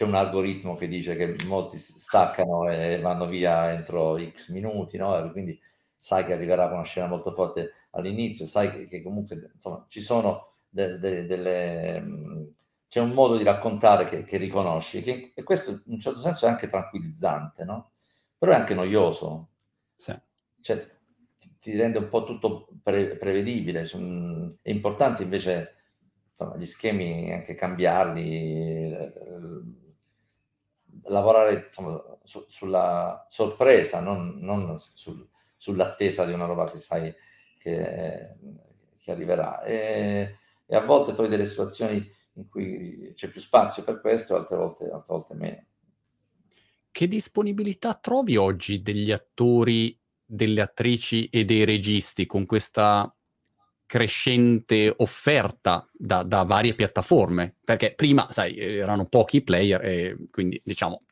c'è 0.00 0.06
un 0.06 0.14
algoritmo 0.14 0.76
che 0.76 0.88
dice 0.88 1.14
che 1.14 1.36
molti 1.46 1.76
staccano 1.76 2.70
e 2.70 2.98
vanno 3.00 3.26
via 3.26 3.70
entro 3.70 4.18
X 4.18 4.50
minuti, 4.50 4.96
no? 4.96 5.30
quindi 5.30 5.60
sai 5.94 6.24
che 6.24 6.32
arriverà 6.32 6.64
una 6.72 6.84
scena 6.84 7.06
molto 7.06 7.34
forte 7.34 7.72
all'inizio, 7.90 8.46
sai 8.46 8.70
che, 8.70 8.86
che 8.86 9.02
comunque 9.02 9.50
insomma, 9.52 9.84
ci 9.88 10.00
sono 10.00 10.52
de, 10.70 10.98
de, 10.98 11.26
delle, 11.26 12.54
c'è 12.88 13.00
un 13.00 13.10
modo 13.10 13.36
di 13.36 13.44
raccontare 13.44 14.06
che, 14.06 14.24
che 14.24 14.38
riconosci, 14.38 15.02
che, 15.02 15.32
e 15.34 15.42
questo 15.42 15.70
in 15.70 15.92
un 15.92 16.00
certo 16.00 16.20
senso 16.20 16.46
è 16.46 16.48
anche 16.48 16.70
tranquillizzante, 16.70 17.64
no? 17.64 17.90
Però 18.38 18.52
è 18.52 18.54
anche 18.54 18.72
noioso. 18.72 19.48
Sì. 19.96 20.14
Cioè, 20.62 20.96
ti, 21.38 21.56
ti 21.60 21.76
rende 21.76 21.98
un 21.98 22.08
po' 22.08 22.24
tutto 22.24 22.68
pre, 22.82 23.16
prevedibile. 23.16 23.84
Cioè, 23.84 24.00
è 24.62 24.70
importante 24.70 25.24
invece 25.24 25.74
insomma, 26.30 26.56
gli 26.56 26.64
schemi 26.64 27.34
anche 27.34 27.54
cambiarli, 27.54 28.92
eh, 28.92 29.12
lavorare 31.04 31.64
insomma, 31.66 32.02
su, 32.24 32.44
sulla 32.48 33.26
sorpresa, 33.28 34.00
non, 34.00 34.38
non 34.40 34.78
sul, 34.94 35.28
sull'attesa 35.56 36.24
di 36.24 36.32
una 36.32 36.46
roba 36.46 36.70
che 36.70 36.78
sai 36.78 37.14
che, 37.58 38.34
che 38.98 39.10
arriverà. 39.10 39.62
E, 39.62 40.36
e, 40.66 40.76
a 40.76 40.84
volte 40.84 41.12
poi 41.12 41.28
delle 41.28 41.46
situazioni 41.46 42.18
in 42.34 42.48
cui 42.48 43.12
c'è 43.14 43.28
più 43.28 43.40
spazio 43.40 43.82
per 43.84 44.00
questo, 44.00 44.36
altre 44.36 44.56
volte, 44.56 44.84
altre 44.84 45.14
volte 45.14 45.34
meno. 45.34 45.64
Che 46.90 47.06
disponibilità 47.06 47.94
trovi 47.94 48.36
oggi 48.36 48.78
degli 48.78 49.12
attori, 49.12 49.96
delle 50.24 50.60
attrici 50.60 51.28
e 51.28 51.44
dei 51.44 51.64
registi 51.64 52.26
con 52.26 52.46
questa 52.46 53.14
crescente 53.90 54.94
offerta 54.98 55.84
da, 55.92 56.22
da, 56.22 56.44
varie 56.44 56.76
piattaforme, 56.76 57.56
perché 57.64 57.92
prima, 57.96 58.30
sai, 58.30 58.56
erano 58.56 59.06
pochi 59.06 59.42
player 59.42 59.84
e 59.84 60.16
quindi 60.30 60.60
diciamo 60.64 61.02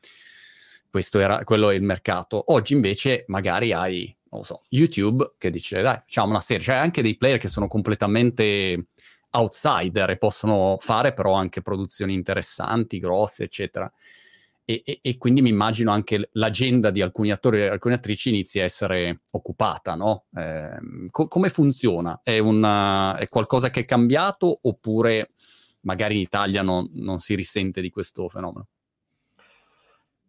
questo 0.89 1.19
era, 1.19 1.43
quello 1.43 1.71
è 1.71 1.75
il 1.75 1.83
mercato. 1.83 2.41
Oggi 2.53 2.71
invece 2.71 3.25
magari 3.27 3.73
hai, 3.73 4.15
non 4.29 4.39
lo 4.39 4.45
so, 4.45 4.61
YouTube 4.69 5.33
che 5.37 5.49
dice 5.49 5.81
dai, 5.81 5.95
facciamo 5.95 6.29
una 6.29 6.39
serie, 6.39 6.63
c'è 6.63 6.71
cioè 6.71 6.79
anche 6.79 7.01
dei 7.01 7.17
player 7.17 7.37
che 7.37 7.49
sono 7.49 7.67
completamente 7.67 8.85
outsider 9.31 10.11
e 10.11 10.17
possono 10.17 10.77
fare 10.79 11.11
però 11.11 11.33
anche 11.33 11.61
produzioni 11.61 12.13
interessanti, 12.13 12.99
grosse, 12.99 13.43
eccetera. 13.43 13.91
E, 14.69 14.83
e, 14.85 14.99
e, 15.01 15.17
quindi 15.17 15.41
mi 15.41 15.49
immagino 15.49 15.91
anche 15.91 16.29
l'agenda 16.33 16.91
di 16.91 17.01
alcuni 17.01 17.31
attori 17.31 17.61
e 17.61 17.69
alcune 17.69 17.95
attrici 17.95 18.29
inizi 18.29 18.59
a 18.59 18.65
essere 18.65 19.21
occupata, 19.31 19.95
no? 19.95 20.25
Eh, 20.35 21.09
co- 21.09 21.27
come 21.27 21.49
funziona? 21.49 22.21
È, 22.21 22.37
una, 22.37 23.17
è, 23.17 23.27
qualcosa 23.29 23.71
che 23.71 23.79
è 23.79 23.85
cambiato 23.85 24.59
oppure 24.61 25.31
magari 25.81 26.13
in 26.13 26.21
Italia 26.21 26.61
non, 26.61 26.87
non 26.93 27.17
si 27.17 27.33
risente 27.33 27.81
di 27.81 27.89
questo 27.89 28.29
fenomeno? 28.29 28.67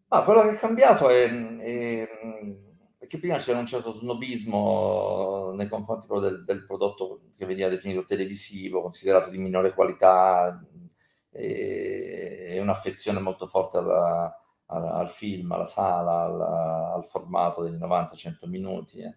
Ah, 0.09 0.25
quello 0.25 0.41
che 0.41 0.53
è 0.53 0.57
cambiato 0.57 1.11
è, 1.11 1.29
è, 1.59 2.09
è, 2.97 3.07
che 3.07 3.19
prima 3.19 3.37
c'era 3.37 3.59
un 3.59 3.67
certo 3.67 3.93
snobismo 3.93 5.53
nei 5.55 5.69
confronti 5.69 6.07
del, 6.19 6.45
del 6.47 6.65
prodotto 6.65 7.25
che 7.37 7.45
veniva 7.45 7.69
definito 7.69 8.07
televisivo, 8.07 8.81
considerato 8.81 9.29
di 9.29 9.37
minore 9.37 9.75
qualità, 9.75 10.65
e, 11.31 12.10
un'affezione 12.61 13.21
molto 13.21 13.47
forte 13.47 13.79
alla, 13.79 14.35
alla, 14.67 14.95
al 14.95 15.11
film, 15.11 15.53
alla 15.53 15.67
sala, 15.67 16.23
alla, 16.23 16.93
al 16.95 17.05
formato 17.05 17.63
dei 17.63 17.79
90-100 17.79 18.49
minuti. 18.49 18.99
Eh. 19.01 19.15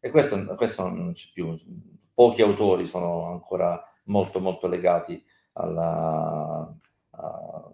E 0.00 0.10
questo, 0.10 0.44
questo, 0.56 0.88
non 0.88 1.12
c'è 1.12 1.28
più. 1.32 1.54
Pochi 2.12 2.42
autori 2.42 2.86
sono 2.86 3.30
ancora 3.32 3.82
molto, 4.04 4.40
molto 4.40 4.66
legati 4.66 5.22
alla, 5.52 6.74
a, 7.10 7.72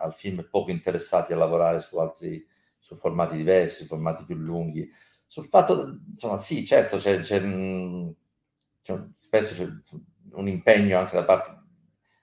al 0.00 0.14
film 0.14 0.40
e 0.40 0.44
poco 0.44 0.70
interessati 0.70 1.32
a 1.32 1.36
lavorare 1.36 1.80
su 1.80 1.98
altri 1.98 2.46
su 2.82 2.96
formati 2.96 3.36
diversi, 3.36 3.84
formati 3.84 4.24
più 4.24 4.34
lunghi. 4.34 4.90
Sul 5.24 5.46
fatto, 5.46 6.00
insomma, 6.10 6.36
sì, 6.36 6.66
certo, 6.66 6.96
c'è, 6.96 7.20
c'è, 7.20 7.40
c'è 8.82 9.04
spesso 9.14 9.54
c'è 9.54 9.96
un 10.32 10.48
impegno 10.48 10.98
anche 10.98 11.14
da 11.14 11.24
parte 11.24 11.60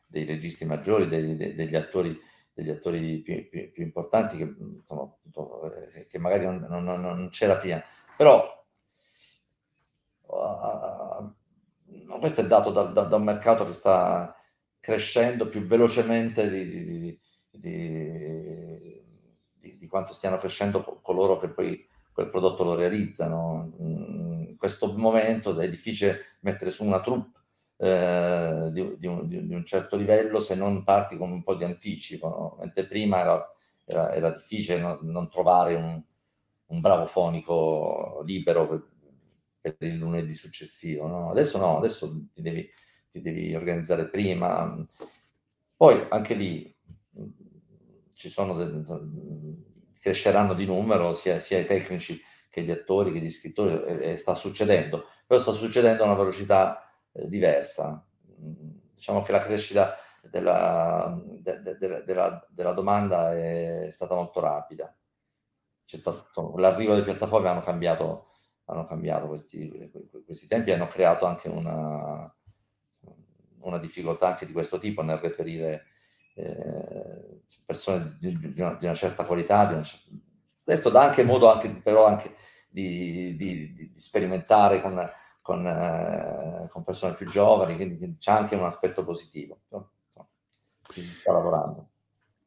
dei 0.06 0.26
registi 0.26 0.66
maggiori, 0.66 1.08
dei, 1.08 1.38
dei, 1.38 1.56
degli 1.56 1.76
attori, 1.76 2.20
degli 2.60 2.70
attori 2.70 3.22
più, 3.22 3.50
più, 3.50 3.72
più 3.72 3.84
importanti 3.84 4.38
che, 4.38 4.44
appunto, 4.44 5.74
eh, 5.74 6.04
che, 6.04 6.20
magari 6.20 6.46
non, 6.46 6.68
non, 6.70 6.84
non, 6.84 7.30
c'era 7.30 7.56
prima. 7.56 7.82
Però 8.18 8.66
uh, 10.28 11.34
questo 12.20 12.42
è 12.42 12.48
dato 12.48 12.72
da, 12.72 12.84
da, 12.84 13.04
da, 13.04 13.16
un 13.16 13.24
mercato 13.24 13.66
che 13.66 13.72
sta 13.74 14.36
crescendo 14.80 15.48
più 15.48 15.66
velocemente 15.66 16.50
di, 16.50 16.66
di, 16.66 17.20
di, 17.52 19.02
di 19.78 19.88
quanto 19.88 20.14
stiano 20.14 20.38
crescendo 20.38 21.00
coloro 21.02 21.38
che 21.38 21.50
poi 21.50 21.88
quel 22.12 22.30
prodotto 22.30 22.66
lo 22.66 22.76
realizzano. 22.76 23.72
In 23.78 24.58
questo 24.58 24.94
momento 24.98 25.58
è 25.58 25.70
difficile 25.70 26.38
mettere 26.42 26.72
su 26.72 26.84
una 26.84 27.00
troupe 27.00 27.39
eh, 27.82 28.70
di, 28.74 28.98
di, 28.98 29.08
un, 29.08 29.26
di, 29.26 29.54
un, 29.54 29.64
certo 29.64 29.96
livello 29.96 30.42
se 30.42 30.54
non 30.54 30.84
parti 30.84 31.16
con 31.16 31.32
un 31.32 31.44
po' 31.44 31.56
di 31.56 31.64
anticipo, 31.64 32.28
no? 32.28 32.58
mentre 32.60 32.86
prima 32.86 33.20
era, 33.22 33.54
era, 33.86 34.14
era 34.14 34.32
difficile 34.32 34.80
no, 34.80 35.00
non 35.04 35.30
trovare 35.30 35.76
un, 35.76 36.04
un, 36.66 36.82
bravo 36.82 37.06
fonico 37.06 38.22
libero 38.26 38.68
per, 38.68 38.90
per 39.62 39.88
il 39.88 39.96
lunedì 39.96 40.34
successivo. 40.34 41.08
No? 41.08 41.32
Adesso 41.32 41.58
no, 41.58 41.78
adesso 41.78 42.26
ti 42.34 42.42
devi, 42.42 42.70
ti 43.12 43.22
devi, 43.22 43.56
organizzare 43.56 44.10
prima. 44.10 44.86
Poi 45.78 46.06
anche 46.10 46.34
lì 46.34 46.76
ci 48.12 48.28
sono 48.28 48.56
de, 48.56 48.84
cresceranno 50.02 50.54
di 50.54 50.66
numero 50.66 51.14
sia, 51.14 51.40
sia, 51.40 51.60
i 51.60 51.66
tecnici 51.66 52.22
che 52.50 52.62
gli 52.62 52.72
attori 52.72 53.14
che 53.14 53.20
gli 53.20 53.30
scrittori 53.30 53.82
e, 53.86 54.12
e 54.12 54.16
sta 54.18 54.34
succedendo, 54.36 55.06
però 55.26 55.40
sta 55.40 55.54
succedendo 55.54 56.04
a 56.04 56.08
una 56.08 56.16
velocità 56.16 56.84
diversa. 57.12 58.06
Mm, 58.42 58.78
diciamo 58.94 59.22
che 59.22 59.32
la 59.32 59.40
crescita 59.40 59.96
della, 60.22 61.20
de, 61.24 61.62
de, 61.62 61.78
de, 61.78 62.04
della, 62.06 62.72
domanda 62.74 63.34
è 63.38 63.88
stata 63.90 64.16
molto 64.16 64.40
rapida. 64.40 64.94
Stato, 65.86 66.56
l'arrivo 66.58 66.94
delle 66.94 67.06
piattaforme 67.06 67.50
hanno 67.50 67.62
cambiato, 67.62 68.34
hanno 68.66 68.86
cambiato 68.86 69.28
questi, 69.28 69.92
questi 70.24 70.48
tempi 70.48 70.70
e 70.70 70.74
hanno 70.74 70.86
creato 70.86 71.26
anche 71.26 71.50
una, 71.50 72.32
una 73.62 73.78
difficoltà 73.80 74.28
anche 74.28 74.46
di 74.46 74.52
questo 74.52 74.78
tipo 74.78 75.02
nel 75.02 75.18
reperire 75.18 75.86
eh, 76.36 77.42
persone 77.66 78.18
di, 78.20 78.38
di, 78.38 78.62
una, 78.62 78.76
di, 78.76 78.86
una, 78.86 78.94
certa 78.94 79.26
qualità. 79.26 79.62
Una. 79.64 79.82
Questo 80.64 80.90
dà 80.90 81.04
anche 81.04 81.24
modo 81.24 81.52
anche, 81.52 81.70
però 81.70 82.06
anche 82.06 82.36
di, 82.70 83.36
di 83.36 83.92
sperimentare 83.96 84.82
con 84.82 85.10
con, 85.50 85.66
eh, 85.66 86.68
con 86.70 86.84
persone 86.84 87.16
più 87.16 87.28
giovani, 87.28 87.74
quindi 87.74 88.18
c'è 88.20 88.32
anche 88.32 88.54
un 88.54 88.66
aspetto 88.66 89.04
positivo. 89.04 89.62
No? 89.70 89.94
Ci 90.92 91.02
si 91.02 91.12
sta 91.12 91.32
lavorando. 91.32 91.90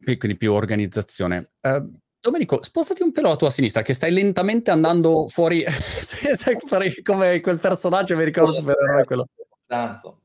E 0.05 0.16
quindi 0.16 0.36
più 0.36 0.53
organizzazione. 0.53 1.50
Uh, 1.62 1.98
Domenico, 2.20 2.62
spostati 2.62 3.03
un 3.03 3.11
pelo 3.11 3.32
a 3.32 3.36
tua 3.36 3.50
sinistra, 3.50 3.82
che 3.82 3.92
stai 3.92 4.12
lentamente 4.12 4.70
andando 4.70 5.26
fuori, 5.26 5.64
come 7.03 7.40
quel 7.40 7.59
personaggio, 7.59 8.16
mi 8.16 8.22
ricordo 8.22 8.53
supereroe 8.53 9.05
quello. 9.05 9.26
Tanto. 9.66 10.20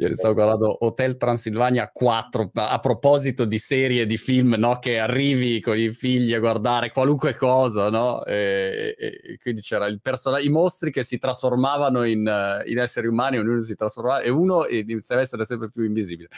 Ieri 0.00 0.14
stavo 0.14 0.32
guardando 0.32 0.86
Hotel 0.86 1.18
Transilvania 1.18 1.90
4 1.92 2.52
a 2.54 2.78
proposito 2.78 3.44
di 3.44 3.58
serie 3.58 4.06
di 4.06 4.16
film, 4.16 4.54
no? 4.56 4.78
Che 4.78 4.98
arrivi 4.98 5.60
con 5.60 5.76
i 5.76 5.90
figli 5.90 6.32
a 6.32 6.38
guardare 6.38 6.90
qualunque 6.90 7.34
cosa, 7.34 7.90
no? 7.90 8.24
E, 8.24 8.94
e, 8.96 9.20
e 9.22 9.38
quindi 9.38 9.60
c'era 9.60 9.84
il 9.84 10.00
personaggio, 10.00 10.46
i 10.46 10.48
mostri 10.48 10.90
che 10.90 11.04
si 11.04 11.18
trasformavano 11.18 12.04
in, 12.04 12.62
in, 12.64 12.78
esseri 12.78 13.08
umani, 13.08 13.36
ognuno 13.36 13.60
si 13.60 13.74
trasformava 13.74 14.20
e 14.20 14.30
uno 14.30 14.66
iniziava 14.66 15.20
a 15.20 15.24
essere 15.24 15.44
sempre 15.44 15.68
più 15.68 15.84
invisibile. 15.84 16.30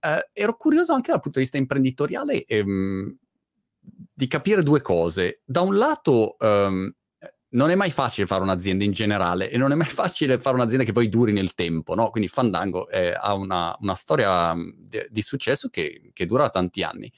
Uh, 0.00 0.18
ero 0.32 0.56
curioso 0.56 0.92
anche 0.92 1.12
dal 1.12 1.20
punto 1.20 1.38
di 1.38 1.44
vista 1.44 1.58
imprenditoriale 1.58 2.44
ehm, 2.44 3.16
di 4.12 4.26
capire 4.26 4.64
due 4.64 4.80
cose. 4.80 5.40
Da 5.44 5.60
un 5.60 5.76
lato, 5.76 6.34
um, 6.40 6.92
non 7.52 7.70
è 7.70 7.74
mai 7.74 7.90
facile 7.90 8.26
fare 8.26 8.42
un'azienda 8.42 8.84
in 8.84 8.92
generale 8.92 9.50
e 9.50 9.56
non 9.56 9.72
è 9.72 9.74
mai 9.74 9.88
facile 9.90 10.38
fare 10.38 10.56
un'azienda 10.56 10.84
che 10.84 10.92
poi 10.92 11.08
duri 11.08 11.32
nel 11.32 11.54
tempo, 11.54 11.94
no? 11.94 12.10
Quindi 12.10 12.28
Fandango 12.28 12.88
eh, 12.88 13.12
ha 13.12 13.34
una, 13.34 13.76
una 13.80 13.94
storia 13.94 14.54
mm, 14.54 14.70
di, 15.08 15.22
successo 15.22 15.68
che, 15.68 16.10
che, 16.12 16.26
dura 16.26 16.50
tanti 16.50 16.82
anni. 16.82 17.12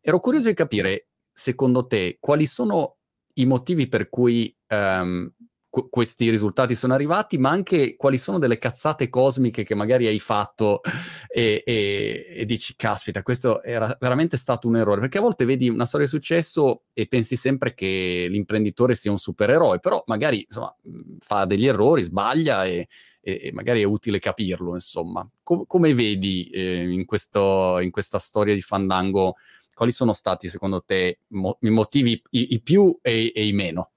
Ero 0.00 0.20
curioso 0.20 0.48
di 0.48 0.54
capire, 0.54 1.08
secondo 1.32 1.86
te, 1.86 2.18
quali 2.20 2.46
sono 2.46 2.96
i 3.34 3.46
motivi 3.46 3.88
per 3.88 4.08
cui 4.08 4.54
um, 4.68 5.30
qu- 5.70 5.88
questi 5.88 6.28
risultati 6.28 6.74
sono 6.74 6.92
arrivati, 6.92 7.38
ma 7.38 7.50
anche 7.50 7.96
quali 7.96 8.18
sono 8.18 8.38
delle 8.38 8.58
cazzate 8.58 9.08
cosmiche 9.08 9.62
che 9.62 9.74
magari 9.74 10.06
hai 10.06 10.18
fatto 10.18 10.80
e, 11.28 11.62
e, 11.64 12.26
e, 12.28 12.44
dici, 12.44 12.74
caspita, 12.76 13.22
questo 13.22 13.62
era 13.62 13.96
veramente 13.98 14.36
stato 14.36 14.68
un 14.68 14.76
errore, 14.76 15.00
perché 15.00 15.18
a 15.18 15.22
volte 15.22 15.44
vedi 15.44 15.68
una 15.68 15.86
storia 15.86 16.06
di 16.06 16.12
successo 16.12 16.82
e 16.92 17.06
pensi 17.06 17.36
sempre 17.36 17.72
che 17.72 18.26
l'imprenditore 18.28 18.94
sia 18.94 19.10
un 19.10 19.18
supereroe, 19.18 19.78
però 19.78 20.02
magari 20.06 20.42
insomma, 20.42 20.74
fa 21.18 21.44
degli 21.44 21.66
errori, 21.66 22.02
sbaglia 22.02 22.66
e, 22.66 22.88
e 23.22 23.50
magari 23.52 23.80
è 23.80 23.84
utile 23.84 24.18
capirlo, 24.18 24.74
insomma. 24.74 25.26
Com- 25.42 25.64
come 25.66 25.94
vedi 25.94 26.48
eh, 26.50 26.90
in, 26.90 27.04
questo, 27.04 27.78
in 27.78 27.90
questa 27.90 28.18
storia 28.18 28.54
di 28.54 28.60
Fandango? 28.60 29.36
Quali 29.72 29.92
sono 29.92 30.12
stati 30.12 30.48
secondo 30.48 30.82
te 30.82 31.20
mo- 31.28 31.56
i 31.60 31.70
motivi 31.70 32.20
i, 32.30 32.54
i 32.54 32.60
più 32.60 32.98
e, 33.00 33.32
e 33.34 33.46
i 33.46 33.52
meno? 33.52 33.92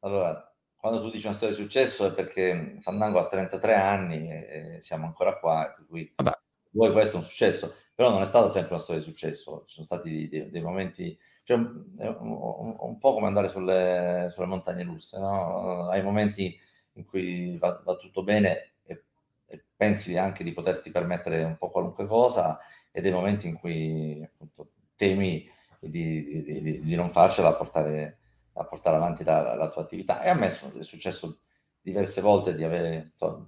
Allora, 0.00 0.50
quando 0.76 1.02
tu 1.02 1.10
dici 1.10 1.26
una 1.26 1.34
storia 1.34 1.54
di 1.54 1.62
successo 1.62 2.06
è 2.06 2.12
perché 2.12 2.78
Fandango 2.80 3.18
ha 3.18 3.28
33 3.28 3.74
anni 3.74 4.30
e, 4.30 4.76
e 4.76 4.82
siamo 4.82 5.04
ancora 5.06 5.38
qua, 5.38 5.72
per 5.76 5.86
cui 5.86 6.10
Vabbè. 6.16 6.38
vuoi 6.70 6.92
questo 6.92 7.16
è 7.16 7.18
un 7.20 7.26
successo, 7.26 7.74
però 7.94 8.10
non 8.10 8.22
è 8.22 8.26
stata 8.26 8.48
sempre 8.48 8.74
una 8.74 8.82
storia 8.82 9.02
di 9.02 9.06
successo, 9.06 9.64
ci 9.66 9.74
sono 9.74 9.86
stati 9.86 10.26
dei, 10.28 10.50
dei 10.50 10.62
momenti, 10.62 11.18
cioè 11.42 11.58
un, 11.58 11.84
un, 11.98 12.76
un, 12.78 12.98
po' 12.98 13.12
come 13.12 13.26
andare 13.26 13.48
sulle, 13.48 14.28
sulle 14.32 14.46
montagne 14.46 14.84
russe, 14.84 15.18
no? 15.18 15.88
hai 15.88 16.02
momenti 16.02 16.58
in 16.94 17.04
cui 17.04 17.58
va, 17.58 17.80
va 17.84 17.96
tutto 17.96 18.22
bene 18.22 18.72
e, 18.82 19.04
e, 19.46 19.64
pensi 19.76 20.16
anche 20.16 20.42
di 20.42 20.52
poterti 20.52 20.90
permettere 20.90 21.42
un 21.42 21.58
po' 21.58 21.70
qualunque 21.70 22.06
cosa 22.06 22.58
e 22.90 23.02
dei 23.02 23.12
momenti 23.12 23.48
in 23.48 23.58
cui 23.58 24.22
appunto, 24.24 24.70
temi 24.96 25.46
di, 25.78 26.42
di, 26.42 26.62
di, 26.62 26.80
di 26.80 26.94
non 26.94 27.10
farcela 27.10 27.54
portare 27.54 28.19
a 28.60 28.64
portare 28.64 28.96
avanti 28.96 29.24
la, 29.24 29.54
la, 29.54 29.70
tua 29.70 29.82
attività. 29.82 30.22
E 30.22 30.28
a 30.28 30.34
me 30.34 30.48
è 30.48 30.82
successo 30.82 31.40
diverse 31.80 32.20
volte 32.20 32.54
di 32.54 32.62
avere 32.62 33.10
insomma, 33.12 33.46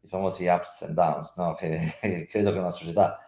i 0.00 0.08
famosi 0.08 0.46
ups 0.46 0.82
and 0.82 0.94
downs, 0.94 1.34
no? 1.36 1.54
che 1.54 2.26
credo 2.30 2.52
che 2.52 2.58
una 2.58 2.70
società 2.70 3.18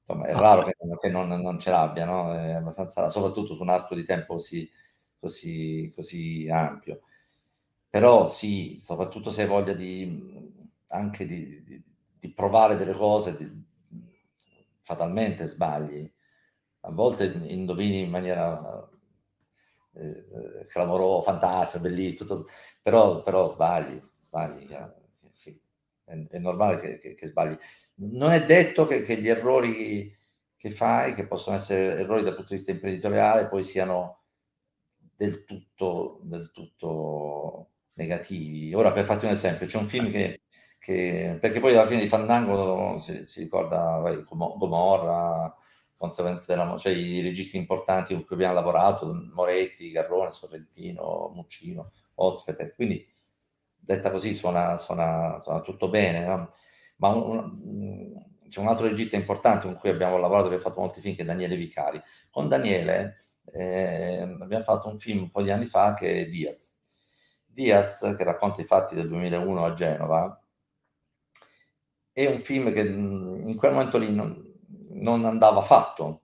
insomma, 0.00 0.26
è 0.26 0.32
ah, 0.32 0.38
raro 0.38 0.66
sì. 0.66 0.72
che, 0.78 0.98
che 1.00 1.08
non, 1.08 1.28
non, 1.28 1.58
ce 1.58 1.70
l'abbia, 1.70 2.04
no? 2.04 2.34
è 2.34 2.52
abbastanza, 2.52 3.08
soprattutto 3.08 3.54
su 3.54 3.62
un 3.62 3.70
arco 3.70 3.94
di 3.94 4.04
tempo 4.04 4.34
così, 4.34 4.70
così, 5.18 5.90
così 5.94 6.48
ampio. 6.50 7.00
Però 7.88 8.26
sì, 8.26 8.76
soprattutto 8.78 9.30
se 9.30 9.42
hai 9.42 9.48
voglia 9.48 9.72
di, 9.72 10.52
anche 10.88 11.26
di, 11.26 11.62
di, 11.64 11.82
di 12.20 12.32
provare 12.32 12.76
delle 12.76 12.92
cose, 12.92 13.64
fatalmente 14.82 15.46
sbagli. 15.46 16.10
A 16.82 16.90
volte 16.90 17.24
indovini 17.46 18.00
in 18.00 18.10
maniera 18.10 18.88
eh, 19.98 20.66
clamoroso, 20.66 21.22
fantastico, 21.22 21.82
bellissimo, 21.82 22.28
tutto, 22.28 22.48
però, 22.82 23.22
però 23.22 23.48
sbagli, 23.52 24.00
sbagli, 24.16 24.68
sì, 25.30 25.60
è, 26.04 26.26
è 26.28 26.38
normale 26.38 26.78
che, 26.78 26.98
che, 26.98 27.14
che, 27.14 27.28
sbagli. 27.28 27.56
Non 27.96 28.30
è 28.30 28.44
detto 28.46 28.86
che, 28.86 29.02
che, 29.02 29.16
gli 29.16 29.28
errori 29.28 30.16
che 30.56 30.70
fai, 30.70 31.14
che 31.14 31.26
possono 31.26 31.56
essere 31.56 32.00
errori 32.00 32.22
dal 32.22 32.34
punto 32.34 32.50
di 32.50 32.56
vista 32.56 32.70
imprenditoriale, 32.72 33.48
poi 33.48 33.64
siano 33.64 34.22
del 35.16 35.44
tutto, 35.44 36.20
del 36.22 36.50
tutto 36.52 37.70
negativi. 37.94 38.72
Ora, 38.74 38.92
per 38.92 39.04
farti 39.04 39.26
un 39.26 39.32
esempio, 39.32 39.66
c'è 39.66 39.78
un 39.78 39.88
film 39.88 40.10
che, 40.10 40.42
che 40.78 41.38
perché 41.40 41.60
poi 41.60 41.74
alla 41.74 41.86
fine 41.86 42.02
di 42.02 42.08
Fandango 42.08 42.98
si, 43.00 43.26
si 43.26 43.40
ricorda 43.40 43.98
vai, 43.98 44.24
Gomorra, 44.24 45.54
conseguenze 45.98 46.54
della 46.54 46.78
cioè 46.78 46.92
i 46.92 47.20
registi 47.20 47.56
importanti 47.56 48.14
con 48.14 48.24
cui 48.24 48.36
abbiamo 48.36 48.54
lavorato, 48.54 49.12
Moretti, 49.34 49.90
Garrone, 49.90 50.30
Sorrentino, 50.30 51.32
Muccino, 51.34 51.92
Ospete, 52.14 52.72
quindi 52.74 53.06
detta 53.74 54.10
così 54.10 54.34
suona, 54.34 54.76
suona, 54.76 55.38
suona 55.40 55.60
tutto 55.60 55.88
bene, 55.90 56.24
no? 56.24 56.50
ma 56.96 57.08
un, 57.08 57.60
un, 57.62 58.26
c'è 58.48 58.60
un 58.60 58.68
altro 58.68 58.86
regista 58.86 59.16
importante 59.16 59.66
con 59.66 59.76
cui 59.76 59.90
abbiamo 59.90 60.16
lavorato, 60.18 60.46
abbiamo 60.46 60.62
fatto 60.62 60.80
molti 60.80 61.00
film, 61.00 61.14
che 61.14 61.22
è 61.22 61.24
Daniele 61.24 61.56
Vicari. 61.56 62.00
Con 62.30 62.48
Daniele 62.48 63.26
eh, 63.52 64.36
abbiamo 64.40 64.64
fatto 64.64 64.88
un 64.88 64.98
film 64.98 65.22
un 65.22 65.30
po' 65.30 65.42
di 65.42 65.50
anni 65.50 65.66
fa 65.66 65.94
che 65.94 66.20
è 66.20 66.26
Diaz. 66.26 66.76
Diaz, 67.44 68.14
che 68.16 68.24
racconta 68.24 68.60
i 68.62 68.64
fatti 68.64 68.94
del 68.94 69.08
2001 69.08 69.64
a 69.64 69.72
Genova, 69.74 70.42
è 72.12 72.26
un 72.26 72.38
film 72.38 72.72
che 72.72 72.80
in 72.80 73.54
quel 73.56 73.72
momento 73.72 73.98
lì 73.98 74.12
non, 74.12 74.47
non 75.00 75.24
andava 75.24 75.62
fatto, 75.62 76.22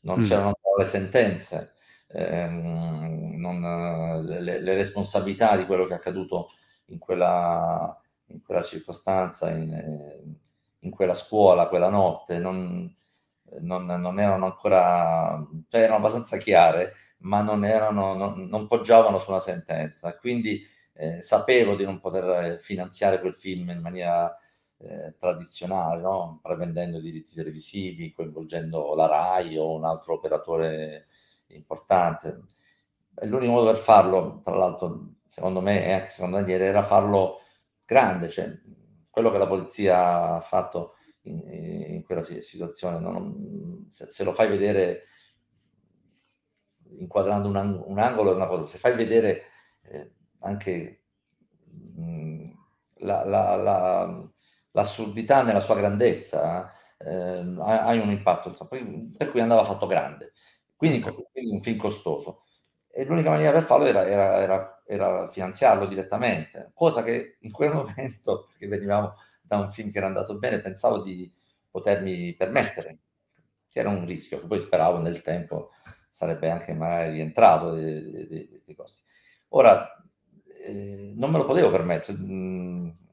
non 0.00 0.20
mm. 0.20 0.22
c'erano 0.24 0.54
le 0.76 0.84
sentenze, 0.84 1.74
ehm, 2.08 3.34
non, 3.36 4.24
le, 4.24 4.60
le, 4.60 4.74
responsabilità 4.74 5.56
di 5.56 5.66
quello 5.66 5.86
che 5.86 5.94
è 5.94 5.96
accaduto 5.96 6.48
in 6.86 6.98
quella, 6.98 7.98
in 8.26 8.42
quella 8.42 8.62
circostanza, 8.62 9.50
in, 9.50 10.24
in, 10.80 10.90
quella 10.90 11.14
scuola, 11.14 11.68
quella 11.68 11.88
notte, 11.88 12.38
non, 12.38 12.94
non, 13.60 13.86
non 13.86 14.20
erano 14.20 14.46
ancora, 14.46 15.44
cioè 15.68 15.80
erano 15.80 15.96
abbastanza 15.96 16.36
chiare, 16.36 16.94
ma 17.18 17.40
non, 17.42 17.64
erano, 17.64 18.14
non, 18.14 18.46
non 18.48 18.66
poggiavano 18.66 19.18
su 19.18 19.30
una 19.30 19.40
sentenza. 19.40 20.16
Quindi 20.16 20.64
eh, 20.94 21.22
sapevo 21.22 21.74
di 21.74 21.84
non 21.84 22.00
poter 22.00 22.60
finanziare 22.60 23.20
quel 23.20 23.34
film 23.34 23.70
in 23.70 23.80
maniera 23.80 24.34
eh, 24.78 25.14
tradizionale, 25.18 26.00
no? 26.02 26.40
prevendendo 26.42 27.00
diritti 27.00 27.34
televisivi, 27.34 28.12
coinvolgendo 28.12 28.94
la 28.94 29.06
RAI 29.06 29.56
o 29.56 29.74
un 29.74 29.84
altro 29.84 30.14
operatore 30.14 31.06
importante. 31.48 32.42
L'unico 33.22 33.52
modo 33.52 33.66
per 33.70 33.78
farlo, 33.78 34.40
tra 34.44 34.54
l'altro, 34.56 35.14
secondo 35.26 35.60
me 35.60 35.84
e 35.86 35.92
anche 35.92 36.10
secondo 36.10 36.36
Daniele, 36.36 36.64
era 36.64 36.82
farlo 36.82 37.40
grande, 37.84 38.28
cioè 38.28 38.52
quello 39.10 39.30
che 39.30 39.38
la 39.38 39.46
polizia 39.46 40.34
ha 40.34 40.40
fatto 40.40 40.96
in, 41.22 41.40
in 41.94 42.02
quella 42.04 42.22
situazione, 42.22 42.98
non, 42.98 43.86
se, 43.88 44.08
se, 44.08 44.24
lo 44.24 44.32
fai 44.32 44.48
vedere 44.48 45.04
inquadrando 46.98 47.48
un, 47.48 47.56
ang- 47.56 47.82
un, 47.86 47.98
angolo 47.98 48.32
è 48.32 48.34
una 48.34 48.46
cosa, 48.46 48.64
se 48.64 48.78
fai 48.78 48.94
vedere 48.94 49.44
eh, 49.82 50.12
anche 50.40 51.04
mh, 51.94 52.50
la, 52.98 53.24
la, 53.24 53.56
la 53.56 54.30
l'assurdità 54.76 55.42
nella 55.42 55.60
sua 55.60 55.74
grandezza, 55.74 56.70
eh, 56.98 57.54
hai 57.58 57.98
un 57.98 58.10
impatto, 58.10 58.54
per 58.68 59.30
cui 59.30 59.40
andava 59.40 59.64
fatto 59.64 59.86
grande. 59.86 60.32
Quindi, 60.76 61.00
quindi, 61.00 61.50
un 61.50 61.62
film 61.62 61.78
costoso. 61.78 62.42
E 62.90 63.04
l'unica 63.04 63.30
maniera 63.30 63.52
per 63.52 63.62
farlo 63.62 63.86
era, 63.86 64.06
era, 64.06 64.42
era, 64.42 64.82
era, 64.86 65.28
finanziarlo 65.28 65.86
direttamente, 65.86 66.72
cosa 66.74 67.02
che 67.02 67.38
in 67.40 67.52
quel 67.52 67.72
momento, 67.74 68.46
perché 68.48 68.66
venivamo 68.68 69.14
da 69.40 69.56
un 69.56 69.70
film 69.70 69.90
che 69.90 69.98
era 69.98 70.08
andato 70.08 70.38
bene, 70.38 70.60
pensavo 70.60 71.00
di 71.00 71.32
potermi 71.70 72.34
permettere, 72.34 72.98
che 73.70 73.80
era 73.80 73.88
un 73.88 74.04
rischio, 74.04 74.40
che 74.40 74.46
poi 74.46 74.60
speravo 74.60 74.98
nel 74.98 75.22
tempo 75.22 75.70
sarebbe 76.10 76.50
anche 76.50 76.74
magari 76.74 77.12
rientrato 77.12 77.72
dei, 77.72 78.26
dei, 78.28 78.62
dei 78.64 78.74
costi. 78.74 79.02
Ora, 79.50 80.04
eh, 80.62 81.12
non 81.16 81.30
me 81.30 81.38
lo 81.38 81.44
potevo 81.44 81.70
permettere, 81.70 82.18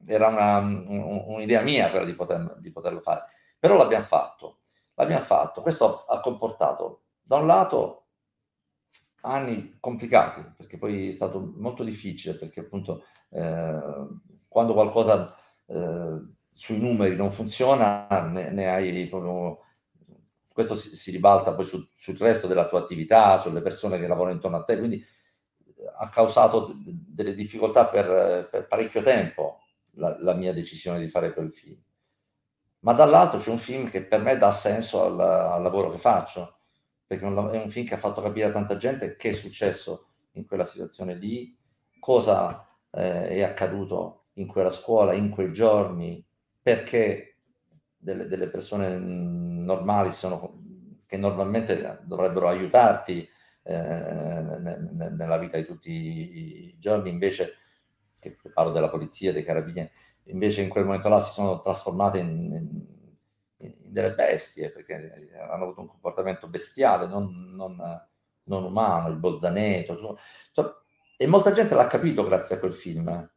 era 0.05 0.27
una, 0.27 0.57
un, 0.57 1.23
un'idea 1.27 1.61
mia 1.61 1.89
quella 1.89 2.05
di, 2.05 2.13
poter, 2.13 2.55
di 2.59 2.71
poterlo 2.71 2.99
fare, 2.99 3.23
però 3.59 3.75
l'abbiamo 3.77 4.05
fatto, 4.05 4.59
l'abbiamo 4.95 5.23
fatto. 5.23 5.61
Questo 5.61 6.05
ha 6.05 6.19
comportato, 6.19 7.03
da 7.21 7.37
un 7.37 7.47
lato, 7.47 7.99
anni 9.21 9.77
complicati, 9.79 10.43
perché 10.57 10.77
poi 10.77 11.07
è 11.07 11.11
stato 11.11 11.53
molto 11.55 11.83
difficile, 11.83 12.35
perché 12.35 12.61
appunto 12.61 13.05
eh, 13.29 14.07
quando 14.47 14.73
qualcosa 14.73 15.33
eh, 15.67 16.21
sui 16.51 16.79
numeri 16.79 17.15
non 17.15 17.31
funziona, 17.31 18.07
ne, 18.29 18.49
ne 18.51 18.69
hai 18.69 19.07
proprio... 19.07 19.59
Questo 20.53 20.75
si, 20.75 20.95
si 20.95 21.09
ribalta 21.09 21.55
poi 21.55 21.65
su, 21.65 21.83
sul 21.95 22.15
resto 22.17 22.45
della 22.45 22.67
tua 22.67 22.79
attività, 22.79 23.37
sulle 23.39 23.61
persone 23.61 23.97
che 23.97 24.07
lavorano 24.07 24.35
intorno 24.35 24.57
a 24.57 24.63
te, 24.63 24.77
quindi 24.77 25.03
ha 25.95 26.09
causato 26.09 26.75
delle 26.77 27.33
difficoltà 27.33 27.85
per, 27.85 28.49
per 28.49 28.67
parecchio 28.67 29.01
tempo 29.01 29.62
la, 29.95 30.17
la, 30.19 30.33
mia 30.33 30.53
decisione 30.53 30.99
di 30.99 31.07
fare 31.07 31.33
quel 31.33 31.51
film. 31.53 31.79
Ma 32.79 32.93
dall'altro 32.93 33.39
c'è 33.39 33.49
un 33.49 33.59
film 33.59 33.89
che 33.89 34.05
per 34.05 34.21
me 34.21 34.37
dà 34.37 34.51
senso 34.51 35.03
al, 35.03 35.19
al 35.19 35.61
lavoro 35.61 35.89
che 35.89 35.97
faccio, 35.97 36.57
perché 37.05 37.25
è 37.25 37.27
un 37.27 37.69
film 37.69 37.85
che 37.85 37.93
ha 37.93 37.99
fatto 37.99 38.21
capire 38.21 38.47
a 38.47 38.51
tanta 38.51 38.75
gente 38.75 39.15
che 39.15 39.29
è 39.29 39.33
successo 39.33 40.07
in 40.33 40.45
quella 40.45 40.65
situazione 40.65 41.15
lì, 41.15 41.57
cosa 41.99 42.67
eh, 42.91 43.27
è 43.27 43.41
accaduto 43.41 44.25
in 44.33 44.47
quella 44.47 44.69
scuola, 44.69 45.13
in 45.13 45.29
quei 45.29 45.51
giorni, 45.53 46.25
perché 46.61 47.37
delle, 47.97 48.27
delle 48.27 48.49
persone 48.49 48.97
normali 48.97 50.11
sono, 50.11 50.61
che 51.05 51.17
normalmente 51.17 52.01
dovrebbero 52.03 52.47
aiutarti 52.47 53.27
eh, 53.63 53.73
nella 53.73 55.37
vita 55.37 55.57
di 55.57 55.65
tutti 55.65 55.91
i 55.91 56.75
giorni, 56.79 57.09
invece 57.09 57.57
che 58.31 58.51
parlo 58.51 58.71
della 58.71 58.89
polizia, 58.89 59.31
dei 59.31 59.43
carabinieri, 59.43 59.89
invece 60.25 60.61
in 60.61 60.69
quel 60.69 60.85
momento 60.85 61.09
là 61.09 61.19
si 61.19 61.31
sono 61.31 61.59
trasformate 61.59 62.19
in, 62.19 62.29
in, 62.29 62.85
in 63.57 63.75
delle 63.91 64.13
bestie 64.13 64.71
perché 64.71 64.93
hanno 65.49 65.63
avuto 65.63 65.81
un 65.81 65.87
comportamento 65.87 66.47
bestiale, 66.47 67.07
non, 67.07 67.53
non, 67.55 67.75
non 68.43 68.63
umano, 68.63 69.09
il 69.09 69.17
Bolzaneto. 69.17 70.17
Cioè, 70.51 70.65
e 71.17 71.27
molta 71.27 71.51
gente 71.51 71.75
l'ha 71.75 71.87
capito 71.87 72.23
grazie 72.23 72.55
a 72.55 72.59
quel 72.59 72.73
film. 72.73 73.31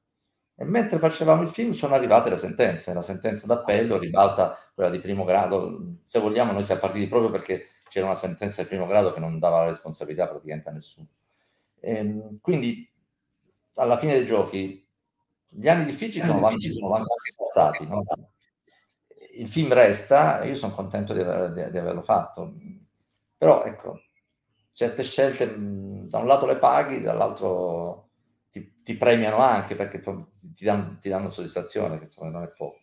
E 0.59 0.65
mentre 0.65 0.99
facevamo 0.99 1.43
il 1.43 1.49
film 1.49 1.73
sono 1.73 1.95
arrivate 1.95 2.31
le 2.31 2.37
sentenze. 2.37 2.95
La 2.95 3.03
sentenza 3.03 3.47
d'appello 3.47 3.99
ribalta 3.99 4.57
quella 4.75 4.91
di 4.91 4.99
primo 5.01 5.25
grado. 5.25 5.99
Se 6.03 6.19
vogliamo, 6.19 6.53
noi 6.53 6.65
siamo 6.65 6.81
partiti 6.81 7.07
proprio 7.07 7.31
perché 7.31 7.73
c'era 7.89 8.07
una 8.07 8.15
sentenza 8.15 8.63
di 8.63 8.69
primo 8.69 8.87
grado 8.87 9.13
che 9.13 9.21
non 9.21 9.39
dava 9.39 9.61
la 9.61 9.67
responsabilità 9.67 10.27
praticamente 10.27 10.69
a 10.69 10.73
nessuno. 10.73 11.09
E, 11.79 11.95
ehm, 11.97 12.39
quindi 12.41 12.91
alla 13.77 13.97
fine 13.97 14.15
dei 14.15 14.27
giochi 14.27 14.85
gli 15.49 15.69
anni 15.69 15.85
difficili 15.85 16.25
sono, 16.25 16.47
anni 16.47 16.73
sono 16.73 16.95
anche 16.95 17.35
passati. 17.35 17.87
No? 17.87 18.05
Il 19.35 19.49
film 19.49 19.73
resta, 19.73 20.45
io 20.45 20.55
sono 20.55 20.75
contento 20.75 21.13
di, 21.13 21.21
aver, 21.21 21.53
di, 21.53 21.71
di, 21.71 21.79
averlo 21.79 22.03
fatto, 22.03 22.55
però 23.37 23.65
ecco, 23.65 24.01
certe 24.73 25.03
scelte 25.03 25.47
da 25.47 26.19
un 26.19 26.27
lato 26.27 26.47
le 26.47 26.57
paghi, 26.57 27.01
dall'altro 27.01 28.11
ti, 28.51 28.81
ti 28.83 28.97
premiano 28.97 29.39
anche 29.39 29.75
perché 29.75 30.01
ti 30.01 30.65
danno, 30.65 30.99
ti 31.01 31.09
danno 31.09 31.31
soddisfazione, 31.31 31.99
che 31.99 32.05
insomma 32.05 32.31
non 32.31 32.43
è 32.43 32.49
poco. 32.49 32.79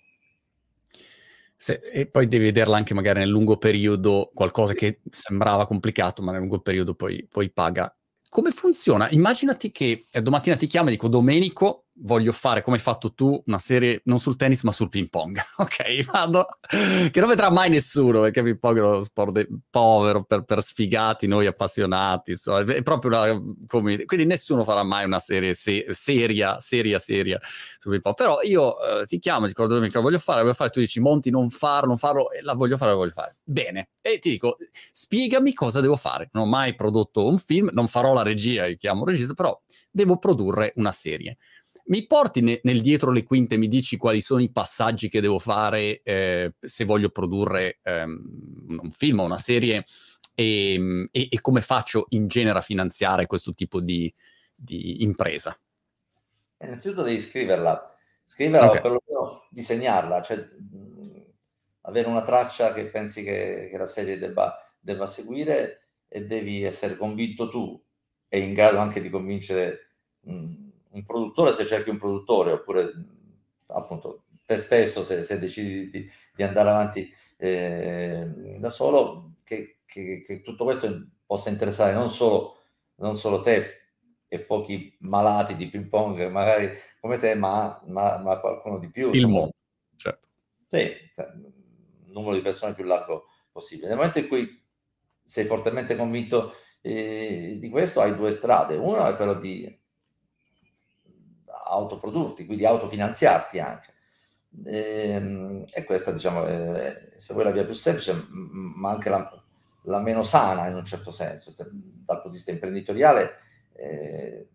Se, 1.56 1.80
e 1.91 2.08
poi 2.08 2.28
devi 2.28 2.46
vederla 2.46 2.76
anche 2.76 2.94
magari 2.94 3.20
nel 3.20 3.30
lungo 3.30 3.58
periodo, 3.58 4.32
qualcosa 4.34 4.74
che 4.74 5.02
sembrava 5.10 5.66
complicato, 5.66 6.22
ma 6.22 6.32
nel 6.32 6.41
lungo 6.41 6.60
periodo 6.60 6.94
poi, 6.94 7.26
poi 7.28 7.52
paga. 7.52 7.96
Come 8.34 8.49
funziona? 8.49 9.11
Immaginati 9.11 9.71
che 9.71 10.05
eh, 10.11 10.21
domattina 10.23 10.55
ti 10.55 10.65
chiama 10.65 10.88
e 10.88 10.93
dico 10.93 11.07
Domenico, 11.07 11.82
voglio 11.96 12.32
fare 12.32 12.62
come 12.62 12.78
hai 12.78 12.82
fatto 12.82 13.14
tu 13.14 13.41
una 13.46 13.60
serie 13.60 14.02
non 14.06 14.20
sul 14.20 14.36
tennis 14.36 14.64
ma 14.64 14.72
sul 14.72 14.89
ping 14.89 15.10
pong. 15.10 15.39
Ok 15.64 16.06
vado. 16.12 16.48
Che 16.68 17.20
non 17.20 17.30
vedrà 17.30 17.50
mai 17.50 17.70
nessuno 17.70 18.22
perché 18.22 18.41
ping 18.41 18.58
pong 18.58 18.78
è 18.78 18.82
uno 18.82 19.02
sport 19.02 19.48
povero 19.70 20.24
per, 20.24 20.44
per, 20.44 20.64
sfigati 20.64 21.28
noi 21.28 21.46
appassionati 21.46 22.32
insomma, 22.32 22.74
è 22.74 22.82
proprio 22.82 23.12
una 23.12 23.41
community 23.68 24.06
quindi 24.06 24.26
nessuno 24.26 24.64
farà 24.64 24.84
mai 24.84 25.06
una 25.06 25.20
serie 25.20 25.54
se- 25.54 25.86
seria 25.91 26.60
seria 26.60 27.00
seria 27.00 27.39
sul 27.78 27.91
ping 27.91 28.02
pong. 28.02 28.16
Però 28.16 28.39
io 28.41 29.02
eh, 29.02 29.06
ti 29.06 29.20
chiamo 29.20 29.41
ti 29.41 29.50
ricordo 29.50 29.80
che 29.80 30.00
voglio 30.00 30.20
fare 30.20 30.41
voglio 30.41 30.54
fare 30.54 30.70
tu 30.70 30.80
dici 30.80 31.00
Monti 31.00 31.30
non 31.30 31.50
farlo 31.50 31.88
non 31.88 31.98
farlo 31.98 32.32
e 32.32 32.41
la 32.41 32.54
voglio 32.54 32.78
fare 32.78 32.91
la 32.91 32.98
voglio 32.98 33.12
fare. 33.12 33.36
Bene 33.44 33.89
e 34.02 34.20
ti 34.20 34.32
dico 34.32 34.58
spiegami 34.91 35.54
cosa 35.54 35.80
devo 35.82 35.96
fare. 35.96 36.30
Non 36.34 36.44
ho 36.44 36.48
mai 36.48 36.76
prodotto 36.76 37.26
un 37.28 37.38
film 37.38 37.70
non 37.74 37.88
farò 37.88 38.14
la 38.14 38.24
regia 38.24 38.66
io 38.66 38.76
chiamo 38.78 39.02
un 39.02 39.08
regista 39.08 39.34
però 39.34 39.60
devo 39.91 40.18
produrre 40.18 40.74
una 40.76 40.91
serie 40.91 41.38
mi 41.86 42.07
porti 42.07 42.41
ne, 42.41 42.59
nel 42.63 42.81
dietro 42.81 43.11
le 43.11 43.23
quinte, 43.23 43.57
mi 43.57 43.67
dici 43.67 43.97
quali 43.97 44.21
sono 44.21 44.41
i 44.41 44.51
passaggi 44.51 45.09
che 45.09 45.21
devo 45.21 45.39
fare 45.39 46.01
eh, 46.03 46.53
se 46.59 46.86
voglio 46.86 47.09
produrre 47.09 47.79
ehm, 47.84 48.79
un 48.81 48.91
film 48.91 49.19
o 49.19 49.23
una 49.23 49.38
serie 49.38 49.84
e, 50.36 51.07
e, 51.11 51.27
e, 51.29 51.41
come 51.41 51.61
faccio 51.61 52.05
in 52.09 52.27
genere 52.27 52.59
a 52.59 52.61
finanziare 52.61 53.27
questo 53.27 53.53
tipo 53.53 53.81
di, 53.81 54.11
di 54.55 55.03
impresa? 55.03 55.57
Innanzitutto 56.59 57.03
devi 57.03 57.19
scriverla, 57.19 57.95
scriverla 58.25 58.67
okay. 58.67 58.79
o 58.79 58.81
perlomeno 58.81 59.47
disegnarla, 59.49 60.21
cioè 60.21 60.38
mh, 60.38 61.25
avere 61.81 62.07
una 62.07 62.23
traccia 62.23 62.73
che 62.73 62.86
pensi 62.86 63.23
che, 63.23 63.67
che 63.69 63.77
la 63.77 63.86
serie 63.86 64.17
debba, 64.17 64.57
debba 64.79 65.05
seguire 65.05 65.89
e 66.07 66.25
devi 66.25 66.63
essere 66.63 66.95
convinto 66.95 67.49
tu 67.49 67.79
e 68.29 68.39
in 68.39 68.53
grado 68.53 68.77
anche 68.77 69.01
di 69.01 69.09
convincere 69.09 69.97
mh, 70.21 70.69
un 70.94 71.06
produttore 71.06 71.54
se 71.54 71.66
cerchi 71.66 71.89
un 71.89 71.98
produttore, 71.98 72.52
oppure 72.52 72.91
appunto 73.68 74.26
te 74.46 74.58
stesso 74.58 75.04
se, 75.04 75.24
se 75.24 75.39
decidi 75.39 75.89
di, 75.89 76.12
di, 76.36 76.44
andare 76.44 76.70
avanti 76.70 77.12
eh, 77.38 78.58
da 78.60 78.70
solo, 78.70 79.36
che, 79.44 79.80
che, 79.86 80.24
che, 80.26 80.41
tutto 80.41 80.64
questo 80.64 81.08
possa 81.26 81.50
interessare 81.50 81.94
non 81.94 82.10
solo, 82.10 82.58
non 82.96 83.16
solo 83.16 83.41
te 83.41 83.82
e 84.28 84.39
pochi 84.39 84.96
malati 85.02 85.56
di 85.56 85.68
ping 85.68 85.88
pong 85.88 86.28
magari 86.30 86.70
come 87.00 87.18
te, 87.18 87.36
ma, 87.36 87.82
ma, 87.88 88.18
ma 88.20 88.39
qualcuno 88.39 88.80
di 88.80 88.89
più. 88.89 89.12
Il 89.14 89.28
mondo, 89.28 89.54
certo. 89.98 90.30
Sì, 90.70 90.89
cioè, 91.14 91.32
numero 92.08 92.34
di 92.34 92.41
persone 92.41 92.74
più 92.74 92.86
largo 92.86 93.26
possibile. 93.52 93.88
Nel 93.88 93.98
momento 93.98 94.20
in 94.20 94.28
cui 94.28 94.64
sei 95.24 95.46
fortemente 95.46 95.96
convinto 95.96 96.54
eh, 96.82 97.58
di 97.60 97.70
questo, 97.70 98.02
hai 98.02 98.16
due 98.16 98.32
strade. 98.32 98.76
Una 98.76 99.10
è 99.10 99.16
quella 99.16 99.34
di 99.34 99.82
autoprodurti, 101.64 102.45
quindi 102.45 102.66
autofinanziarti 102.66 103.59
anche. 103.59 103.93
E, 104.66 105.09
ehm, 105.09 105.66
e 105.74 105.84
questa, 105.84 106.11
diciamo, 106.11 106.45
è, 106.45 107.14
se 107.18 107.34
vuoi 107.34 107.45
la 107.45 107.51
via 107.51 107.66
più 107.66 107.74
semplice, 107.74 108.14
ma 108.30 108.89
anche 108.91 109.09
la, 109.09 109.43
la, 109.84 109.99
meno 109.99 110.24
sana 110.24 110.68
in 110.68 110.76
un 110.76 110.86
certo 110.86 111.11
senso, 111.11 111.53
dal 111.55 111.68
punto 111.68 112.30
di 112.30 112.36
vista 112.36 112.51
imprenditoriale, 112.51 113.32
eh, 113.74 114.47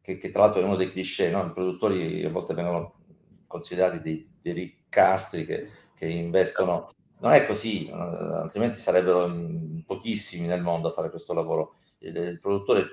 che, 0.00 0.18
che, 0.18 0.30
tra 0.30 0.42
l'altro 0.42 0.60
è 0.60 0.64
uno 0.64 0.76
dei 0.76 0.88
cliché, 0.88 1.30
no? 1.30 1.44
i 1.46 1.52
produttori 1.52 2.24
a 2.24 2.30
volte 2.30 2.54
vengono 2.54 3.00
considerati 3.46 4.00
dei, 4.00 4.28
dei 4.40 4.52
riccastri 4.52 5.44
che, 5.44 5.68
che, 5.94 6.06
investono. 6.06 6.88
Non 7.20 7.32
è 7.32 7.46
così, 7.46 7.90
altrimenti 7.90 8.78
sarebbero 8.78 9.32
pochissimi 9.86 10.46
nel 10.46 10.60
mondo 10.60 10.88
a 10.88 10.92
fare 10.92 11.10
questo 11.10 11.32
lavoro. 11.32 11.76
Il, 11.98 12.14
il 12.14 12.38
produttore 12.38 12.84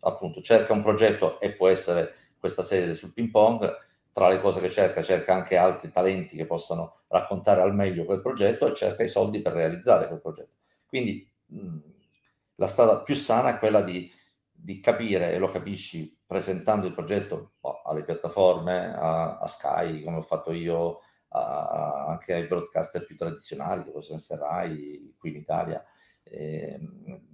appunto 0.00 0.42
cerca 0.42 0.72
un 0.72 0.82
progetto 0.82 1.40
e 1.40 1.52
può 1.52 1.68
essere 1.68 2.14
questa 2.40 2.62
serie 2.62 2.94
sul 2.94 3.12
ping 3.12 3.30
pong, 3.30 3.76
tra 4.12 4.28
le 4.28 4.40
cose 4.40 4.60
che 4.60 4.70
cerca, 4.70 5.02
cerca 5.02 5.34
anche 5.34 5.56
altri 5.56 5.92
talenti 5.92 6.36
che 6.36 6.46
possano 6.46 7.02
raccontare 7.08 7.60
al 7.60 7.74
meglio 7.74 8.04
quel 8.04 8.22
progetto 8.22 8.66
e 8.66 8.74
cerca 8.74 9.04
i 9.04 9.08
soldi 9.08 9.40
per 9.40 9.52
realizzare 9.52 10.08
quel 10.08 10.20
progetto. 10.20 10.56
Quindi 10.86 11.30
mh, 11.46 11.78
la 12.56 12.66
strada 12.66 13.02
più 13.02 13.14
sana 13.14 13.54
è 13.54 13.58
quella 13.58 13.82
di, 13.82 14.10
di, 14.50 14.80
capire, 14.80 15.32
e 15.32 15.38
lo 15.38 15.48
capisci 15.48 16.18
presentando 16.26 16.86
il 16.86 16.94
progetto 16.94 17.52
boh, 17.60 17.82
alle 17.82 18.04
piattaforme, 18.04 18.92
a, 18.92 19.38
a, 19.38 19.46
Sky, 19.46 20.02
come 20.02 20.16
ho 20.16 20.22
fatto 20.22 20.52
io, 20.52 21.00
a, 21.28 22.06
anche 22.08 22.34
ai 22.34 22.46
broadcaster 22.46 23.04
più 23.04 23.16
tradizionali, 23.16 23.84
che 23.84 23.90
possono 23.90 24.18
essere 24.18 24.40
Rai, 24.40 25.14
qui 25.18 25.30
in 25.30 25.36
Italia. 25.36 25.84
E, 26.24 26.72
ehm, 26.72 27.28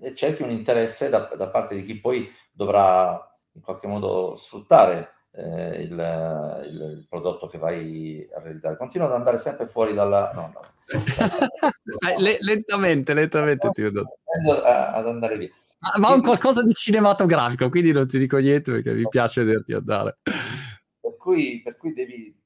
e 0.00 0.14
cerchi 0.16 0.42
un 0.42 0.50
interesse 0.50 1.08
da, 1.08 1.30
da 1.36 1.48
parte 1.48 1.76
di 1.76 1.84
chi 1.84 2.00
poi 2.00 2.28
dovrà 2.50 3.31
in 3.52 3.60
qualche 3.60 3.86
modo 3.86 4.36
sfruttare 4.36 5.10
eh, 5.32 5.82
il, 5.82 5.92
il, 5.92 6.96
il, 6.98 7.06
prodotto 7.08 7.46
che 7.46 7.58
vai 7.58 8.26
a 8.34 8.40
realizzare. 8.40 8.76
Continua 8.76 9.06
ad 9.06 9.14
andare 9.14 9.38
sempre 9.38 9.66
fuori 9.66 9.94
dalla... 9.94 10.30
No, 10.34 10.52
no. 10.52 10.60
Lentamente, 12.18 13.14
lentamente 13.14 13.70
ti 13.70 13.82
vedo. 13.82 14.18
Ad 14.64 15.06
andare 15.06 15.38
via. 15.38 15.50
Ma, 15.78 15.94
ma 15.98 16.14
un 16.14 16.22
qualcosa 16.22 16.62
di 16.62 16.72
cinematografico, 16.74 17.68
quindi 17.68 17.92
non 17.92 18.06
ti 18.06 18.18
dico 18.18 18.36
niente 18.38 18.70
perché 18.70 18.92
mi 18.92 19.08
piace 19.08 19.42
vederti 19.42 19.72
andare. 19.72 20.18
Per 20.22 21.16
cui, 21.16 21.60
per 21.62 21.76
cui 21.76 21.92
devi, 21.92 22.40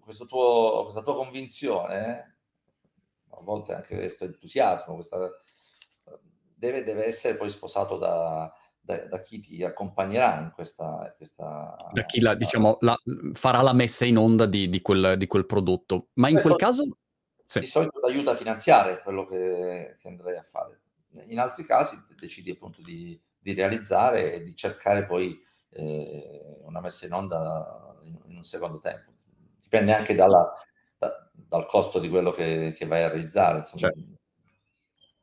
questo 0.00 0.24
tuo, 0.24 0.82
questa 0.84 1.02
tua 1.02 1.16
convinzione, 1.16 2.36
a 3.28 3.40
volte 3.42 3.74
anche 3.74 3.96
questo 3.96 4.24
entusiasmo, 4.24 4.94
questa, 4.94 5.18
deve, 6.54 6.82
deve 6.82 7.04
essere 7.04 7.36
poi 7.36 7.50
sposato 7.50 7.98
da, 7.98 8.50
da, 8.84 9.06
da, 9.06 9.22
chi 9.22 9.40
ti 9.40 9.64
accompagnerà 9.64 10.40
in 10.40 10.50
questa... 10.52 11.12
questa 11.16 11.74
da 11.90 12.04
chi 12.04 12.20
la, 12.20 12.34
diciamo, 12.34 12.76
la, 12.80 12.94
farà 13.32 13.62
la 13.62 13.72
messa 13.72 14.04
in 14.04 14.18
onda 14.18 14.44
di, 14.44 14.68
di, 14.68 14.82
quel, 14.82 15.16
di 15.16 15.26
quel, 15.26 15.46
prodotto. 15.46 16.08
Ma 16.14 16.28
in 16.28 16.38
quel 16.40 16.56
caso... 16.56 16.82
Sì. 17.46 17.60
Di 17.60 17.66
solito 17.66 18.00
ti 18.00 18.10
aiuta 18.10 18.32
a 18.32 18.36
finanziare 18.36 19.00
quello 19.02 19.26
che, 19.26 19.96
che, 20.00 20.08
andrei 20.08 20.36
a 20.36 20.42
fare. 20.42 20.80
In 21.28 21.38
altri 21.38 21.64
casi 21.64 21.96
decidi 22.18 22.50
appunto 22.50 22.82
di, 22.82 23.18
di 23.38 23.54
realizzare 23.54 24.34
e 24.34 24.42
di 24.42 24.54
cercare 24.56 25.06
poi 25.06 25.38
eh, 25.70 26.58
una 26.62 26.80
messa 26.80 27.06
in 27.06 27.12
onda 27.12 27.96
in, 28.02 28.18
in, 28.26 28.36
un 28.36 28.44
secondo 28.44 28.80
tempo. 28.80 29.12
Dipende 29.60 29.94
anche 29.94 30.14
dalla, 30.14 30.52
da, 30.98 31.30
dal 31.32 31.66
costo 31.66 32.00
di 32.00 32.08
quello 32.08 32.32
che, 32.32 32.74
che 32.76 32.86
vai 32.86 33.02
a 33.02 33.08
realizzare. 33.08 33.58
Insomma. 33.58 33.92
Certo 33.92 34.14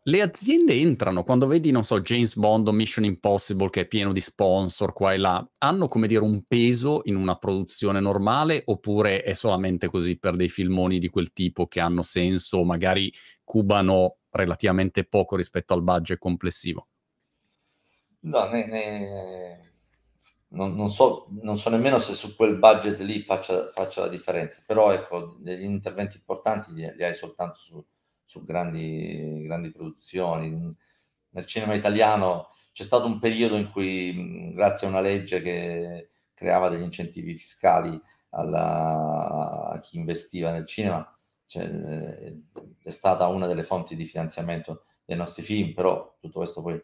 le 0.04 0.22
aziende 0.22 0.74
entrano 0.74 1.24
quando 1.24 1.46
vedi, 1.46 1.70
non 1.70 1.84
so, 1.84 2.02
James 2.02 2.36
Bond 2.36 2.68
o 2.68 2.72
Mission 2.72 3.06
Impossible 3.06 3.70
che 3.70 3.82
è 3.82 3.88
pieno 3.88 4.12
di 4.12 4.22
sponsor 4.22 4.94
qua 4.94 5.14
e 5.14 5.18
là, 5.18 5.48
hanno 5.60 5.88
come 5.88 6.08
dire 6.08 6.24
un 6.24 6.44
peso 6.48 7.02
in 7.04 7.16
una 7.16 7.36
produzione 7.36 8.00
normale 8.00 8.64
oppure 8.66 9.22
è 9.22 9.34
solamente 9.34 9.88
così 9.88 10.18
per 10.18 10.36
dei 10.36 10.50
filmoni 10.50 10.98
di 10.98 11.10
quel 11.10 11.34
tipo 11.34 11.68
che 11.68 11.80
hanno 11.80 12.02
senso, 12.02 12.64
magari 12.64 13.14
cubano 13.44 14.18
relativamente 14.32 15.04
poco 15.04 15.36
rispetto 15.36 15.74
al 15.74 15.84
budget 15.84 16.18
complessivo? 16.18 16.88
No, 18.22 18.48
ne, 18.50 18.68
ne, 18.68 19.74
non, 20.50 20.76
non, 20.76 20.90
so, 20.90 21.28
non, 21.42 21.58
so, 21.58 21.70
nemmeno 21.70 22.00
se 22.00 22.14
su 22.16 22.36
quel 22.36 22.58
budget 22.58 23.00
lì 23.00 23.22
faccia, 23.22 23.70
faccia 23.72 24.02
la 24.02 24.08
differenza, 24.08 24.64
però 24.66 24.92
ecco, 24.92 25.38
degli 25.40 25.64
interventi 25.64 26.18
importanti 26.18 26.72
li, 26.74 26.92
li 26.96 27.04
hai 27.04 27.16
soltanto 27.16 27.60
su, 27.60 27.86
su 28.32 28.44
grandi, 28.44 29.42
grandi 29.44 29.72
produzioni. 29.72 30.74
Nel 31.32 31.46
cinema 31.46 31.74
italiano 31.74 32.48
c'è 32.72 32.86
stato 32.86 33.06
un 33.06 33.20
periodo 33.20 33.58
in 33.58 33.70
cui, 33.70 34.54
grazie 34.54 34.88
a 34.88 34.90
una 34.90 35.02
legge 35.02 35.42
che 35.42 36.12
creava 36.34 36.70
degli 36.70 36.82
incentivi 36.82 37.36
fiscali 37.36 38.02
alla, 38.30 39.72
a 39.72 39.80
chi 39.82 39.98
investiva 39.98 40.50
nel 40.52 40.66
cinema, 40.66 41.06
cioè, 41.46 41.68
è 42.82 42.90
stata 42.90 43.28
una 43.28 43.48
delle 43.48 43.64
fonti 43.64 43.98
di 43.98 44.06
finanziamento 44.06 44.86
dei 45.04 45.18
nostri 45.18 45.44
film, 45.44 45.74
però 45.74 46.16
tutto 46.18 46.40
questo 46.40 46.62
poi 46.62 46.82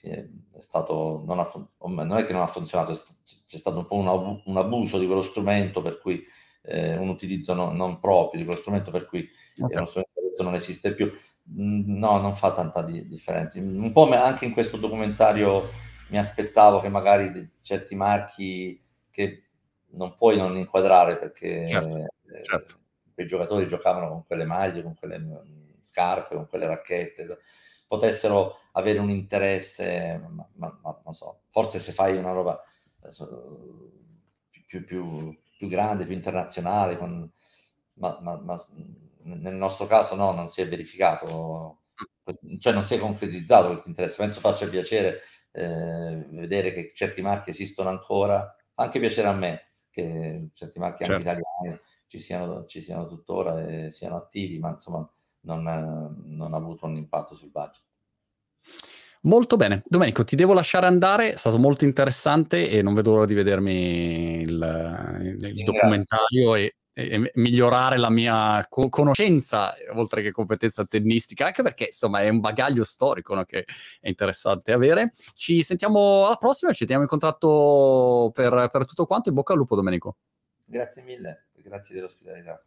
è 0.00 0.26
stato, 0.60 1.22
non, 1.26 1.40
ha, 1.40 1.52
non 1.88 2.16
è 2.16 2.24
che 2.24 2.32
non 2.32 2.40
ha 2.40 2.46
funzionato, 2.46 2.98
c'è 3.46 3.58
stato 3.58 3.76
un 3.76 3.86
po' 3.86 3.96
un, 3.96 4.56
abuso 4.56 4.98
di 4.98 5.04
quello 5.04 5.20
strumento 5.20 5.82
per 5.82 5.98
cui 5.98 6.24
eh, 6.62 6.96
un 6.96 7.08
utilizzo 7.08 7.52
no, 7.52 7.70
non 7.70 8.00
proprio 8.00 8.40
di 8.40 8.46
quello 8.46 8.60
strumento 8.60 8.90
per 8.90 9.04
cui 9.04 9.28
okay. 9.60 9.76
uno 9.76 9.86
strumento 9.86 10.19
non 10.38 10.54
esiste 10.54 10.94
più. 10.94 11.12
Mm, 11.52 11.98
no, 11.98 12.18
non 12.18 12.34
fa 12.34 12.52
tanta 12.52 12.82
di, 12.82 13.06
differenza. 13.06 13.58
Un 13.58 13.92
po' 13.92 14.08
anche 14.10 14.44
in 14.44 14.52
questo 14.52 14.76
documentario 14.76 15.68
mi 16.08 16.18
aspettavo 16.18 16.80
che 16.80 16.88
magari 16.88 17.50
certi 17.60 17.94
marchi 17.94 18.82
che 19.10 19.44
non 19.92 20.14
puoi 20.16 20.36
non 20.36 20.56
inquadrare 20.56 21.16
perché 21.16 21.66
certo, 21.66 21.98
eh, 21.98 22.42
certo. 22.42 22.78
i 23.16 23.26
giocatori 23.26 23.66
giocavano 23.66 24.08
con 24.08 24.26
quelle 24.26 24.44
maglie, 24.44 24.82
con 24.82 24.94
quelle 24.94 25.18
mm, 25.18 25.36
scarpe, 25.80 26.34
con 26.34 26.46
quelle 26.46 26.66
racchette, 26.66 27.38
potessero 27.86 28.58
avere 28.72 28.98
un 28.98 29.10
interesse, 29.10 30.20
ma, 30.28 30.46
ma, 30.54 30.78
ma 30.82 31.00
non 31.04 31.14
so, 31.14 31.42
forse 31.50 31.80
se 31.80 31.92
fai 31.92 32.16
una 32.16 32.32
roba 32.32 32.62
più, 34.66 34.84
più, 34.84 35.36
più, 35.56 35.68
grande, 35.68 36.06
più 36.06 36.14
internazionale, 36.14 36.96
con, 36.96 37.28
ma, 37.94 38.18
ma, 38.22 38.36
ma, 38.36 38.66
nel 39.22 39.54
nostro 39.54 39.86
caso 39.86 40.14
no, 40.14 40.32
non 40.32 40.48
si 40.48 40.60
è 40.60 40.68
verificato, 40.68 41.82
cioè 42.58 42.72
non 42.72 42.84
si 42.84 42.94
è 42.94 42.98
concretizzato 42.98 43.68
questo 43.68 43.88
interesse. 43.88 44.16
Penso 44.16 44.40
faccia 44.40 44.66
piacere 44.68 45.22
eh, 45.52 46.26
vedere 46.30 46.72
che 46.72 46.92
certi 46.94 47.22
marchi 47.22 47.50
esistono 47.50 47.88
ancora, 47.88 48.54
anche 48.74 49.00
piacere 49.00 49.28
a 49.28 49.34
me 49.34 49.64
che 49.90 50.50
certi 50.54 50.78
marchi 50.78 51.04
certo. 51.04 51.28
anche 51.28 51.28
italiani 51.28 51.80
ci 52.06 52.18
siano, 52.18 52.64
ci 52.64 52.80
siano 52.80 53.06
tuttora 53.06 53.60
e 53.66 53.90
siano 53.90 54.16
attivi, 54.16 54.58
ma 54.58 54.70
insomma 54.70 55.08
non, 55.42 55.62
non 56.24 56.54
ha 56.54 56.56
avuto 56.56 56.86
un 56.86 56.96
impatto 56.96 57.34
sul 57.34 57.50
budget. 57.50 57.82
Molto 59.22 59.56
bene. 59.56 59.82
Domenico, 59.86 60.24
ti 60.24 60.34
devo 60.34 60.54
lasciare 60.54 60.86
andare, 60.86 61.32
è 61.32 61.36
stato 61.36 61.58
molto 61.58 61.84
interessante 61.84 62.70
e 62.70 62.80
non 62.80 62.94
vedo 62.94 63.12
l'ora 63.12 63.26
di 63.26 63.34
vedermi 63.34 64.40
il, 64.40 65.38
il 65.40 65.64
documentario 65.64 66.54
e, 66.54 66.76
e, 66.92 67.30
migliorare 67.34 67.96
la 67.96 68.10
mia 68.10 68.66
co- 68.68 68.88
conoscenza, 68.88 69.74
oltre 69.94 70.22
che 70.22 70.30
competenza 70.30 70.84
tennistica, 70.84 71.46
anche 71.46 71.62
perché 71.62 71.86
insomma 71.86 72.20
è 72.20 72.28
un 72.28 72.40
bagaglio 72.40 72.84
storico 72.84 73.34
no, 73.34 73.44
che 73.44 73.64
è 74.00 74.08
interessante 74.08 74.72
avere. 74.72 75.12
Ci 75.34 75.62
sentiamo 75.62 76.26
alla 76.26 76.36
prossima, 76.36 76.72
ci 76.72 76.84
teniamo 76.84 77.02
in 77.02 77.08
contatto 77.08 78.30
per, 78.34 78.68
per 78.70 78.86
tutto 78.86 79.06
quanto. 79.06 79.28
In 79.28 79.34
bocca 79.34 79.52
al 79.52 79.58
lupo, 79.58 79.76
Domenico. 79.76 80.16
Grazie 80.64 81.02
mille, 81.02 81.46
grazie 81.52 81.94
dell'ospitalità. 81.94 82.62